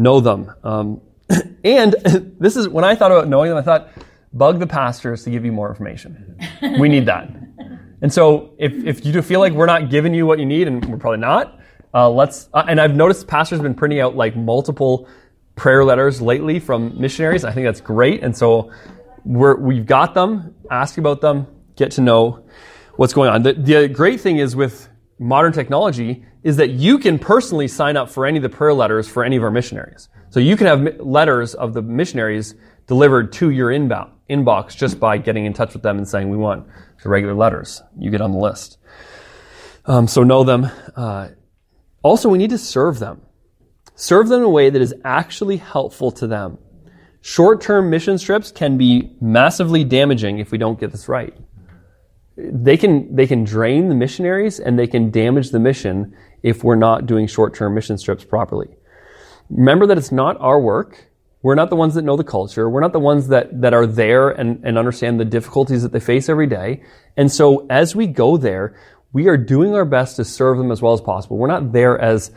know 0.00 0.20
them. 0.20 0.52
Um, 0.64 1.00
and 1.64 1.92
this 2.38 2.56
is 2.56 2.68
when 2.68 2.84
I 2.84 2.94
thought 2.94 3.12
about 3.12 3.28
knowing 3.28 3.50
them, 3.50 3.58
I 3.58 3.62
thought, 3.62 3.90
bug 4.32 4.58
the 4.58 4.66
pastors 4.66 5.24
to 5.24 5.30
give 5.30 5.44
you 5.44 5.52
more 5.52 5.68
information. 5.68 6.38
We 6.78 6.88
need 6.88 7.06
that. 7.06 7.30
And 8.02 8.12
so 8.12 8.54
if, 8.58 8.72
if 8.84 9.04
you 9.04 9.12
do 9.12 9.22
feel 9.22 9.40
like 9.40 9.52
we're 9.52 9.66
not 9.66 9.90
giving 9.90 10.14
you 10.14 10.24
what 10.24 10.38
you 10.38 10.46
need, 10.46 10.68
and 10.68 10.84
we're 10.86 10.98
probably 10.98 11.18
not, 11.18 11.58
uh, 11.92 12.08
let's, 12.08 12.48
uh, 12.54 12.64
and 12.68 12.80
I've 12.80 12.94
noticed 12.94 13.26
pastors 13.26 13.58
have 13.58 13.64
been 13.64 13.74
printing 13.74 14.00
out 14.00 14.16
like 14.16 14.36
multiple 14.36 15.08
prayer 15.60 15.84
letters 15.84 16.22
lately 16.22 16.58
from 16.58 16.98
missionaries. 16.98 17.44
I 17.44 17.52
think 17.52 17.66
that's 17.66 17.82
great. 17.82 18.22
And 18.22 18.34
so 18.34 18.72
we're, 19.26 19.56
we've 19.56 19.84
got 19.84 20.14
them, 20.14 20.54
ask 20.70 20.96
about 20.96 21.20
them, 21.20 21.46
get 21.76 21.90
to 21.92 22.00
know 22.00 22.46
what's 22.96 23.12
going 23.12 23.28
on. 23.28 23.42
The, 23.42 23.52
the 23.52 23.86
great 23.86 24.22
thing 24.22 24.38
is 24.38 24.56
with 24.56 24.88
modern 25.18 25.52
technology 25.52 26.24
is 26.44 26.56
that 26.56 26.70
you 26.70 26.98
can 26.98 27.18
personally 27.18 27.68
sign 27.68 27.98
up 27.98 28.08
for 28.08 28.24
any 28.24 28.38
of 28.38 28.42
the 28.42 28.48
prayer 28.48 28.72
letters 28.72 29.06
for 29.06 29.22
any 29.22 29.36
of 29.36 29.42
our 29.42 29.50
missionaries. 29.50 30.08
So 30.30 30.40
you 30.40 30.56
can 30.56 30.66
have 30.66 30.98
letters 30.98 31.52
of 31.52 31.74
the 31.74 31.82
missionaries 31.82 32.54
delivered 32.86 33.30
to 33.34 33.50
your 33.50 33.70
inbound 33.70 34.12
inbox 34.30 34.74
just 34.74 34.98
by 34.98 35.18
getting 35.18 35.44
in 35.44 35.52
touch 35.52 35.74
with 35.74 35.82
them 35.82 35.98
and 35.98 36.08
saying 36.08 36.30
we 36.30 36.38
want 36.38 36.66
the 37.02 37.10
regular 37.10 37.34
letters. 37.34 37.82
You 37.98 38.10
get 38.10 38.22
on 38.22 38.32
the 38.32 38.38
list. 38.38 38.78
Um, 39.84 40.08
so 40.08 40.22
know 40.22 40.42
them. 40.42 40.70
Uh, 40.96 41.28
also, 42.02 42.30
we 42.30 42.38
need 42.38 42.48
to 42.48 42.58
serve 42.58 42.98
them. 42.98 43.20
Serve 44.00 44.28
them 44.28 44.40
in 44.40 44.46
a 44.46 44.48
way 44.48 44.70
that 44.70 44.80
is 44.80 44.94
actually 45.04 45.58
helpful 45.58 46.10
to 46.12 46.26
them. 46.26 46.58
Short-term 47.20 47.90
mission 47.90 48.18
trips 48.18 48.50
can 48.50 48.78
be 48.78 49.14
massively 49.20 49.84
damaging 49.84 50.38
if 50.38 50.50
we 50.50 50.58
don't 50.58 50.80
get 50.80 50.90
this 50.90 51.08
right 51.08 51.36
they 52.36 52.76
can 52.76 53.14
they 53.14 53.26
can 53.26 53.44
drain 53.44 53.88
the 53.88 53.94
missionaries 53.94 54.60
and 54.60 54.78
they 54.78 54.86
can 54.86 55.10
damage 55.10 55.50
the 55.50 55.58
mission 55.58 56.16
if 56.42 56.64
we're 56.64 56.76
not 56.76 57.06
doing 57.06 57.26
short-term 57.26 57.74
mission 57.74 57.98
trips 57.98 58.24
properly. 58.24 58.68
Remember 59.50 59.86
that 59.86 59.98
it's 59.98 60.12
not 60.12 60.40
our 60.40 60.60
work. 60.60 61.06
We're 61.42 61.54
not 61.54 61.70
the 61.70 61.76
ones 61.76 61.94
that 61.94 62.02
know 62.02 62.16
the 62.16 62.24
culture. 62.24 62.68
We're 62.68 62.80
not 62.80 62.92
the 62.92 63.00
ones 63.00 63.28
that, 63.28 63.60
that 63.62 63.72
are 63.72 63.86
there 63.86 64.28
and, 64.28 64.62
and 64.64 64.78
understand 64.78 65.18
the 65.18 65.24
difficulties 65.24 65.82
that 65.82 65.92
they 65.92 66.00
face 66.00 66.28
every 66.28 66.46
day. 66.46 66.82
And 67.16 67.32
so 67.32 67.66
as 67.68 67.96
we 67.96 68.06
go 68.06 68.36
there, 68.36 68.76
we 69.12 69.28
are 69.28 69.36
doing 69.36 69.74
our 69.74 69.84
best 69.84 70.16
to 70.16 70.24
serve 70.24 70.58
them 70.58 70.70
as 70.70 70.80
well 70.80 70.92
as 70.92 71.00
possible. 71.00 71.36
We're 71.36 71.48
not 71.48 71.72
there 71.72 71.98
as, 71.98 72.30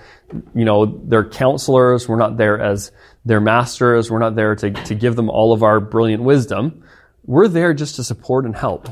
you 0.55 0.65
know, 0.65 0.85
their 0.85 1.27
counselors. 1.27 2.09
We're 2.09 2.17
not 2.17 2.37
there 2.37 2.59
as 2.59 2.91
their 3.25 3.39
masters. 3.39 4.09
We're 4.09 4.19
not 4.19 4.35
there 4.35 4.55
to, 4.55 4.71
to 4.71 4.95
give 4.95 5.15
them 5.15 5.29
all 5.29 5.53
of 5.53 5.61
our 5.61 5.79
brilliant 5.79 6.23
wisdom. 6.23 6.83
We're 7.25 7.47
there 7.47 7.73
just 7.73 7.95
to 7.97 8.03
support 8.03 8.45
and 8.45 8.55
help. 8.55 8.89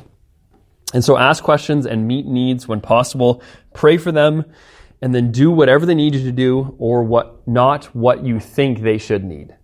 And 0.94 1.04
so 1.04 1.18
ask 1.18 1.44
questions 1.44 1.86
and 1.86 2.08
meet 2.08 2.26
needs 2.26 2.68
when 2.68 2.82
possible. 2.82 3.42
Pray 3.74 3.98
for 3.98 4.12
them 4.12 4.46
and 5.02 5.16
then 5.16 5.32
do 5.32 5.50
whatever 5.50 5.86
they 5.86 5.96
need 5.96 6.14
you 6.14 6.24
to 6.24 6.32
do 6.32 6.76
or 6.78 7.04
what, 7.04 7.48
not 7.48 7.86
what 7.96 8.24
you 8.24 8.40
think 8.40 8.82
they 8.82 9.00
should 9.00 9.24
need. 9.24 9.56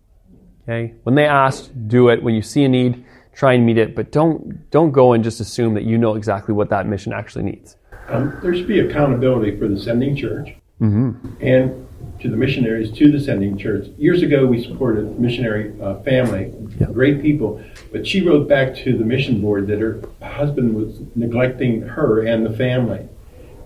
Okay? 0.64 0.96
When 1.04 1.16
they 1.16 1.26
ask, 1.26 1.70
do 1.86 2.10
it. 2.10 2.24
When 2.24 2.34
you 2.34 2.42
see 2.42 2.64
a 2.64 2.70
need, 2.70 3.06
try 3.34 3.54
and 3.54 3.66
meet 3.66 3.78
it, 3.78 3.96
but 3.96 4.12
don't, 4.12 4.70
don't 4.72 4.92
go 4.92 5.14
and 5.14 5.24
just 5.24 5.40
assume 5.40 5.76
that 5.76 5.84
you 5.84 5.98
know 5.98 6.16
exactly 6.16 6.56
what 6.56 6.70
that 6.70 6.88
mission 6.88 7.14
actually 7.14 7.44
needs. 7.44 7.76
Um, 8.10 8.38
there 8.42 8.56
should 8.56 8.68
be 8.68 8.80
accountability 8.80 9.58
for 9.58 9.68
the 9.68 9.80
sending 9.80 10.16
church. 10.16 10.50
And 10.80 11.88
to 12.20 12.30
the 12.30 12.38
missionaries 12.38 12.92
to 12.92 13.12
the 13.12 13.20
sending 13.20 13.58
church. 13.58 13.88
Years 13.98 14.24
ago, 14.24 14.46
we 14.48 14.64
supported 14.64 15.06
a 15.06 15.10
missionary 15.20 15.74
uh, 15.82 16.00
family, 16.02 16.52
great 16.92 17.22
people, 17.22 17.64
but 17.92 18.08
she 18.08 18.22
wrote 18.28 18.48
back 18.48 18.76
to 18.76 18.98
the 18.98 19.04
mission 19.06 19.40
board 19.42 19.68
that 19.68 19.80
her 19.80 20.02
husband 20.22 20.76
was 20.76 21.00
neglecting 21.16 21.82
her 21.82 22.26
and 22.26 22.46
the 22.46 22.56
family. 22.56 23.08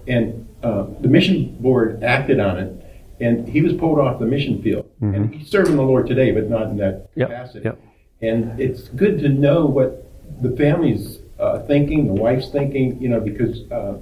And 0.08 0.48
uh, 0.64 0.88
the 1.00 1.08
mission 1.08 1.56
board 1.60 2.04
acted 2.04 2.39
on 2.39 2.58
it, 2.58 2.86
and 3.20 3.48
he 3.48 3.62
was 3.62 3.74
pulled 3.74 4.00
off 4.00 4.20
the 4.20 4.26
mission 4.26 4.62
field. 4.62 4.89
And 5.02 5.34
he's 5.34 5.50
serving 5.50 5.76
the 5.76 5.84
Lord 5.84 6.08
today, 6.08 6.32
but 6.32 6.50
not 6.50 6.64
in 6.70 6.78
that 6.78 7.10
Yep, 7.16 7.30
capacity. 7.30 7.66
yep. 7.66 7.80
And 8.22 8.60
it's 8.60 8.89
good 8.89 9.20
to 9.20 9.30
know 9.30 9.66
what 9.66 10.08
the 10.42 10.52
family's 10.58 11.20
uh, 11.39 11.60
thinking, 11.68 12.08
the 12.08 12.22
wife's 12.22 12.50
thinking, 12.50 13.02
you 13.02 13.10
know, 13.10 13.20
because 13.20 13.62
uh, 13.72 13.98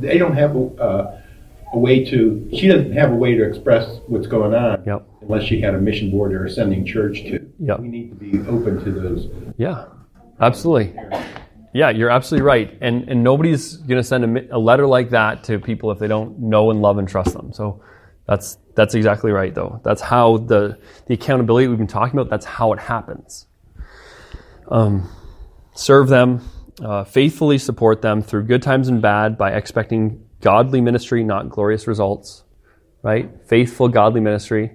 they 0.00 0.18
don't 0.18 0.34
have 0.34 0.56
a, 0.56 0.64
uh, 0.76 1.20
a 1.74 1.78
way 1.78 2.04
to, 2.04 2.48
she 2.52 2.68
doesn't 2.68 2.92
have 2.92 3.10
a 3.12 3.14
way 3.14 3.34
to 3.34 3.42
express 3.44 4.00
what's 4.06 4.26
going 4.26 4.54
on 4.54 4.82
Yep. 4.84 5.06
unless 5.22 5.44
she 5.44 5.60
had 5.60 5.74
a 5.74 5.78
mission 5.78 6.10
board 6.10 6.34
or 6.34 6.44
a 6.44 6.50
sending 6.50 6.84
church 6.84 7.22
to. 7.22 7.50
Yep. 7.60 7.80
We 7.80 7.88
need 7.88 8.08
to 8.10 8.14
be 8.14 8.38
open 8.48 8.82
to 8.84 8.90
those. 8.92 9.28
Yeah, 9.56 9.86
absolutely. 10.40 10.94
Yeah, 11.74 11.88
you're 11.88 12.10
absolutely 12.10 12.46
right. 12.46 12.76
And 12.82 13.08
and 13.08 13.24
nobody's 13.24 13.78
going 13.78 13.96
to 13.96 14.04
send 14.04 14.36
a, 14.36 14.56
a 14.56 14.58
letter 14.58 14.86
like 14.86 15.08
that 15.10 15.44
to 15.44 15.58
people 15.58 15.90
if 15.90 15.98
they 15.98 16.06
don't 16.08 16.38
know 16.38 16.70
and 16.70 16.82
love 16.82 16.98
and 16.98 17.08
trust 17.08 17.32
them. 17.32 17.50
So 17.54 17.82
that's 18.26 18.58
that's 18.74 18.94
exactly 18.94 19.32
right, 19.32 19.54
though. 19.54 19.80
That's 19.82 20.02
how 20.02 20.36
the 20.36 20.78
the 21.06 21.14
accountability 21.14 21.68
we've 21.68 21.78
been 21.78 21.86
talking 21.86 22.18
about. 22.18 22.28
That's 22.28 22.44
how 22.44 22.74
it 22.74 22.78
happens. 22.78 23.46
Um, 24.68 25.08
serve 25.74 26.08
them, 26.08 26.42
uh, 26.82 27.04
faithfully 27.04 27.58
support 27.58 28.02
them 28.02 28.22
through 28.22 28.44
good 28.44 28.62
times 28.62 28.88
and 28.88 29.00
bad 29.00 29.38
by 29.38 29.52
expecting 29.52 30.24
godly 30.40 30.80
ministry, 30.80 31.22
not 31.24 31.48
glorious 31.48 31.86
results. 31.86 32.44
Right? 33.02 33.30
Faithful, 33.46 33.88
godly 33.88 34.20
ministry, 34.20 34.72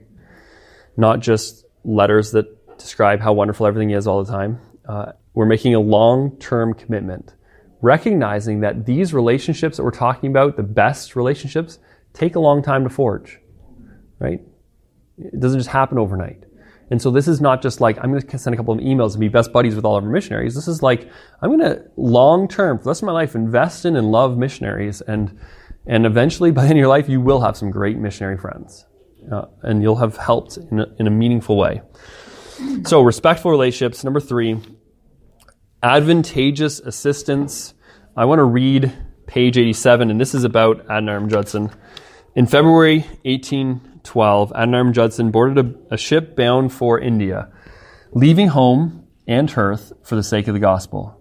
not 0.97 1.21
just 1.21 1.65
letters 1.85 2.31
that 2.31 2.77
describe 2.77 3.21
how 3.21 3.33
wonderful 3.33 3.65
everything 3.65 3.91
is 3.91 4.05
all 4.05 4.23
the 4.23 4.31
time. 4.31 4.59
Uh, 4.87 5.13
we're 5.33 5.45
making 5.45 5.75
a 5.75 5.79
long 5.79 6.37
term 6.37 6.73
commitment, 6.73 7.35
recognizing 7.81 8.61
that 8.61 8.85
these 8.85 9.13
relationships 9.13 9.77
that 9.77 9.83
we're 9.83 9.91
talking 9.91 10.29
about, 10.29 10.57
the 10.57 10.63
best 10.63 11.15
relationships, 11.15 11.79
take 12.13 12.35
a 12.35 12.39
long 12.39 12.63
time 12.63 12.83
to 12.83 12.89
forge, 12.89 13.39
right? 14.19 14.41
It 15.17 15.39
doesn't 15.39 15.59
just 15.59 15.69
happen 15.69 15.97
overnight. 15.97 16.43
And 16.89 17.01
so 17.01 17.11
this 17.11 17.27
is 17.27 17.41
not 17.41 17.61
just 17.61 17.81
like, 17.81 17.97
I'm 17.97 18.11
going 18.11 18.21
to 18.21 18.37
send 18.37 18.53
a 18.53 18.57
couple 18.57 18.73
of 18.73 18.79
emails 18.79 19.11
and 19.11 19.19
be 19.19 19.27
best 19.27 19.51
buddies 19.51 19.75
with 19.75 19.83
all 19.83 19.97
of 19.97 20.03
our 20.03 20.09
missionaries. 20.09 20.55
This 20.55 20.67
is 20.67 20.81
like, 20.81 21.09
I'm 21.41 21.49
going 21.49 21.59
to 21.59 21.83
long 21.97 22.47
term, 22.47 22.77
for 22.77 22.85
the 22.85 22.89
rest 22.91 23.01
of 23.01 23.07
my 23.07 23.11
life, 23.11 23.35
invest 23.35 23.85
in 23.85 23.95
and 23.95 24.09
love 24.09 24.37
missionaries. 24.37 25.01
And, 25.01 25.37
and 25.85 26.05
eventually, 26.05 26.51
by 26.53 26.63
the 26.63 26.69
end 26.69 26.77
of 26.77 26.81
your 26.81 26.87
life, 26.87 27.09
you 27.09 27.19
will 27.19 27.41
have 27.41 27.57
some 27.57 27.71
great 27.71 27.97
missionary 27.97 28.37
friends. 28.37 28.85
Uh, 29.31 29.45
and 29.63 29.81
you'll 29.81 29.97
have 29.97 30.15
helped 30.15 30.57
in 30.57 30.79
a, 30.79 30.85
in 30.99 31.07
a 31.07 31.11
meaningful 31.11 31.57
way. 31.57 31.81
So, 32.85 33.01
respectful 33.01 33.51
relationships. 33.51 34.03
Number 34.03 34.21
three, 34.21 34.59
advantageous 35.83 36.79
assistance. 36.79 37.73
I 38.15 38.25
want 38.25 38.39
to 38.39 38.45
read 38.45 38.93
page 39.27 39.57
87, 39.57 40.09
and 40.09 40.19
this 40.19 40.33
is 40.33 40.43
about 40.43 40.87
Adoniram 40.87 41.29
Judson. 41.29 41.69
In 42.35 42.45
February 42.45 43.05
1812, 44.15 44.51
Adoniram 44.53 44.93
Judson 44.93 45.31
boarded 45.31 45.65
a, 45.89 45.93
a 45.93 45.97
ship 45.97 46.35
bound 46.35 46.71
for 46.71 46.99
India, 46.99 47.49
leaving 48.11 48.49
home 48.49 49.07
and 49.27 49.49
hearth 49.51 49.93
for 50.03 50.15
the 50.15 50.23
sake 50.23 50.47
of 50.47 50.53
the 50.53 50.59
gospel. 50.59 51.19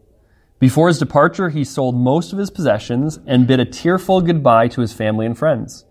Before 0.58 0.88
his 0.88 0.98
departure, 0.98 1.50
he 1.50 1.64
sold 1.64 1.96
most 1.96 2.32
of 2.32 2.38
his 2.38 2.50
possessions 2.50 3.18
and 3.26 3.46
bid 3.46 3.60
a 3.60 3.64
tearful 3.64 4.22
goodbye 4.22 4.68
to 4.68 4.80
his 4.80 4.92
family 4.92 5.26
and 5.26 5.36
friends. 5.36 5.84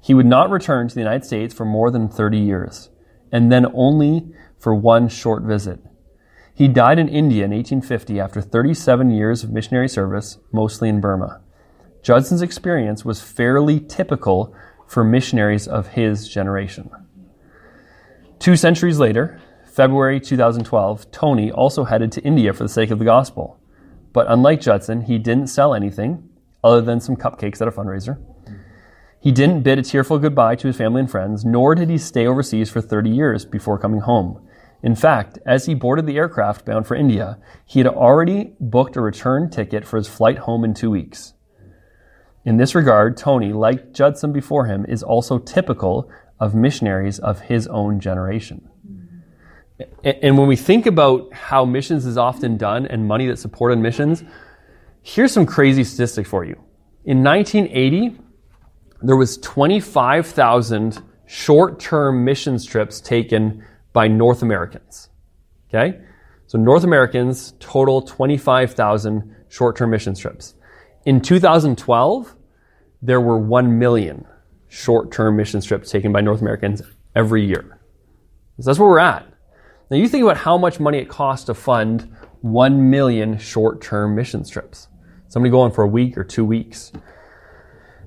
He 0.00 0.14
would 0.14 0.26
not 0.26 0.50
return 0.50 0.86
to 0.86 0.94
the 0.94 1.00
United 1.00 1.24
States 1.24 1.54
for 1.54 1.64
more 1.64 1.90
than 1.90 2.08
30 2.08 2.38
years, 2.38 2.90
and 3.32 3.50
then 3.50 3.66
only 3.74 4.32
for 4.58 4.74
one 4.74 5.08
short 5.08 5.42
visit. 5.42 5.80
He 6.54 6.68
died 6.68 7.00
in 7.00 7.08
India 7.08 7.44
in 7.44 7.50
1850 7.50 8.20
after 8.20 8.40
37 8.40 9.10
years 9.10 9.42
of 9.42 9.50
missionary 9.50 9.88
service, 9.88 10.38
mostly 10.52 10.88
in 10.88 11.00
Burma. 11.00 11.40
Judson's 12.04 12.42
experience 12.42 13.04
was 13.04 13.22
fairly 13.22 13.80
typical 13.80 14.54
for 14.86 15.04
missionaries 15.04 15.66
of 15.66 15.88
his 15.88 16.28
generation. 16.28 16.90
Two 18.38 18.56
centuries 18.56 18.98
later, 18.98 19.40
February 19.64 20.20
2012, 20.20 21.10
Tony 21.10 21.50
also 21.50 21.84
headed 21.84 22.12
to 22.12 22.22
India 22.22 22.52
for 22.52 22.62
the 22.62 22.68
sake 22.68 22.90
of 22.90 22.98
the 22.98 23.04
gospel. 23.04 23.60
But 24.12 24.26
unlike 24.28 24.60
Judson, 24.60 25.02
he 25.02 25.18
didn't 25.18 25.48
sell 25.48 25.74
anything 25.74 26.28
other 26.62 26.80
than 26.80 27.00
some 27.00 27.16
cupcakes 27.16 27.60
at 27.60 27.68
a 27.68 27.72
fundraiser. 27.72 28.18
He 29.20 29.32
didn't 29.32 29.62
bid 29.62 29.78
a 29.78 29.82
tearful 29.82 30.18
goodbye 30.18 30.56
to 30.56 30.66
his 30.66 30.76
family 30.76 31.00
and 31.00 31.10
friends, 31.10 31.44
nor 31.44 31.74
did 31.74 31.90
he 31.90 31.98
stay 31.98 32.26
overseas 32.26 32.70
for 32.70 32.80
30 32.80 33.10
years 33.10 33.44
before 33.44 33.78
coming 33.78 34.00
home. 34.00 34.40
In 34.82 34.94
fact, 34.94 35.38
as 35.46 35.66
he 35.66 35.74
boarded 35.74 36.06
the 36.06 36.18
aircraft 36.18 36.66
bound 36.66 36.86
for 36.86 36.94
India, 36.94 37.38
he 37.64 37.80
had 37.80 37.86
already 37.86 38.52
booked 38.60 38.96
a 38.96 39.00
return 39.00 39.48
ticket 39.48 39.86
for 39.86 39.96
his 39.96 40.08
flight 40.08 40.38
home 40.38 40.62
in 40.62 40.74
two 40.74 40.90
weeks. 40.90 41.33
In 42.44 42.58
this 42.58 42.74
regard, 42.74 43.16
Tony, 43.16 43.52
like 43.52 43.92
Judson 43.92 44.32
before 44.32 44.66
him, 44.66 44.84
is 44.86 45.02
also 45.02 45.38
typical 45.38 46.10
of 46.38 46.54
missionaries 46.54 47.18
of 47.18 47.40
his 47.40 47.66
own 47.68 48.00
generation. 48.00 48.68
And 50.04 50.38
when 50.38 50.46
we 50.46 50.56
think 50.56 50.86
about 50.86 51.32
how 51.32 51.64
missions 51.64 52.04
is 52.06 52.18
often 52.18 52.56
done 52.56 52.86
and 52.86 53.08
money 53.08 53.26
that's 53.26 53.40
supported 53.40 53.78
missions, 53.78 54.22
here's 55.02 55.32
some 55.32 55.46
crazy 55.46 55.84
statistics 55.84 56.28
for 56.28 56.44
you. 56.44 56.54
In 57.04 57.24
1980, 57.24 58.18
there 59.02 59.16
was 59.16 59.38
25,000 59.38 61.02
short-term 61.26 62.24
missions 62.24 62.64
trips 62.64 63.00
taken 63.00 63.64
by 63.92 64.06
North 64.06 64.42
Americans. 64.42 65.08
Okay? 65.68 65.98
So 66.46 66.58
North 66.58 66.84
Americans 66.84 67.54
total 67.58 68.02
25,000 68.02 69.34
short-term 69.48 69.90
missions 69.90 70.18
trips. 70.18 70.54
In 71.06 71.20
2012, 71.20 72.34
there 73.02 73.20
were 73.20 73.38
1 73.38 73.78
million 73.78 74.26
short-term 74.68 75.36
mission 75.36 75.60
trips 75.60 75.90
taken 75.90 76.12
by 76.12 76.22
North 76.22 76.40
Americans 76.40 76.80
every 77.14 77.46
year. 77.46 77.78
So 78.58 78.70
that's 78.70 78.78
where 78.78 78.88
we're 78.88 78.98
at. 78.98 79.26
Now 79.90 79.98
you 79.98 80.08
think 80.08 80.24
about 80.24 80.38
how 80.38 80.56
much 80.56 80.80
money 80.80 80.98
it 80.98 81.10
costs 81.10 81.46
to 81.46 81.54
fund 81.54 82.10
1 82.40 82.90
million 82.90 83.36
short-term 83.36 84.14
mission 84.14 84.48
trips. 84.48 84.88
Somebody 85.28 85.50
going 85.50 85.72
for 85.72 85.84
a 85.84 85.88
week 85.88 86.16
or 86.16 86.24
two 86.24 86.44
weeks. 86.44 86.90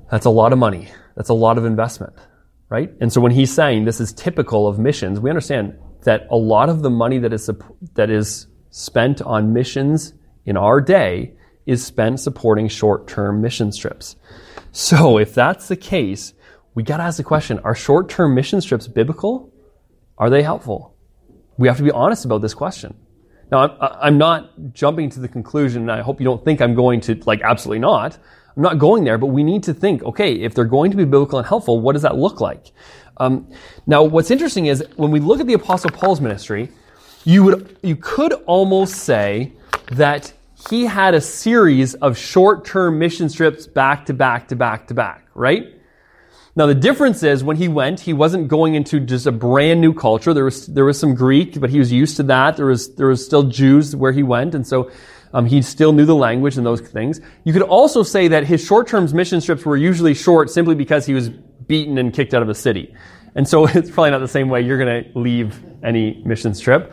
That's 0.09 0.25
a 0.25 0.31
lot 0.31 0.51
of 0.51 0.57
money. 0.57 0.89
That's 1.15 1.29
a 1.29 1.35
lot 1.35 1.59
of 1.59 1.65
investment, 1.65 2.13
right? 2.69 2.91
And 2.99 3.13
so 3.13 3.21
when 3.21 3.31
he's 3.31 3.53
saying 3.53 3.85
this 3.85 3.99
is 3.99 4.11
typical 4.11 4.67
of 4.67 4.79
missions, 4.79 5.19
we 5.19 5.29
understand 5.29 5.77
that 6.03 6.27
a 6.31 6.35
lot 6.35 6.69
of 6.69 6.81
the 6.81 6.89
money 6.89 7.19
that 7.19 7.31
is, 7.31 7.49
that 7.93 8.09
is 8.09 8.47
spent 8.71 9.21
on 9.21 9.53
missions 9.53 10.13
in 10.45 10.57
our 10.57 10.81
day 10.81 11.33
is 11.67 11.85
spent 11.85 12.19
supporting 12.19 12.67
short-term 12.67 13.41
mission 13.41 13.71
trips. 13.71 14.15
So 14.71 15.19
if 15.19 15.35
that's 15.35 15.67
the 15.67 15.75
case, 15.75 16.33
we 16.73 16.81
got 16.81 16.97
to 16.97 17.03
ask 17.03 17.17
the 17.17 17.23
question, 17.23 17.59
are 17.59 17.75
short-term 17.75 18.33
mission 18.33 18.61
trips 18.61 18.87
biblical? 18.87 19.53
Are 20.17 20.29
they 20.29 20.41
helpful? 20.41 20.95
We 21.57 21.67
have 21.67 21.77
to 21.77 21.83
be 21.83 21.91
honest 21.91 22.25
about 22.25 22.41
this 22.41 22.53
question. 22.53 22.95
Now, 23.51 23.59
I'm, 23.59 23.71
I'm 24.01 24.17
not 24.17 24.73
jumping 24.73 25.09
to 25.11 25.19
the 25.19 25.27
conclusion, 25.27 25.83
and 25.83 25.91
I 25.91 26.01
hope 26.01 26.19
you 26.19 26.25
don't 26.25 26.43
think 26.43 26.61
I'm 26.61 26.75
going 26.75 27.01
to, 27.01 27.15
like, 27.25 27.41
absolutely 27.41 27.79
not. 27.79 28.17
I'm 28.55 28.63
not 28.63 28.79
going 28.79 29.03
there, 29.03 29.17
but 29.17 29.27
we 29.27 29.43
need 29.43 29.63
to 29.63 29.73
think, 29.73 30.03
okay, 30.03 30.33
if 30.33 30.53
they're 30.53 30.65
going 30.65 30.91
to 30.91 30.97
be 30.97 31.03
biblical 31.03 31.37
and 31.37 31.47
helpful, 31.47 31.79
what 31.79 31.93
does 31.93 32.01
that 32.01 32.17
look 32.17 32.41
like? 32.41 32.71
Um, 33.17 33.51
now, 33.85 34.03
what's 34.03 34.31
interesting 34.31 34.67
is 34.67 34.83
when 34.95 35.11
we 35.11 35.19
look 35.19 35.39
at 35.39 35.47
the 35.47 35.53
Apostle 35.53 35.91
Paul's 35.91 36.21
ministry, 36.21 36.69
you 37.23 37.43
would, 37.43 37.77
you 37.81 37.95
could 37.95 38.33
almost 38.45 38.95
say 38.95 39.53
that 39.91 40.33
he 40.69 40.85
had 40.85 41.13
a 41.13 41.21
series 41.21 41.93
of 41.95 42.17
short-term 42.17 42.97
mission 42.97 43.31
trips 43.31 43.67
back 43.67 44.07
to 44.07 44.13
back 44.13 44.47
to 44.47 44.55
back 44.55 44.87
to 44.87 44.93
back, 44.93 45.27
right? 45.35 45.73
Now 46.55 46.65
the 46.65 46.75
difference 46.75 47.21
is 47.21 47.43
when 47.43 47.57
he 47.57 47.67
went, 47.67 47.99
he 47.99 48.13
wasn't 48.13 48.47
going 48.47 48.73
into 48.73 48.99
just 48.99 49.27
a 49.27 49.31
brand 49.31 49.79
new 49.79 49.93
culture. 49.93 50.33
There 50.33 50.45
was 50.45 50.65
there 50.65 50.85
was 50.85 50.99
some 50.99 51.13
Greek, 51.13 51.59
but 51.59 51.69
he 51.69 51.77
was 51.77 51.91
used 51.91 52.17
to 52.17 52.23
that. 52.23 52.57
There 52.57 52.65
was 52.65 52.95
there 52.95 53.07
was 53.07 53.23
still 53.23 53.43
Jews 53.43 53.95
where 53.95 54.11
he 54.11 54.23
went, 54.23 54.55
and 54.55 54.65
so 54.65 54.89
um, 55.33 55.45
he 55.45 55.61
still 55.61 55.93
knew 55.93 56.05
the 56.05 56.15
language 56.15 56.57
and 56.57 56.65
those 56.65 56.81
things. 56.81 57.21
You 57.43 57.53
could 57.53 57.61
also 57.61 58.01
say 58.01 58.27
that 58.29 58.45
his 58.45 58.65
short-term 58.65 59.07
mission 59.13 59.39
trips 59.39 59.63
were 59.63 59.77
usually 59.77 60.15
short 60.15 60.49
simply 60.49 60.73
because 60.73 61.05
he 61.05 61.13
was 61.13 61.29
beaten 61.29 61.99
and 61.99 62.11
kicked 62.11 62.33
out 62.33 62.41
of 62.41 62.49
a 62.49 62.55
city, 62.55 62.95
and 63.35 63.47
so 63.47 63.67
it's 63.67 63.91
probably 63.91 64.09
not 64.09 64.19
the 64.19 64.27
same 64.27 64.49
way 64.49 64.61
you're 64.61 64.79
going 64.79 65.03
to 65.03 65.19
leave 65.19 65.63
any 65.83 66.23
mission 66.25 66.55
trip. 66.55 66.91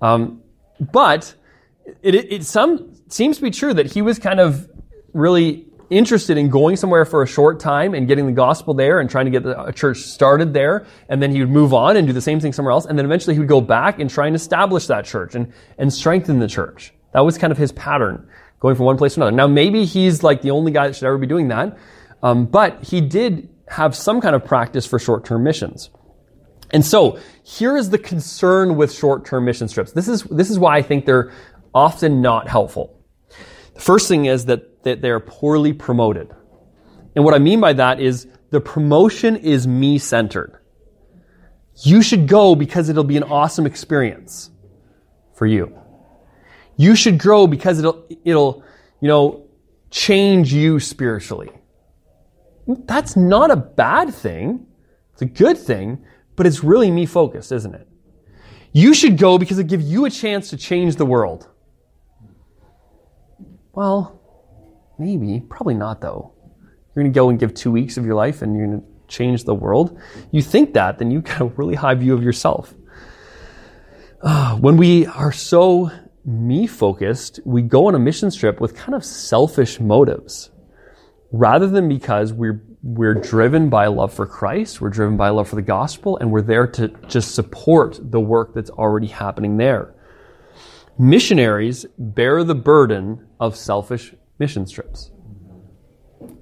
Um, 0.00 0.42
but 0.78 1.34
it, 2.02 2.14
it, 2.14 2.32
it 2.32 2.44
some 2.44 2.94
seems 3.12 3.36
to 3.36 3.42
be 3.42 3.50
true 3.50 3.74
that 3.74 3.92
he 3.92 4.02
was 4.02 4.18
kind 4.18 4.40
of 4.40 4.68
really 5.12 5.66
interested 5.90 6.38
in 6.38 6.48
going 6.48 6.76
somewhere 6.76 7.04
for 7.04 7.22
a 7.22 7.26
short 7.26 7.58
time 7.58 7.94
and 7.94 8.06
getting 8.06 8.24
the 8.24 8.32
gospel 8.32 8.74
there 8.74 9.00
and 9.00 9.10
trying 9.10 9.24
to 9.24 9.30
get 9.30 9.42
the, 9.42 9.60
a 9.64 9.72
church 9.72 9.98
started 9.98 10.54
there. 10.54 10.86
And 11.08 11.20
then 11.20 11.32
he 11.32 11.40
would 11.40 11.50
move 11.50 11.74
on 11.74 11.96
and 11.96 12.06
do 12.06 12.12
the 12.12 12.20
same 12.20 12.38
thing 12.38 12.52
somewhere 12.52 12.72
else. 12.72 12.86
And 12.86 12.96
then 12.96 13.04
eventually 13.04 13.34
he 13.34 13.40
would 13.40 13.48
go 13.48 13.60
back 13.60 13.98
and 13.98 14.08
try 14.08 14.28
and 14.28 14.36
establish 14.36 14.86
that 14.86 15.04
church 15.04 15.34
and, 15.34 15.52
and 15.78 15.92
strengthen 15.92 16.38
the 16.38 16.46
church. 16.46 16.94
That 17.12 17.20
was 17.20 17.36
kind 17.36 17.50
of 17.50 17.58
his 17.58 17.72
pattern, 17.72 18.28
going 18.60 18.76
from 18.76 18.86
one 18.86 18.96
place 18.96 19.14
to 19.14 19.20
another. 19.20 19.36
Now 19.36 19.48
maybe 19.48 19.84
he's 19.84 20.22
like 20.22 20.42
the 20.42 20.52
only 20.52 20.70
guy 20.70 20.86
that 20.86 20.94
should 20.94 21.06
ever 21.06 21.18
be 21.18 21.26
doing 21.26 21.48
that. 21.48 21.76
Um, 22.22 22.46
but 22.46 22.84
he 22.84 23.00
did 23.00 23.48
have 23.66 23.96
some 23.96 24.20
kind 24.20 24.36
of 24.36 24.44
practice 24.44 24.86
for 24.86 25.00
short 25.00 25.24
term 25.24 25.42
missions. 25.42 25.90
And 26.72 26.86
so 26.86 27.18
here 27.42 27.76
is 27.76 27.90
the 27.90 27.98
concern 27.98 28.76
with 28.76 28.92
short 28.92 29.24
term 29.24 29.44
mission 29.44 29.66
trips. 29.66 29.90
This 29.90 30.06
is, 30.06 30.22
this 30.24 30.50
is 30.50 30.58
why 30.58 30.76
I 30.76 30.82
think 30.82 31.04
they're 31.04 31.32
often 31.74 32.22
not 32.22 32.46
helpful. 32.46 32.99
The 33.74 33.80
first 33.80 34.08
thing 34.08 34.26
is 34.26 34.46
that, 34.46 34.82
that 34.84 35.02
they're 35.02 35.20
poorly 35.20 35.72
promoted. 35.72 36.30
And 37.14 37.24
what 37.24 37.34
I 37.34 37.38
mean 37.38 37.60
by 37.60 37.72
that 37.74 38.00
is 38.00 38.26
the 38.50 38.60
promotion 38.60 39.36
is 39.36 39.66
me 39.66 39.98
centered. 39.98 40.60
You 41.82 42.02
should 42.02 42.28
go 42.28 42.54
because 42.54 42.88
it'll 42.88 43.04
be 43.04 43.16
an 43.16 43.22
awesome 43.24 43.66
experience 43.66 44.50
for 45.34 45.46
you. 45.46 45.76
You 46.76 46.94
should 46.94 47.18
grow 47.18 47.46
because 47.46 47.78
it'll, 47.78 48.06
it'll, 48.24 48.64
you 49.00 49.08
know, 49.08 49.46
change 49.90 50.52
you 50.52 50.80
spiritually. 50.80 51.50
That's 52.66 53.16
not 53.16 53.50
a 53.50 53.56
bad 53.56 54.14
thing. 54.14 54.66
It's 55.12 55.22
a 55.22 55.26
good 55.26 55.58
thing, 55.58 56.04
but 56.36 56.46
it's 56.46 56.62
really 56.62 56.90
me 56.90 57.06
focused, 57.06 57.52
isn't 57.52 57.74
it? 57.74 57.86
You 58.72 58.94
should 58.94 59.18
go 59.18 59.36
because 59.36 59.58
it 59.58 59.66
gives 59.66 59.90
you 59.90 60.04
a 60.04 60.10
chance 60.10 60.50
to 60.50 60.56
change 60.56 60.96
the 60.96 61.04
world. 61.04 61.48
Well, 63.72 64.20
maybe, 64.98 65.40
probably 65.40 65.74
not 65.74 66.00
though. 66.00 66.32
You're 66.94 67.04
going 67.04 67.12
to 67.12 67.16
go 67.16 67.28
and 67.28 67.38
give 67.38 67.54
two 67.54 67.70
weeks 67.70 67.96
of 67.96 68.04
your 68.04 68.14
life 68.14 68.42
and 68.42 68.56
you're 68.56 68.66
going 68.66 68.80
to 68.80 68.86
change 69.08 69.44
the 69.44 69.54
world. 69.54 69.98
You 70.30 70.42
think 70.42 70.74
that, 70.74 70.98
then 70.98 71.10
you've 71.10 71.24
got 71.24 71.40
a 71.40 71.44
really 71.44 71.74
high 71.74 71.94
view 71.94 72.14
of 72.14 72.22
yourself. 72.22 72.74
Uh, 74.22 74.56
when 74.56 74.76
we 74.76 75.06
are 75.06 75.32
so 75.32 75.90
me 76.24 76.66
focused, 76.66 77.40
we 77.44 77.62
go 77.62 77.86
on 77.86 77.94
a 77.94 77.98
mission 77.98 78.30
trip 78.30 78.60
with 78.60 78.74
kind 78.74 78.94
of 78.94 79.04
selfish 79.04 79.80
motives 79.80 80.50
rather 81.32 81.66
than 81.66 81.88
because 81.88 82.32
we're 82.32 82.62
we're 82.82 83.14
driven 83.14 83.68
by 83.68 83.86
love 83.88 84.12
for 84.12 84.26
Christ, 84.26 84.80
we're 84.80 84.88
driven 84.88 85.18
by 85.18 85.28
love 85.28 85.48
for 85.48 85.56
the 85.56 85.62
gospel, 85.62 86.16
and 86.16 86.32
we're 86.32 86.40
there 86.40 86.66
to 86.68 86.88
just 87.08 87.34
support 87.34 87.98
the 88.00 88.20
work 88.20 88.54
that's 88.54 88.70
already 88.70 89.08
happening 89.08 89.58
there. 89.58 89.94
Missionaries 91.00 91.86
bear 91.96 92.44
the 92.44 92.54
burden 92.54 93.26
of 93.40 93.56
selfish 93.56 94.12
mission 94.38 94.68
trips. 94.68 95.10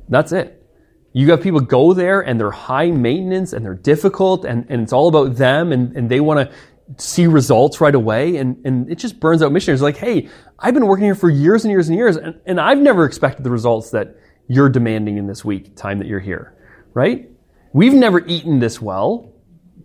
That's 0.09 0.33
it. 0.33 0.67
You 1.13 1.31
have 1.31 1.41
people 1.41 1.61
go 1.61 1.93
there 1.93 2.23
and 2.23 2.41
they're 2.41 2.51
high 2.51 2.91
maintenance 2.91 3.53
and 3.53 3.65
they're 3.65 3.77
difficult 3.77 4.45
and, 4.45 4.67
and 4.69 4.83
it's 4.83 4.93
all 4.93 5.07
about 5.07 5.37
them 5.37 5.71
and, 5.71 5.97
and 5.97 6.11
they 6.11 6.19
want 6.19 6.41
to 6.51 6.57
see 7.01 7.29
results 7.29 7.81
right 7.81 7.95
away 7.95 8.39
and, 8.39 8.61
and 8.67 8.91
it 8.91 8.99
just 8.99 9.21
burns 9.21 9.45
out 9.45 9.53
missionaries 9.53 9.81
like, 9.81 9.97
hey, 9.97 10.29
I've 10.59 10.75
been 10.75 10.89
working 10.89 11.05
here 11.05 11.15
for 11.15 11.31
years 11.31 11.65
and 11.65 11.71
years 11.71 11.89
and 11.89 11.97
years 11.97 12.17
and, 12.17 12.41
and 12.45 12.61
I've 12.61 12.79
never 12.79 13.05
expected 13.05 13.45
the 13.45 13.53
results 13.53 13.93
that 13.93 14.17
you're 14.49 14.71
demanding 14.71 15.19
in 15.19 15.29
this 15.29 15.45
week 15.45 15.77
time 15.77 16.01
that 16.01 16.09
you're 16.09 16.19
here, 16.19 16.57
right? 16.95 17.31
We've 17.73 17.95
never 17.95 18.27
eaten 18.27 18.59
this 18.59 18.83
well. 18.83 19.35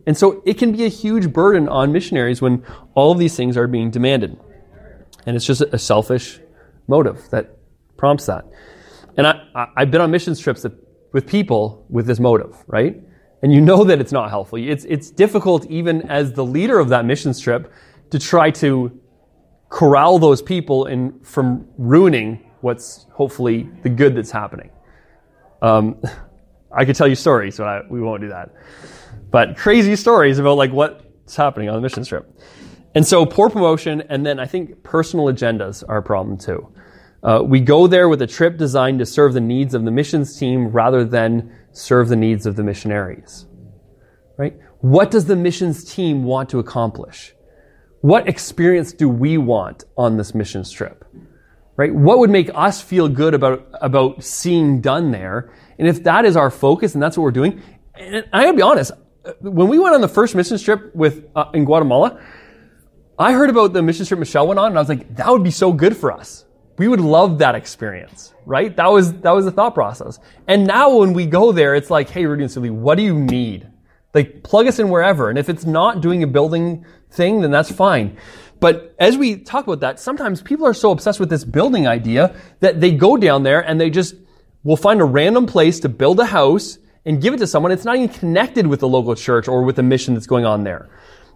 And 0.07 0.17
so 0.17 0.41
it 0.47 0.57
can 0.57 0.71
be 0.71 0.83
a 0.85 0.89
huge 0.89 1.31
burden 1.31 1.69
on 1.69 1.91
missionaries 1.91 2.41
when 2.41 2.65
all 2.95 3.11
of 3.11 3.19
these 3.19 3.35
things 3.35 3.55
are 3.55 3.67
being 3.67 3.91
demanded. 3.91 4.35
And 5.25 5.35
it's 5.35 5.45
just 5.45 5.61
a 5.61 5.77
selfish 5.77 6.39
motive 6.87 7.29
that 7.31 7.57
prompts 7.97 8.25
that. 8.25 8.45
And 9.17 9.27
I, 9.27 9.67
I've 9.77 9.91
been 9.91 10.01
on 10.01 10.11
missions 10.11 10.39
trips 10.39 10.65
with 11.13 11.27
people 11.27 11.85
with 11.89 12.05
this 12.05 12.19
motive, 12.19 12.55
right? 12.67 13.01
And 13.41 13.53
you 13.53 13.61
know 13.61 13.83
that 13.83 13.99
it's 13.99 14.11
not 14.11 14.29
helpful. 14.29 14.57
It's, 14.57 14.85
it's 14.85 15.11
difficult, 15.11 15.65
even 15.67 16.09
as 16.09 16.33
the 16.33 16.45
leader 16.45 16.79
of 16.79 16.89
that 16.89 17.05
missions 17.05 17.39
trip, 17.39 17.71
to 18.09 18.19
try 18.19 18.51
to 18.51 18.99
corral 19.69 20.19
those 20.19 20.41
people 20.41 20.85
in, 20.85 21.19
from 21.21 21.67
ruining 21.77 22.51
what's 22.61 23.05
hopefully 23.11 23.69
the 23.83 23.89
good 23.89 24.15
that's 24.15 24.31
happening. 24.31 24.69
Um, 25.61 26.01
I 26.71 26.85
could 26.85 26.95
tell 26.95 27.07
you 27.07 27.15
stories, 27.15 27.57
but 27.57 27.67
I, 27.67 27.81
we 27.87 28.01
won't 28.01 28.21
do 28.21 28.29
that. 28.29 28.49
But 29.29 29.57
crazy 29.57 29.95
stories 29.95 30.39
about 30.39 30.57
like 30.57 30.71
what's 30.71 31.35
happening 31.35 31.69
on 31.69 31.75
the 31.75 31.81
mission 31.81 32.03
trip. 32.03 32.39
And 32.95 33.05
so 33.05 33.25
poor 33.25 33.49
promotion, 33.49 34.03
and 34.09 34.25
then 34.25 34.39
I 34.39 34.45
think 34.45 34.83
personal 34.83 35.25
agendas 35.25 35.83
are 35.87 35.97
a 35.97 36.03
problem 36.03 36.37
too. 36.37 36.71
Uh, 37.23 37.41
we 37.43 37.59
go 37.59 37.87
there 37.87 38.09
with 38.09 38.21
a 38.21 38.27
trip 38.27 38.57
designed 38.57 38.99
to 38.99 39.05
serve 39.05 39.33
the 39.33 39.41
needs 39.41 39.73
of 39.73 39.85
the 39.85 39.91
missions 39.91 40.37
team 40.37 40.67
rather 40.67 41.05
than 41.05 41.57
serve 41.71 42.09
the 42.09 42.15
needs 42.15 42.45
of 42.45 42.55
the 42.55 42.63
missionaries. 42.63 43.45
Right? 44.37 44.57
What 44.81 45.09
does 45.09 45.25
the 45.25 45.35
missions 45.35 45.83
team 45.85 46.23
want 46.23 46.49
to 46.49 46.59
accomplish? 46.59 47.33
What 48.01 48.27
experience 48.27 48.91
do 48.91 49.07
we 49.07 49.37
want 49.37 49.85
on 49.97 50.17
this 50.17 50.35
missions 50.35 50.69
trip? 50.69 51.05
Right? 51.77 51.95
What 51.95 52.19
would 52.19 52.29
make 52.29 52.51
us 52.53 52.81
feel 52.81 53.07
good 53.07 53.33
about, 53.33 53.67
about 53.81 54.23
seeing 54.23 54.81
done 54.81 55.11
there? 55.11 55.53
And 55.79 55.87
if 55.87 56.03
that 56.03 56.25
is 56.25 56.35
our 56.35 56.51
focus 56.51 56.93
and 56.93 57.01
that's 57.01 57.17
what 57.17 57.23
we're 57.23 57.31
doing, 57.31 57.61
and 57.95 58.25
I 58.33 58.43
gotta 58.43 58.57
be 58.57 58.61
honest, 58.61 58.91
when 59.39 59.69
we 59.69 59.79
went 59.79 59.95
on 59.95 60.01
the 60.01 60.07
first 60.09 60.35
missions 60.35 60.61
trip 60.61 60.93
with, 60.93 61.25
uh, 61.35 61.45
in 61.53 61.63
Guatemala, 61.63 62.21
I 63.17 63.33
heard 63.33 63.49
about 63.49 63.73
the 63.73 63.81
mission 63.81 64.05
trip 64.05 64.19
Michelle 64.19 64.47
went 64.47 64.59
on 64.59 64.67
and 64.67 64.77
I 64.77 64.81
was 64.81 64.89
like, 64.89 65.15
that 65.15 65.29
would 65.29 65.43
be 65.43 65.51
so 65.51 65.71
good 65.71 65.95
for 65.95 66.11
us 66.11 66.45
we 66.77 66.87
would 66.87 67.01
love 67.01 67.39
that 67.39 67.55
experience, 67.55 68.33
right? 68.45 68.75
That 68.75 68.87
was, 68.87 69.13
that 69.21 69.31
was 69.31 69.45
the 69.45 69.51
thought 69.51 69.75
process. 69.75 70.19
And 70.47 70.65
now 70.65 70.97
when 70.97 71.13
we 71.13 71.25
go 71.25 71.51
there, 71.51 71.75
it's 71.75 71.89
like, 71.89 72.09
hey, 72.09 72.25
Rudy 72.25 72.43
and 72.43 72.51
Sulie, 72.51 72.71
what 72.71 72.95
do 72.95 73.03
you 73.03 73.17
need? 73.17 73.67
Like, 74.13 74.43
plug 74.43 74.67
us 74.67 74.79
in 74.79 74.89
wherever. 74.89 75.29
And 75.29 75.37
if 75.37 75.49
it's 75.49 75.65
not 75.65 76.01
doing 76.01 76.23
a 76.23 76.27
building 76.27 76.85
thing, 77.11 77.41
then 77.41 77.51
that's 77.51 77.71
fine. 77.71 78.17
But 78.59 78.95
as 78.99 79.17
we 79.17 79.37
talk 79.37 79.65
about 79.65 79.81
that, 79.81 79.99
sometimes 79.99 80.41
people 80.41 80.65
are 80.65 80.73
so 80.73 80.91
obsessed 80.91 81.19
with 81.19 81.29
this 81.29 81.43
building 81.43 81.87
idea 81.87 82.35
that 82.59 82.79
they 82.79 82.91
go 82.91 83.17
down 83.17 83.43
there 83.43 83.59
and 83.59 83.79
they 83.79 83.89
just 83.89 84.15
will 84.63 84.77
find 84.77 85.01
a 85.01 85.05
random 85.05 85.45
place 85.45 85.79
to 85.81 85.89
build 85.89 86.19
a 86.19 86.25
house 86.25 86.77
and 87.05 87.21
give 87.21 87.33
it 87.33 87.37
to 87.37 87.47
someone. 87.47 87.71
It's 87.71 87.85
not 87.85 87.97
even 87.97 88.09
connected 88.09 88.65
with 88.65 88.79
the 88.79 88.87
local 88.87 89.15
church 89.15 89.47
or 89.47 89.63
with 89.63 89.75
the 89.75 89.83
mission 89.83 90.13
that's 90.13 90.27
going 90.27 90.45
on 90.45 90.63
there. 90.63 90.89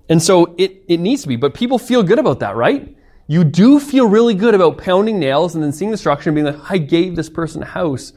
And 0.10 0.22
so 0.22 0.56
it, 0.58 0.84
it 0.88 1.00
needs 1.00 1.22
to 1.24 1.28
be, 1.28 1.36
but 1.36 1.54
people 1.54 1.78
feel 1.78 2.04
good 2.04 2.20
about 2.20 2.40
that, 2.40 2.56
right? 2.56 2.98
you 3.28 3.44
do 3.44 3.80
feel 3.80 4.08
really 4.08 4.34
good 4.34 4.56
about 4.56 4.78
pounding 4.78 5.20
nails 5.20 5.54
and 5.56 5.64
then 5.64 5.74
seeing 5.74 5.92
the 5.92 5.98
structure 5.98 6.30
and 6.30 6.36
being 6.36 6.46
like, 6.46 6.72
I 6.72 6.78
gave 6.78 7.16
this 7.16 7.30
person 7.30 7.62
a 7.62 7.66
house. 7.66 8.14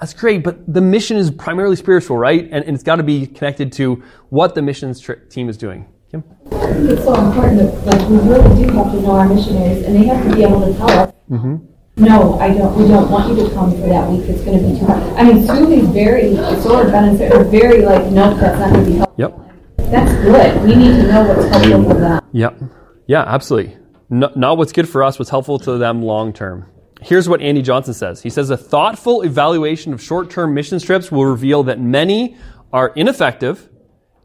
That's 0.00 0.14
great, 0.14 0.44
but 0.44 0.72
the 0.72 0.80
mission 0.80 1.16
is 1.16 1.30
primarily 1.30 1.76
spiritual, 1.76 2.16
right? 2.16 2.44
And, 2.44 2.64
and 2.64 2.74
it's 2.74 2.84
got 2.84 2.96
to 2.96 3.02
be 3.02 3.26
connected 3.26 3.72
to 3.74 4.02
what 4.28 4.54
the 4.54 4.62
missions 4.62 5.00
tr- 5.00 5.14
team 5.14 5.48
is 5.48 5.56
doing. 5.56 5.88
Kim? 6.10 6.22
It's 6.52 7.04
so 7.04 7.14
important 7.14 7.58
that, 7.58 7.86
like, 7.86 8.08
we 8.08 8.16
really 8.18 8.64
do 8.64 8.72
have 8.74 8.92
to 8.92 9.00
know 9.00 9.12
our 9.12 9.28
missionaries, 9.28 9.84
and 9.84 9.96
they 9.96 10.04
have 10.06 10.22
to 10.24 10.36
be 10.36 10.44
able 10.44 10.60
to 10.60 10.74
tell 10.74 10.90
us. 10.90 11.12
Mm-hmm. 11.30 12.04
No, 12.04 12.38
I 12.38 12.52
don't. 12.52 12.76
We 12.76 12.88
don't 12.88 13.08
want 13.08 13.30
you 13.30 13.48
to 13.48 13.54
come 13.54 13.70
for 13.70 13.86
that 13.86 14.10
week. 14.10 14.28
It's 14.28 14.42
going 14.42 14.58
to 14.58 14.68
be 14.68 14.78
too 14.78 14.86
hard. 14.86 15.02
I 15.14 15.24
mean, 15.24 15.46
Sulie's 15.46 15.88
very, 15.88 16.34
sort 16.60 16.86
of 16.86 17.50
very 17.50 17.82
like, 17.82 18.10
no, 18.10 18.34
that's 18.34 18.58
not 18.58 18.72
going 18.72 18.84
to 18.84 18.90
be 18.90 18.96
helpful. 18.96 19.14
Yep. 19.16 19.53
That's 19.90 20.12
good. 20.22 20.62
We 20.62 20.74
need 20.74 20.96
to 20.96 21.06
know 21.08 21.28
what's 21.28 21.48
helpful 21.48 21.84
for 21.84 22.00
them. 22.00 22.22
Yep. 22.32 22.60
Yeah, 23.06 23.22
absolutely 23.22 23.76
not 24.10 24.58
what's 24.58 24.72
good 24.72 24.88
for 24.88 25.02
us, 25.02 25.18
what's 25.18 25.30
helpful 25.30 25.58
to 25.60 25.78
them 25.78 26.02
long 26.02 26.32
term. 26.32 26.66
Here's 27.00 27.28
what 27.28 27.42
Andy 27.42 27.62
Johnson 27.62 27.94
says. 27.94 28.22
He 28.22 28.30
says 28.30 28.50
a 28.50 28.56
thoughtful 28.56 29.22
evaluation 29.22 29.92
of 29.92 30.02
short 30.02 30.30
term 30.30 30.54
mission 30.54 30.78
trips 30.78 31.10
will 31.10 31.26
reveal 31.26 31.64
that 31.64 31.80
many 31.80 32.36
are 32.72 32.88
ineffective, 32.88 33.68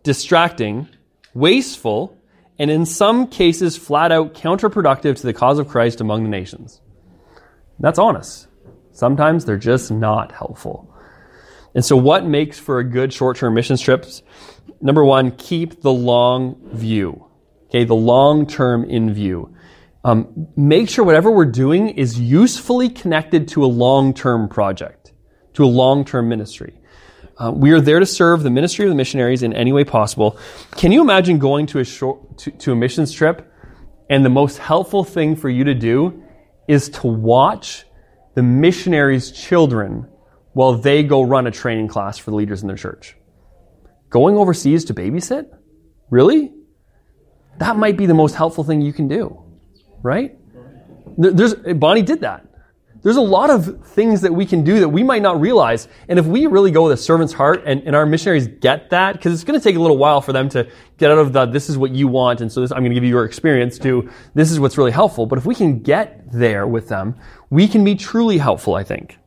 distracting, 0.04 0.88
wasteful, 1.34 2.18
and 2.58 2.70
in 2.70 2.86
some 2.86 3.28
cases 3.28 3.78
flat 3.78 4.12
out 4.12 4.34
counterproductive 4.34 5.18
to 5.18 5.24
the 5.24 5.34
cause 5.34 5.60
of 5.60 5.68
Christ 5.68 6.02
among 6.02 6.24
the 6.24 6.30
nations. 6.30 6.82
That's 7.80 8.00
honest. 8.00 8.48
Sometimes 8.92 9.46
they're 9.46 9.58
just 9.58 9.92
not 9.92 10.32
helpful. 10.32 10.94
And 11.74 11.86
so, 11.86 11.96
what 11.96 12.26
makes 12.26 12.60
for 12.60 12.80
a 12.80 12.84
good 12.84 13.14
short 13.14 13.38
term 13.38 13.54
mission 13.54 13.78
trips? 13.78 14.24
Number 14.82 15.04
one, 15.04 15.32
keep 15.32 15.82
the 15.82 15.92
long 15.92 16.56
view. 16.72 17.26
Okay, 17.68 17.84
the 17.84 17.96
long 17.96 18.48
term 18.48 18.84
in 18.84 19.14
view. 19.14 19.56
Um, 20.04 20.48
make 20.56 20.90
sure 20.90 21.04
whatever 21.04 21.30
we're 21.30 21.46
doing 21.46 21.90
is 21.90 22.20
usefully 22.20 22.90
connected 22.90 23.50
to 23.50 23.66
a 23.66 23.68
long-term 23.68 24.48
project, 24.48 25.12
to 25.54 25.66
a 25.66 25.68
long-term 25.68 26.30
ministry. 26.30 26.80
Uh, 27.38 27.52
we 27.52 27.72
are 27.72 27.82
there 27.82 28.00
to 28.00 28.06
serve 28.06 28.44
the 28.44 28.50
ministry 28.50 28.86
of 28.86 28.90
the 28.90 28.96
missionaries 28.96 29.44
in 29.44 29.54
any 29.54 29.74
way 29.74 29.84
possible. 29.84 30.38
Can 30.72 30.92
you 30.92 31.02
imagine 31.02 31.38
going 31.38 31.68
to 31.68 31.80
a 31.80 31.84
short, 31.84 32.38
to, 32.40 32.52
to 32.52 32.72
a 32.72 32.76
missions 32.76 33.12
trip 33.12 33.52
and 34.10 34.26
the 34.26 34.30
most 34.30 34.58
helpful 34.58 35.04
thing 35.04 35.36
for 35.36 35.50
you 35.50 35.66
to 35.66 35.74
do 35.74 36.24
is 36.68 36.90
to 36.90 37.08
watch 37.08 37.86
the 38.36 38.44
missionaries' 38.44 39.32
children 39.32 40.08
while 40.54 40.74
they 40.74 41.04
go 41.04 41.22
run 41.22 41.46
a 41.46 41.52
training 41.52 41.88
class 41.88 42.18
for 42.18 42.32
the 42.32 42.38
leaders 42.38 42.62
in 42.62 42.68
their 42.68 42.78
church? 42.78 43.16
Going 44.10 44.38
overseas 44.38 44.86
to 44.86 44.94
babysit? 44.94 45.50
Really? 46.10 46.54
That 47.58 47.76
might 47.78 47.98
be 47.98 48.06
the 48.06 48.14
most 48.14 48.36
helpful 48.36 48.64
thing 48.64 48.82
you 48.82 48.94
can 48.94 49.08
do 49.08 49.50
right? 50.04 50.38
There's, 51.18 51.54
Bonnie 51.56 52.02
did 52.02 52.22
that. 52.22 52.46
There's 53.02 53.16
a 53.16 53.22
lot 53.22 53.50
of 53.50 53.86
things 53.88 54.22
that 54.22 54.34
we 54.34 54.46
can 54.46 54.66
do 54.66 54.82
that 54.82 54.90
we 54.90 55.04
might 55.04 55.22
not 55.22 55.40
realize. 55.40 55.88
And 56.10 56.20
if 56.20 56.26
we 56.26 56.48
really 56.48 56.72
go 56.72 56.84
with 56.84 56.92
a 56.92 57.02
servant's 57.02 57.32
heart 57.32 57.64
and, 57.66 57.82
and 57.84 57.96
our 57.96 58.06
missionaries 58.06 58.48
get 58.48 58.90
that, 58.90 59.14
because 59.14 59.34
it's 59.34 59.46
going 59.46 59.58
to 59.58 59.64
take 59.64 59.78
a 59.78 59.80
little 59.80 59.98
while 59.98 60.20
for 60.20 60.34
them 60.34 60.50
to 60.50 60.70
get 60.98 61.10
out 61.10 61.18
of 61.18 61.32
the, 61.32 61.46
this 61.46 61.70
is 61.70 61.78
what 61.78 61.92
you 61.92 62.10
want, 62.10 62.42
and 62.42 62.52
so 62.52 62.60
this, 62.60 62.72
I'm 62.72 62.80
going 62.80 62.92
to 62.92 62.96
give 62.96 63.06
you 63.06 63.10
your 63.10 63.24
experience 63.24 63.80
to, 63.80 64.10
this 64.34 64.52
is 64.52 64.60
what's 64.60 64.78
really 64.78 64.92
helpful. 64.92 65.26
But 65.26 65.40
if 65.40 65.46
we 65.46 65.56
can 65.56 65.80
get 65.80 66.30
there 66.32 66.68
with 66.68 66.90
them, 66.90 67.16
we 67.50 67.70
can 67.70 67.86
be 67.86 67.96
truly 67.96 68.38
helpful, 68.38 68.76
I 68.76 68.84
think. 68.84 69.18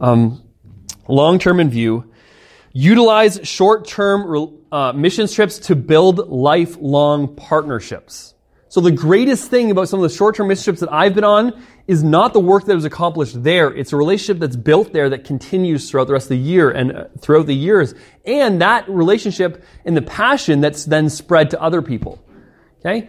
Um, 0.00 0.42
long 1.06 1.38
term 1.38 1.60
in 1.60 1.70
view, 1.70 2.12
Utilize 2.78 3.40
short 3.42 3.88
term 3.88 4.60
uh, 4.70 4.92
mission 4.92 5.26
trips 5.26 5.58
to 5.60 5.74
build 5.74 6.28
lifelong 6.28 7.34
partnerships. 7.34 8.34
So 8.68 8.82
the 8.82 8.90
greatest 8.90 9.48
thing 9.48 9.70
about 9.70 9.88
some 9.88 10.00
of 10.00 10.10
the 10.10 10.14
short-term 10.14 10.48
mission 10.48 10.64
trips 10.64 10.80
that 10.80 10.92
I've 10.92 11.14
been 11.14 11.24
on 11.24 11.58
is 11.86 12.02
not 12.02 12.34
the 12.34 12.40
work 12.40 12.66
that 12.66 12.74
was 12.74 12.84
accomplished 12.84 13.42
there. 13.42 13.72
It's 13.72 13.94
a 13.94 13.96
relationship 13.96 14.38
that's 14.38 14.56
built 14.56 14.92
there 14.92 15.08
that 15.08 15.24
continues 15.24 15.88
throughout 15.88 16.08
the 16.08 16.12
rest 16.12 16.26
of 16.26 16.36
the 16.36 16.36
year 16.36 16.70
and 16.70 16.92
uh, 16.92 17.04
throughout 17.18 17.46
the 17.46 17.54
years. 17.54 17.94
And 18.26 18.60
that 18.60 18.86
relationship 18.90 19.64
and 19.86 19.96
the 19.96 20.02
passion 20.02 20.60
that's 20.60 20.84
then 20.84 21.08
spread 21.08 21.48
to 21.52 21.62
other 21.62 21.80
people. 21.80 22.22
Okay? 22.80 23.08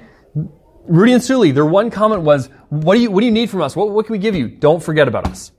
Rudy 0.88 1.12
and 1.12 1.22
Sully, 1.22 1.52
their 1.52 1.66
one 1.66 1.90
comment 1.90 2.22
was, 2.22 2.50
what 2.70 2.96
do 2.96 3.02
you, 3.02 3.12
what 3.12 3.20
do 3.20 3.26
you 3.26 3.34
need 3.34 3.50
from 3.50 3.62
us? 3.62 3.76
What, 3.76 3.90
what 3.90 4.06
can 4.06 4.14
we 4.14 4.20
give 4.20 4.36
you? 4.36 4.48
Don't 4.48 4.82
forget 4.82 5.10
about 5.10 5.28
us. 5.28 5.52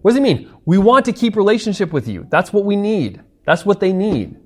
What 0.00 0.12
does 0.12 0.18
it 0.18 0.22
mean? 0.22 0.50
We 0.64 0.78
want 0.78 1.04
to 1.04 1.12
keep 1.12 1.36
relationship 1.36 1.92
with 1.92 2.08
you. 2.08 2.26
That's 2.30 2.50
what 2.50 2.64
we 2.64 2.76
need. 2.76 3.22
That's 3.44 3.64
what 3.64 3.80
they 3.80 3.92
need. 3.92 4.36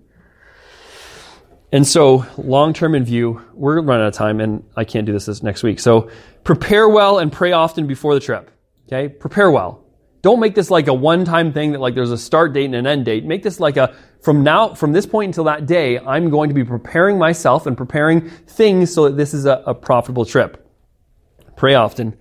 And 1.72 1.86
so, 1.86 2.24
long 2.38 2.72
term 2.72 2.94
in 2.94 3.04
view, 3.04 3.42
we're 3.52 3.80
running 3.80 4.04
out 4.04 4.08
of 4.08 4.14
time, 4.14 4.40
and 4.40 4.62
I 4.76 4.84
can't 4.84 5.06
do 5.06 5.12
this 5.12 5.26
this 5.26 5.42
next 5.42 5.64
week. 5.64 5.80
So, 5.80 6.08
prepare 6.44 6.88
well 6.88 7.18
and 7.18 7.32
pray 7.32 7.50
often 7.50 7.88
before 7.88 8.14
the 8.14 8.20
trip. 8.20 8.50
Okay, 8.86 9.08
prepare 9.08 9.50
well. 9.50 9.84
Don't 10.22 10.40
make 10.40 10.54
this 10.54 10.70
like 10.70 10.86
a 10.86 10.94
one 10.94 11.24
time 11.24 11.52
thing 11.52 11.72
that 11.72 11.80
like 11.80 11.94
there's 11.94 12.12
a 12.12 12.16
start 12.16 12.52
date 12.52 12.66
and 12.66 12.74
an 12.76 12.86
end 12.86 13.04
date. 13.04 13.24
Make 13.24 13.42
this 13.42 13.60
like 13.60 13.76
a 13.76 13.94
from 14.22 14.42
now 14.42 14.72
from 14.72 14.92
this 14.92 15.04
point 15.04 15.30
until 15.30 15.44
that 15.44 15.66
day, 15.66 15.98
I'm 15.98 16.30
going 16.30 16.48
to 16.48 16.54
be 16.54 16.64
preparing 16.64 17.18
myself 17.18 17.66
and 17.66 17.76
preparing 17.76 18.30
things 18.30 18.94
so 18.94 19.04
that 19.04 19.16
this 19.16 19.34
is 19.34 19.44
a, 19.44 19.62
a 19.66 19.74
profitable 19.74 20.24
trip. 20.24 20.66
Pray 21.56 21.74
often. 21.74 22.16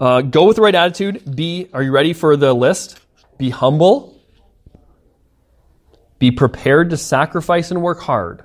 Uh, 0.00 0.22
go 0.22 0.46
with 0.46 0.56
the 0.56 0.62
right 0.62 0.74
attitude. 0.74 1.36
Be. 1.36 1.68
Are 1.72 1.82
you 1.82 1.92
ready 1.92 2.14
for 2.14 2.36
the 2.36 2.52
list? 2.52 2.98
Be 3.38 3.50
humble. 3.50 4.15
Be 6.18 6.30
prepared 6.30 6.90
to 6.90 6.96
sacrifice 6.96 7.70
and 7.70 7.82
work 7.82 8.00
hard 8.00 8.42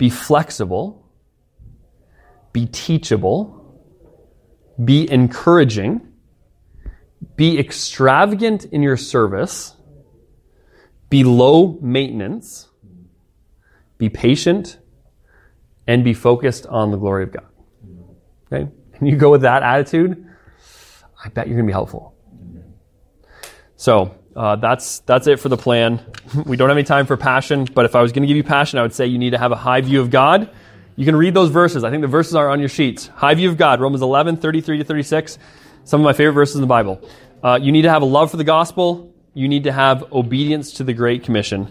be 0.00 0.08
flexible, 0.08 1.06
be 2.54 2.64
teachable, 2.64 3.78
be 4.82 5.06
encouraging, 5.10 6.00
be 7.36 7.58
extravagant 7.58 8.64
in 8.64 8.82
your 8.82 8.96
service, 8.96 9.76
be 11.10 11.22
low 11.22 11.78
maintenance, 11.82 12.70
be 13.98 14.08
patient, 14.08 14.78
and 15.86 16.02
be 16.02 16.14
focused 16.14 16.64
on 16.64 16.92
the 16.92 16.96
glory 16.96 17.24
of 17.24 17.32
God. 17.32 17.48
Okay? 18.50 18.70
Can 18.94 19.06
you 19.06 19.16
go 19.16 19.30
with 19.30 19.42
that 19.42 19.62
attitude? 19.62 20.26
I 21.22 21.28
bet 21.28 21.46
you're 21.46 21.56
going 21.56 21.66
to 21.66 21.70
be 21.70 21.74
helpful. 21.74 22.14
So, 23.76 24.14
uh, 24.40 24.56
that's 24.56 25.00
that's 25.00 25.26
it 25.26 25.38
for 25.38 25.50
the 25.50 25.56
plan. 25.58 26.00
we 26.46 26.56
don't 26.56 26.70
have 26.70 26.78
any 26.78 26.86
time 26.86 27.04
for 27.04 27.18
passion, 27.18 27.66
but 27.66 27.84
if 27.84 27.94
I 27.94 28.00
was 28.00 28.10
going 28.10 28.22
to 28.22 28.26
give 28.26 28.38
you 28.38 28.42
passion, 28.42 28.78
I 28.78 28.82
would 28.82 28.94
say 28.94 29.04
you 29.04 29.18
need 29.18 29.32
to 29.32 29.38
have 29.38 29.52
a 29.52 29.56
high 29.56 29.82
view 29.82 30.00
of 30.00 30.10
God. 30.10 30.48
You 30.96 31.04
can 31.04 31.14
read 31.14 31.34
those 31.34 31.50
verses. 31.50 31.84
I 31.84 31.90
think 31.90 32.00
the 32.00 32.08
verses 32.08 32.34
are 32.34 32.48
on 32.48 32.58
your 32.58 32.70
sheets. 32.70 33.08
High 33.08 33.34
view 33.34 33.50
of 33.50 33.58
God, 33.58 33.82
Romans 33.82 34.00
11, 34.00 34.38
33 34.38 34.78
to 34.78 34.84
36. 34.84 35.38
Some 35.84 36.00
of 36.00 36.06
my 36.06 36.14
favorite 36.14 36.32
verses 36.32 36.54
in 36.54 36.62
the 36.62 36.66
Bible. 36.66 37.06
Uh, 37.42 37.58
you 37.60 37.70
need 37.70 37.82
to 37.82 37.90
have 37.90 38.00
a 38.00 38.06
love 38.06 38.30
for 38.30 38.38
the 38.38 38.44
gospel. 38.44 39.12
You 39.34 39.46
need 39.46 39.64
to 39.64 39.72
have 39.72 40.10
obedience 40.10 40.72
to 40.74 40.84
the 40.84 40.94
Great 40.94 41.22
Commission. 41.22 41.70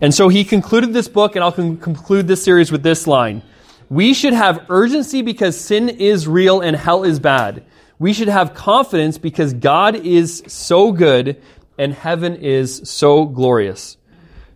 And 0.00 0.12
so 0.12 0.28
he 0.28 0.42
concluded 0.42 0.92
this 0.92 1.06
book, 1.06 1.36
and 1.36 1.44
I'll 1.44 1.52
con- 1.52 1.76
conclude 1.76 2.26
this 2.26 2.42
series 2.42 2.72
with 2.72 2.82
this 2.82 3.06
line. 3.06 3.42
We 3.88 4.12
should 4.12 4.32
have 4.32 4.66
urgency 4.70 5.22
because 5.22 5.56
sin 5.56 5.88
is 5.88 6.26
real 6.26 6.62
and 6.62 6.74
hell 6.74 7.04
is 7.04 7.20
bad. 7.20 7.62
We 8.00 8.12
should 8.12 8.26
have 8.26 8.54
confidence 8.54 9.18
because 9.18 9.54
God 9.54 9.94
is 9.94 10.42
so 10.48 10.90
good 10.90 11.40
and 11.78 11.92
heaven 11.92 12.36
is 12.36 12.82
so 12.84 13.26
glorious. 13.26 13.96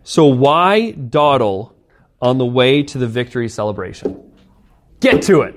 So 0.03 0.25
why 0.25 0.91
dawdle 0.91 1.75
on 2.21 2.37
the 2.37 2.45
way 2.45 2.83
to 2.83 2.97
the 2.97 3.07
victory 3.07 3.49
celebration? 3.49 4.31
Get 4.99 5.21
to 5.23 5.41
it. 5.41 5.55